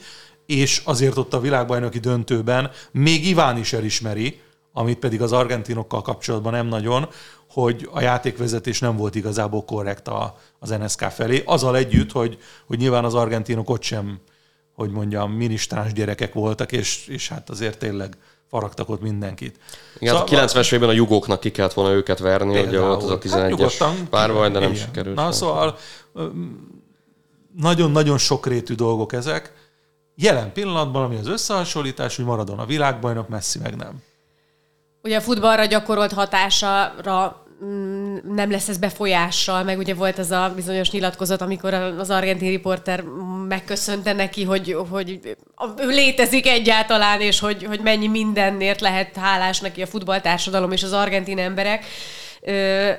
és 0.46 0.82
azért 0.84 1.16
ott 1.16 1.34
a 1.34 1.40
világbajnoki 1.40 1.98
döntőben 1.98 2.70
még 2.90 3.26
Iván 3.26 3.58
is 3.58 3.72
elismeri, 3.72 4.40
amit 4.72 4.98
pedig 4.98 5.22
az 5.22 5.32
argentinokkal 5.32 6.02
kapcsolatban 6.02 6.52
nem 6.52 6.66
nagyon, 6.66 7.08
hogy 7.50 7.88
a 7.92 8.00
játékvezetés 8.00 8.80
nem 8.80 8.96
volt 8.96 9.14
igazából 9.14 9.64
korrekt 9.64 10.10
az 10.58 10.68
NSK 10.68 11.00
felé. 11.00 11.42
Azzal 11.46 11.76
együtt, 11.76 12.12
hogy, 12.12 12.38
hogy 12.66 12.78
nyilván 12.78 13.04
az 13.04 13.14
argentinok 13.14 13.70
ott 13.70 13.82
sem, 13.82 14.20
hogy 14.74 14.90
mondjam, 14.90 15.32
ministráns 15.32 15.92
gyerekek 15.92 16.32
voltak, 16.32 16.72
és, 16.72 17.06
és 17.06 17.28
hát 17.28 17.50
azért 17.50 17.78
tényleg 17.78 18.16
faragtak 18.48 18.88
ott 18.88 19.00
mindenkit. 19.00 19.58
Igen, 19.98 20.14
szóval, 20.14 20.42
a 20.42 20.46
90-es 20.46 20.72
évben 20.72 20.88
a 20.88 20.92
jugóknak 20.92 21.40
ki 21.40 21.50
kellett 21.50 21.72
volna 21.72 21.92
őket 21.92 22.18
verni, 22.18 22.52
például, 22.52 22.68
ugye 22.68 22.86
volt 22.86 23.02
az 23.02 23.10
a 23.10 23.18
11-es 23.18 23.74
hát 23.78 24.08
párbaj, 24.10 24.50
de 24.50 24.58
nem 24.58 24.72
igen. 24.72 24.84
sikerült. 24.84 25.16
Na 25.16 25.32
szóval 25.32 25.76
nagyon-nagyon 27.56 28.18
sokrétű 28.18 28.74
dolgok 28.74 29.12
ezek. 29.12 29.52
Jelen 30.14 30.52
pillanatban, 30.52 31.02
ami 31.02 31.16
az 31.16 31.26
összehasonlítás, 31.26 32.16
hogy 32.16 32.24
maradon 32.24 32.58
a 32.58 32.66
világbajnok, 32.66 33.28
messzi 33.28 33.58
meg 33.58 33.76
nem. 33.76 34.02
Ugye 35.02 35.16
a 35.16 35.20
futballra 35.20 35.64
gyakorolt 35.64 36.12
hatására 36.12 37.45
nem 38.22 38.50
lesz 38.50 38.68
ez 38.68 38.78
befolyással, 38.78 39.62
meg 39.62 39.78
ugye 39.78 39.94
volt 39.94 40.18
az 40.18 40.30
a 40.30 40.52
bizonyos 40.54 40.90
nyilatkozat, 40.90 41.40
amikor 41.40 41.74
az 41.74 42.10
argentin 42.10 42.48
riporter 42.48 43.02
megköszönte 43.48 44.12
neki, 44.12 44.44
hogy, 44.44 44.76
hogy 44.90 45.36
ő 45.78 45.88
létezik 45.88 46.46
egyáltalán, 46.46 47.20
és 47.20 47.40
hogy, 47.40 47.64
hogy 47.64 47.80
mennyi 47.80 48.06
mindenért 48.06 48.80
lehet 48.80 49.16
hálás 49.16 49.60
neki 49.60 49.82
a 49.82 49.86
futballtársadalom 49.86 50.72
és 50.72 50.82
az 50.82 50.92
argentin 50.92 51.38
emberek 51.38 51.84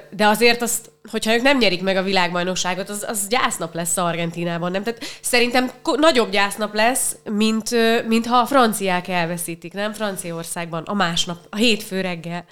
de 0.09 0.27
azért 0.27 0.61
azt, 0.61 0.91
hogyha 1.11 1.33
ők 1.33 1.41
nem 1.41 1.57
nyerik 1.57 1.81
meg 1.81 1.97
a 1.97 2.03
világbajnokságot, 2.03 2.89
az, 2.89 3.05
az 3.07 3.27
gyásznap 3.27 3.73
lesz 3.73 3.97
Argentinában, 3.97 4.71
nem? 4.71 4.83
Tehát 4.83 5.03
szerintem 5.21 5.71
nagyobb 5.83 6.31
gyásznap 6.31 6.73
lesz, 6.73 7.15
mint, 7.23 7.69
mint 8.07 8.25
ha 8.25 8.37
a 8.37 8.45
franciák 8.45 9.07
elveszítik, 9.07 9.73
nem? 9.73 9.93
Franciaországban 9.93 10.83
a 10.83 10.93
másnap, 10.93 11.37
a 11.49 11.55
hétfő 11.55 12.01
reggel. 12.01 12.45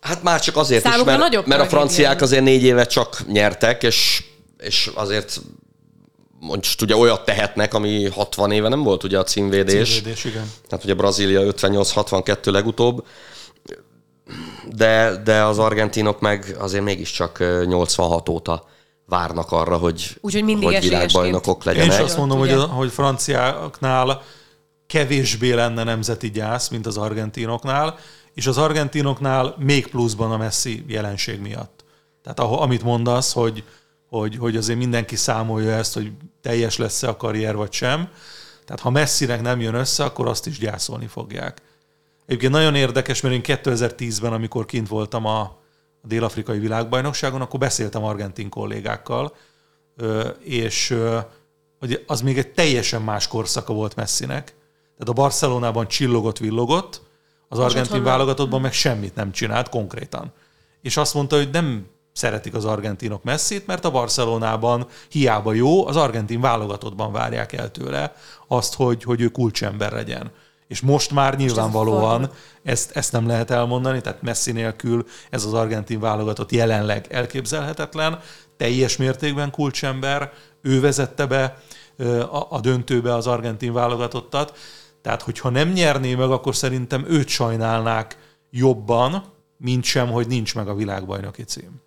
Hát 0.00 0.22
már 0.22 0.40
csak 0.40 0.56
azért 0.56 0.82
Számukra 0.82 1.12
is, 1.12 1.18
mert, 1.18 1.46
mert 1.46 1.60
a 1.60 1.66
franciák 1.66 2.20
azért 2.20 2.42
négy 2.42 2.62
éve 2.62 2.84
csak 2.84 3.26
nyertek, 3.26 3.82
és, 3.82 4.24
és 4.58 4.90
azért 4.94 5.40
most 6.40 6.82
ugye 6.82 6.96
olyat 6.96 7.24
tehetnek, 7.24 7.74
ami 7.74 8.08
60 8.08 8.50
éve 8.50 8.68
nem 8.68 8.82
volt 8.82 9.04
ugye 9.04 9.18
a 9.18 9.24
címvédés. 9.24 9.94
Címvédés, 9.94 10.24
igen. 10.24 10.50
Tehát 10.68 10.84
ugye 10.84 10.94
Brazília 10.94 11.52
58-62 11.52 12.50
legutóbb 12.50 13.04
de, 14.68 15.16
de 15.24 15.42
az 15.42 15.58
argentinok 15.58 16.20
meg 16.20 16.56
azért 16.58 16.84
mégiscsak 16.84 17.44
86 17.66 18.28
óta 18.28 18.64
várnak 19.06 19.52
arra, 19.52 19.76
hogy, 19.76 20.18
Úgyhogy 20.20 20.44
mindig 20.44 20.68
hogy 20.68 20.80
világbajnokok 20.80 21.64
legyenek. 21.64 21.86
Én 21.86 21.92
is 21.92 22.04
azt 22.04 22.16
mondom, 22.16 22.38
hogy, 22.38 22.50
a, 22.50 22.62
hogy 22.62 22.90
franciáknál 22.90 24.22
kevésbé 24.86 25.52
lenne 25.52 25.84
nemzeti 25.84 26.30
gyász, 26.30 26.68
mint 26.68 26.86
az 26.86 26.96
argentinoknál, 26.96 27.98
és 28.40 28.46
az 28.46 28.58
argentinoknál 28.58 29.54
még 29.58 29.86
pluszban 29.86 30.32
a 30.32 30.36
Messi 30.36 30.84
jelenség 30.86 31.40
miatt. 31.40 31.84
Tehát 32.22 32.38
amit 32.38 32.82
mondasz, 32.82 33.32
hogy, 33.32 33.64
hogy, 34.08 34.36
hogy 34.36 34.56
azért 34.56 34.78
mindenki 34.78 35.16
számolja 35.16 35.70
ezt, 35.70 35.94
hogy 35.94 36.12
teljes 36.40 36.76
lesz-e 36.76 37.08
a 37.08 37.16
karrier 37.16 37.56
vagy 37.56 37.72
sem. 37.72 38.08
Tehát 38.64 38.80
ha 38.80 38.90
messzinek 38.90 39.40
nem 39.40 39.60
jön 39.60 39.74
össze, 39.74 40.04
akkor 40.04 40.28
azt 40.28 40.46
is 40.46 40.58
gyászolni 40.58 41.06
fogják. 41.06 41.62
Egyébként 42.26 42.52
nagyon 42.52 42.74
érdekes, 42.74 43.20
mert 43.20 43.34
én 43.34 43.58
2010-ben, 43.62 44.32
amikor 44.32 44.64
kint 44.64 44.88
voltam 44.88 45.26
a, 45.26 45.40
a 46.02 46.06
dél-afrikai 46.06 46.58
világbajnokságon, 46.58 47.40
akkor 47.40 47.60
beszéltem 47.60 48.04
argentin 48.04 48.48
kollégákkal, 48.48 49.36
és 50.38 50.98
az 52.06 52.20
még 52.20 52.38
egy 52.38 52.52
teljesen 52.52 53.02
más 53.02 53.28
korszaka 53.28 53.72
volt 53.72 53.96
Messinek. 53.96 54.44
Tehát 54.98 55.08
a 55.08 55.22
Barcelonában 55.22 55.88
csillogott, 55.88 56.38
az 57.52 57.58
argentin 57.58 58.02
válogatottban 58.02 58.60
meg 58.60 58.72
semmit 58.72 59.14
nem 59.14 59.32
csinált 59.32 59.68
konkrétan. 59.68 60.32
És 60.82 60.96
azt 60.96 61.14
mondta, 61.14 61.36
hogy 61.36 61.48
nem 61.52 61.86
szeretik 62.12 62.54
az 62.54 62.64
argentinok 62.64 63.22
messzit, 63.22 63.66
mert 63.66 63.84
a 63.84 63.90
Barcelonában 63.90 64.86
hiába 65.08 65.52
jó, 65.52 65.86
az 65.86 65.96
argentin 65.96 66.40
válogatottban 66.40 67.12
várják 67.12 67.52
el 67.52 67.70
tőle 67.70 68.14
azt, 68.48 68.74
hogy, 68.74 69.02
hogy 69.02 69.20
ő 69.20 69.28
kulcsember 69.28 69.92
legyen. 69.92 70.30
És 70.68 70.80
most 70.80 71.10
már 71.10 71.36
nyilvánvalóan 71.36 72.30
ezt, 72.62 72.96
ezt 72.96 73.12
nem 73.12 73.26
lehet 73.26 73.50
elmondani, 73.50 74.00
tehát 74.00 74.22
Messi 74.22 74.52
nélkül 74.52 75.06
ez 75.30 75.44
az 75.44 75.52
argentin 75.52 76.00
válogatott 76.00 76.52
jelenleg 76.52 77.06
elképzelhetetlen, 77.10 78.20
teljes 78.56 78.96
mértékben 78.96 79.50
kulcsember, 79.50 80.32
ő 80.62 80.80
vezette 80.80 81.26
be 81.26 81.62
a, 82.30 82.46
a 82.48 82.60
döntőbe 82.60 83.14
az 83.14 83.26
argentin 83.26 83.72
válogatottat, 83.72 84.58
tehát 85.02 85.22
hogyha 85.22 85.50
nem 85.50 85.68
nyerné 85.68 86.14
meg, 86.14 86.30
akkor 86.30 86.56
szerintem 86.56 87.04
őt 87.08 87.28
sajnálnák 87.28 88.18
jobban, 88.50 89.24
mint 89.56 89.84
sem, 89.84 90.10
hogy 90.10 90.26
nincs 90.26 90.54
meg 90.54 90.68
a 90.68 90.74
világbajnoki 90.74 91.42
cím. 91.42 91.80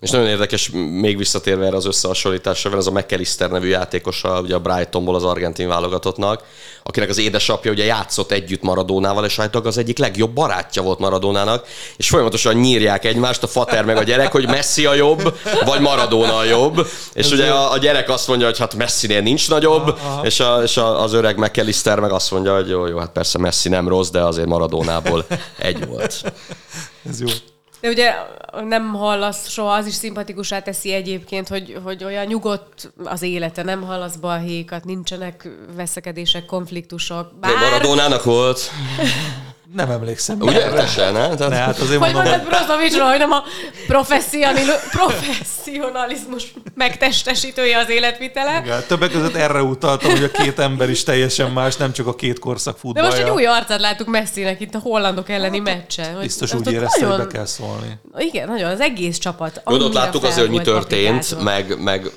És 0.00 0.10
nagyon 0.10 0.26
érdekes, 0.26 0.70
még 0.90 1.16
visszatérve 1.16 1.66
erre 1.66 1.76
az 1.76 1.86
összehasonlításra, 1.86 2.76
ez 2.76 2.86
a 2.86 2.90
McAllister 2.90 3.50
nevű 3.50 3.68
játékosa, 3.68 4.40
ugye 4.40 4.54
a 4.54 4.58
Brightonból 4.60 5.14
az 5.14 5.24
argentin 5.24 5.68
válogatottnak, 5.68 6.42
akinek 6.82 7.08
az 7.08 7.18
édesapja 7.18 7.70
ugye 7.70 7.84
játszott 7.84 8.30
együtt 8.30 8.62
Maradónával, 8.62 9.24
és 9.24 9.38
állítólag 9.38 9.66
az 9.66 9.78
egyik 9.78 9.98
legjobb 9.98 10.30
barátja 10.30 10.82
volt 10.82 10.98
Maradónának, 10.98 11.66
és 11.96 12.08
folyamatosan 12.08 12.54
nyírják 12.54 13.04
egymást, 13.04 13.42
a 13.42 13.46
fater 13.46 13.84
meg 13.84 13.96
a 13.96 14.02
gyerek, 14.02 14.32
hogy 14.32 14.46
Messi 14.46 14.86
a 14.86 14.94
jobb, 14.94 15.38
vagy 15.64 15.80
Maradona 15.80 16.36
a 16.36 16.44
jobb, 16.44 16.86
és 17.12 17.24
ez 17.24 17.32
ugye 17.32 17.50
a, 17.50 17.72
a, 17.72 17.78
gyerek 17.78 18.08
azt 18.08 18.28
mondja, 18.28 18.46
hogy 18.46 18.58
hát 18.58 18.74
Messinél 18.74 19.20
nincs 19.20 19.48
nagyobb, 19.48 19.88
aha. 19.88 20.26
és, 20.26 20.40
a, 20.40 20.62
és 20.62 20.76
a, 20.76 21.02
az 21.02 21.12
öreg 21.12 21.36
McAllister 21.36 21.98
meg 22.00 22.12
azt 22.12 22.30
mondja, 22.30 22.54
hogy 22.54 22.68
jó, 22.68 22.86
jó, 22.86 22.98
hát 22.98 23.12
persze 23.12 23.38
Messi 23.38 23.68
nem 23.68 23.88
rossz, 23.88 24.10
de 24.10 24.20
azért 24.20 24.48
Maradónából 24.48 25.26
egy 25.58 25.86
volt. 25.86 26.32
Ez 27.08 27.20
jó. 27.20 27.26
De 27.80 27.88
ugye 27.88 28.14
nem 28.68 28.94
hallasz 28.94 29.48
soha, 29.48 29.72
az 29.72 29.86
is 29.86 29.94
szimpatikusá 29.94 30.60
teszi 30.60 30.92
egyébként, 30.92 31.48
hogy, 31.48 31.78
hogy 31.84 32.04
olyan 32.04 32.26
nyugodt 32.26 32.92
az 33.04 33.22
élete, 33.22 33.62
nem 33.62 33.82
hallasz 33.82 34.16
balhékat, 34.16 34.84
nincsenek 34.84 35.48
veszekedések, 35.76 36.44
konfliktusok. 36.44 37.34
Bár... 37.40 37.50
Még 37.50 37.60
Maradónának 37.60 38.24
volt. 38.24 38.60
Nem 39.74 39.90
emlékszem. 39.90 40.40
Ugye? 40.40 40.68
Te 40.68 40.86
se, 40.86 41.10
ne? 41.10 41.34
Tehát... 41.34 41.48
ne 41.48 41.56
hát 41.56 41.78
azért 41.78 42.04
hogy 42.04 42.12
mondod 42.12 42.42
Brozovicsról, 42.42 43.08
hogy 43.08 43.18
nem 43.18 43.30
a 43.30 43.42
professzionalizmus 44.92 46.52
megtestesítője 46.74 47.78
az 47.78 47.90
életvitele. 47.90 48.60
Igen, 48.64 48.82
többek 48.86 49.10
között 49.10 49.34
erre 49.34 49.62
utaltam, 49.62 50.10
hogy 50.10 50.22
a 50.22 50.30
két 50.30 50.58
ember 50.58 50.90
is 50.90 51.02
teljesen 51.02 51.50
más, 51.50 51.76
nem 51.76 51.92
csak 51.92 52.06
a 52.06 52.14
két 52.14 52.38
korszak 52.38 52.78
futballja. 52.78 53.10
De 53.10 53.16
most 53.16 53.28
egy 53.28 53.34
új 53.34 53.46
arcát 53.46 53.80
láttuk 53.80 54.08
Messinek 54.08 54.60
itt 54.60 54.74
a 54.74 54.78
hollandok 54.78 55.28
elleni 55.28 55.58
meccsen. 55.58 56.14
Hogy 56.14 56.22
Biztos 56.22 56.54
úgy 56.54 56.72
érezte, 56.72 57.00
nagyon... 57.00 57.16
hogy 57.16 57.26
be 57.26 57.32
kell 57.32 57.46
szólni. 57.46 57.98
Igen, 58.18 58.48
nagyon, 58.48 58.70
az 58.70 58.80
egész 58.80 59.18
csapat. 59.18 59.60
Ott 59.64 59.92
láttuk 59.92 60.24
azért, 60.24 60.46
hogy 60.48 60.56
mi 60.56 60.64
történt, 60.64 61.42
meg, 61.42 61.82
meg 61.82 62.10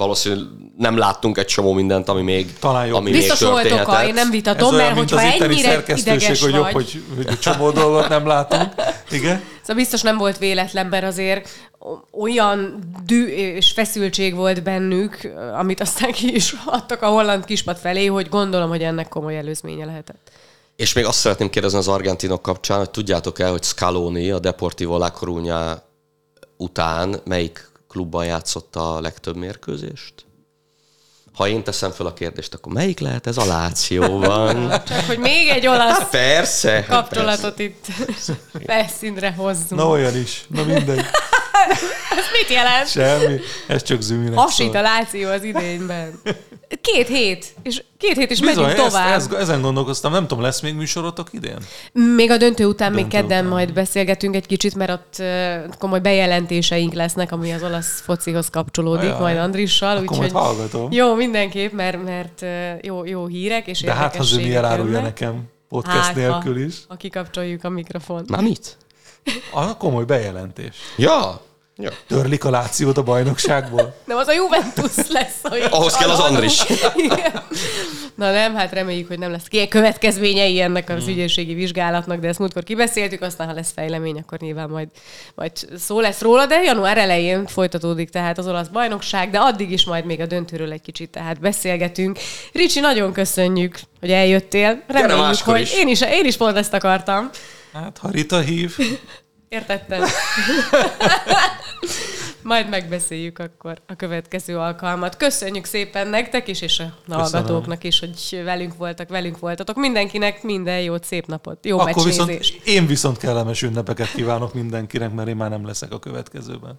valószínűleg 0.00 0.46
nem 0.76 0.96
láttunk 0.96 1.38
egy 1.38 1.46
csomó 1.46 1.72
mindent, 1.72 2.08
ami 2.08 2.22
még 2.22 2.58
Talán 2.58 2.86
jobb. 2.86 2.96
Ami 2.96 3.10
Biztos 3.10 3.40
még 3.40 3.50
volt 3.50 3.72
oka, 3.72 4.06
én 4.06 4.14
nem 4.14 4.30
vitatom, 4.30 4.74
mert 4.74 4.96
hogyha 4.96 5.20
ennyire 5.20 5.82
ideges 5.94 6.40
hogy 6.42 6.54
jobb, 6.54 6.72
vagy... 6.72 6.72
hogy, 6.72 7.02
hogy 7.16 7.26
egy 7.26 7.38
csomó 7.38 7.70
dolgot 7.70 8.08
nem 8.08 8.26
látunk. 8.26 8.72
Igen? 9.10 9.42
Szóval 9.60 9.76
biztos 9.76 10.02
nem 10.02 10.16
volt 10.16 10.38
véletlen, 10.38 10.86
mert 10.86 11.04
azért 11.04 11.48
olyan 12.12 12.78
dű 13.06 13.26
és 13.26 13.70
feszültség 13.70 14.34
volt 14.34 14.62
bennük, 14.62 15.32
amit 15.58 15.80
aztán 15.80 16.12
ki 16.12 16.34
is 16.34 16.54
adtak 16.64 17.02
a 17.02 17.06
holland 17.06 17.44
kispad 17.44 17.76
felé, 17.76 18.06
hogy 18.06 18.28
gondolom, 18.28 18.68
hogy 18.68 18.82
ennek 18.82 19.08
komoly 19.08 19.36
előzménye 19.36 19.84
lehetett. 19.84 20.30
És 20.76 20.92
még 20.92 21.04
azt 21.04 21.18
szeretném 21.18 21.50
kérdezni 21.50 21.78
az 21.78 21.88
argentinok 21.88 22.42
kapcsán, 22.42 22.78
hogy 22.78 22.90
tudjátok 22.90 23.38
el, 23.38 23.50
hogy 23.50 23.62
Scaloni 23.62 24.30
a 24.30 24.38
Deportivo 24.38 24.98
La 24.98 25.12
Coruña 25.20 25.76
után 26.56 27.20
melyik 27.24 27.69
klubban 27.90 28.24
játszott 28.24 28.76
a 28.76 29.00
legtöbb 29.00 29.36
mérkőzést? 29.36 30.14
Ha 31.34 31.48
én 31.48 31.64
teszem 31.64 31.90
fel 31.90 32.06
a 32.06 32.12
kérdést, 32.12 32.54
akkor 32.54 32.72
melyik 32.72 32.98
lehet 32.98 33.26
ez 33.26 33.36
a 33.36 33.44
Lációban? 33.44 34.68
Csak, 34.88 35.04
hogy 35.06 35.18
még 35.18 35.48
egy 35.48 35.66
olasz 35.66 36.10
persze, 36.10 36.84
kapcsolatot 36.88 37.54
persze. 37.54 38.32
itt 38.52 38.66
felszínre 38.66 39.32
hozzunk. 39.32 39.80
Na 39.80 39.88
olyan 39.88 40.16
is, 40.16 40.44
na 40.48 40.64
mindegy. 40.64 41.04
Ez 42.18 42.24
mit 42.40 42.50
jelent? 42.50 42.88
Semmi, 42.88 43.40
ez 43.66 43.82
csak 43.82 44.00
zűnek. 44.00 44.34
Hasít 44.34 44.74
a 44.74 44.80
Láció 44.80 45.28
az 45.28 45.42
idényben. 45.42 46.20
Két 46.80 47.06
hét, 47.06 47.54
és 47.62 47.82
két 47.98 48.16
hét 48.16 48.30
is 48.30 48.40
Bizony, 48.40 48.64
megyünk 48.64 48.86
tovább. 48.86 49.12
Ezt, 49.12 49.32
ezt, 49.32 49.40
ezen 49.40 49.60
gondolkoztam, 49.60 50.12
nem 50.12 50.26
tudom, 50.26 50.42
lesz 50.42 50.60
még 50.60 50.74
műsorotok 50.74 51.28
idén? 51.32 51.58
Még 51.92 52.30
a 52.30 52.36
döntő 52.36 52.66
után, 52.66 52.92
döntő 52.92 53.02
még 53.02 53.12
kedden 53.12 53.38
után. 53.38 53.56
majd 53.56 53.72
beszélgetünk 53.72 54.34
egy 54.34 54.46
kicsit, 54.46 54.74
mert 54.74 54.90
ott 54.90 55.22
komoly 55.78 56.00
bejelentéseink 56.00 56.92
lesznek, 56.92 57.32
ami 57.32 57.52
az 57.52 57.62
olasz 57.62 58.00
focihoz 58.00 58.48
kapcsolódik, 58.48 59.08
Ajaj. 59.08 59.20
majd 59.20 59.36
Andrissal. 59.36 59.96
Akkor 59.96 60.16
úgyhogy 60.16 60.32
hallgatom. 60.32 60.92
Jó, 60.92 61.14
mindenképp, 61.14 61.72
mert, 61.72 62.04
mert 62.04 62.44
jó, 62.82 63.04
jó 63.04 63.26
hírek 63.26 63.66
és 63.66 63.80
De 63.80 63.92
hát, 63.92 64.16
ha 64.16 64.22
Zömi 64.22 64.54
elárulja 64.54 65.00
nekem 65.00 65.48
podcast 65.68 65.96
hát, 65.96 66.14
nélkül 66.14 66.56
is. 66.64 66.74
Ha, 66.74 66.84
ha 66.88 66.96
kikapcsoljuk 66.96 67.64
a 67.64 67.68
mikrofont. 67.68 68.28
Na 68.28 68.40
mit? 68.40 68.76
A 69.50 69.76
komoly 69.76 70.04
bejelentés. 70.04 70.76
Ja, 70.96 71.40
Ja. 71.82 71.90
Törlik 72.06 72.44
a 72.44 72.50
Lációt 72.50 72.96
a 72.96 73.02
bajnokságból? 73.02 73.94
Nem, 74.04 74.16
az 74.16 74.26
a 74.26 74.32
Juventus 74.32 75.08
lesz. 75.08 75.38
Hogy 75.42 75.66
Ahhoz 75.70 75.96
kell 75.96 76.10
az 76.10 76.18
Andris. 76.18 76.62
Na 78.14 78.32
nem, 78.32 78.54
hát 78.54 78.72
reméljük, 78.72 79.08
hogy 79.08 79.18
nem 79.18 79.30
lesz 79.30 79.46
ki 79.48 79.68
következményei 79.68 80.60
ennek 80.60 80.88
az 80.88 81.02
hmm. 81.02 81.12
ügyészségi 81.12 81.54
vizsgálatnak, 81.54 82.20
de 82.20 82.28
ezt 82.28 82.38
múltkor 82.38 82.62
kibeszéltük, 82.62 83.22
aztán 83.22 83.46
ha 83.46 83.52
lesz 83.52 83.72
fejlemény, 83.74 84.18
akkor 84.18 84.38
nyilván 84.38 84.68
majd, 84.68 84.88
majd 85.34 85.52
szó 85.76 86.00
lesz 86.00 86.20
róla, 86.20 86.46
de 86.46 86.62
január 86.62 86.98
elején 86.98 87.46
folytatódik 87.46 88.10
tehát 88.10 88.38
az 88.38 88.48
olasz 88.48 88.68
bajnokság, 88.68 89.30
de 89.30 89.38
addig 89.38 89.70
is 89.70 89.84
majd 89.84 90.04
még 90.04 90.20
a 90.20 90.26
döntőről 90.26 90.72
egy 90.72 90.82
kicsit 90.82 91.10
tehát 91.10 91.40
beszélgetünk. 91.40 92.18
Ricsi, 92.52 92.80
nagyon 92.80 93.12
köszönjük, 93.12 93.80
hogy 94.00 94.10
eljöttél. 94.10 94.82
Reméljük, 94.86 95.38
hogy 95.38 95.60
is. 95.60 95.74
Én, 95.74 95.88
is, 95.88 96.00
én 96.00 96.24
is 96.24 96.36
pont 96.36 96.56
ezt 96.56 96.74
akartam. 96.74 97.30
Hát, 97.72 97.98
ha 97.98 98.10
Rita 98.10 98.40
hív. 98.40 98.76
Értettem. 99.48 100.02
Majd 102.42 102.68
megbeszéljük 102.68 103.38
akkor 103.38 103.78
a 103.86 103.96
következő 103.96 104.58
alkalmat. 104.58 105.16
Köszönjük 105.16 105.64
szépen 105.64 106.08
nektek 106.08 106.48
is, 106.48 106.60
és 106.60 106.78
a 106.78 107.12
hallgatóknak 107.12 107.84
is, 107.84 107.98
hogy 107.98 108.40
velünk 108.44 108.76
voltak, 108.76 109.08
velünk 109.08 109.38
voltatok. 109.38 109.76
Mindenkinek 109.76 110.42
minden 110.42 110.80
jót, 110.80 111.04
szép 111.04 111.26
napot, 111.26 111.66
jó 111.66 111.78
Akkor 111.78 112.04
viszont 112.04 112.30
én 112.64 112.86
viszont 112.86 113.18
kellemes 113.18 113.62
ünnepeket 113.62 114.12
kívánok 114.12 114.54
mindenkinek, 114.54 115.14
mert 115.14 115.28
én 115.28 115.36
már 115.36 115.50
nem 115.50 115.66
leszek 115.66 115.92
a 115.92 115.98
következőben. 115.98 116.78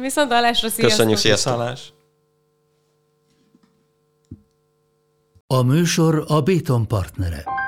Viszont 0.00 0.32
hallásra, 0.32 0.68
sziasztok! 0.68 0.88
Köszönjük, 0.88 1.18
sziasztok! 1.18 1.78
A 5.46 5.62
műsor 5.62 6.24
a 6.26 6.40
Béton 6.40 6.86
partnere. 6.86 7.59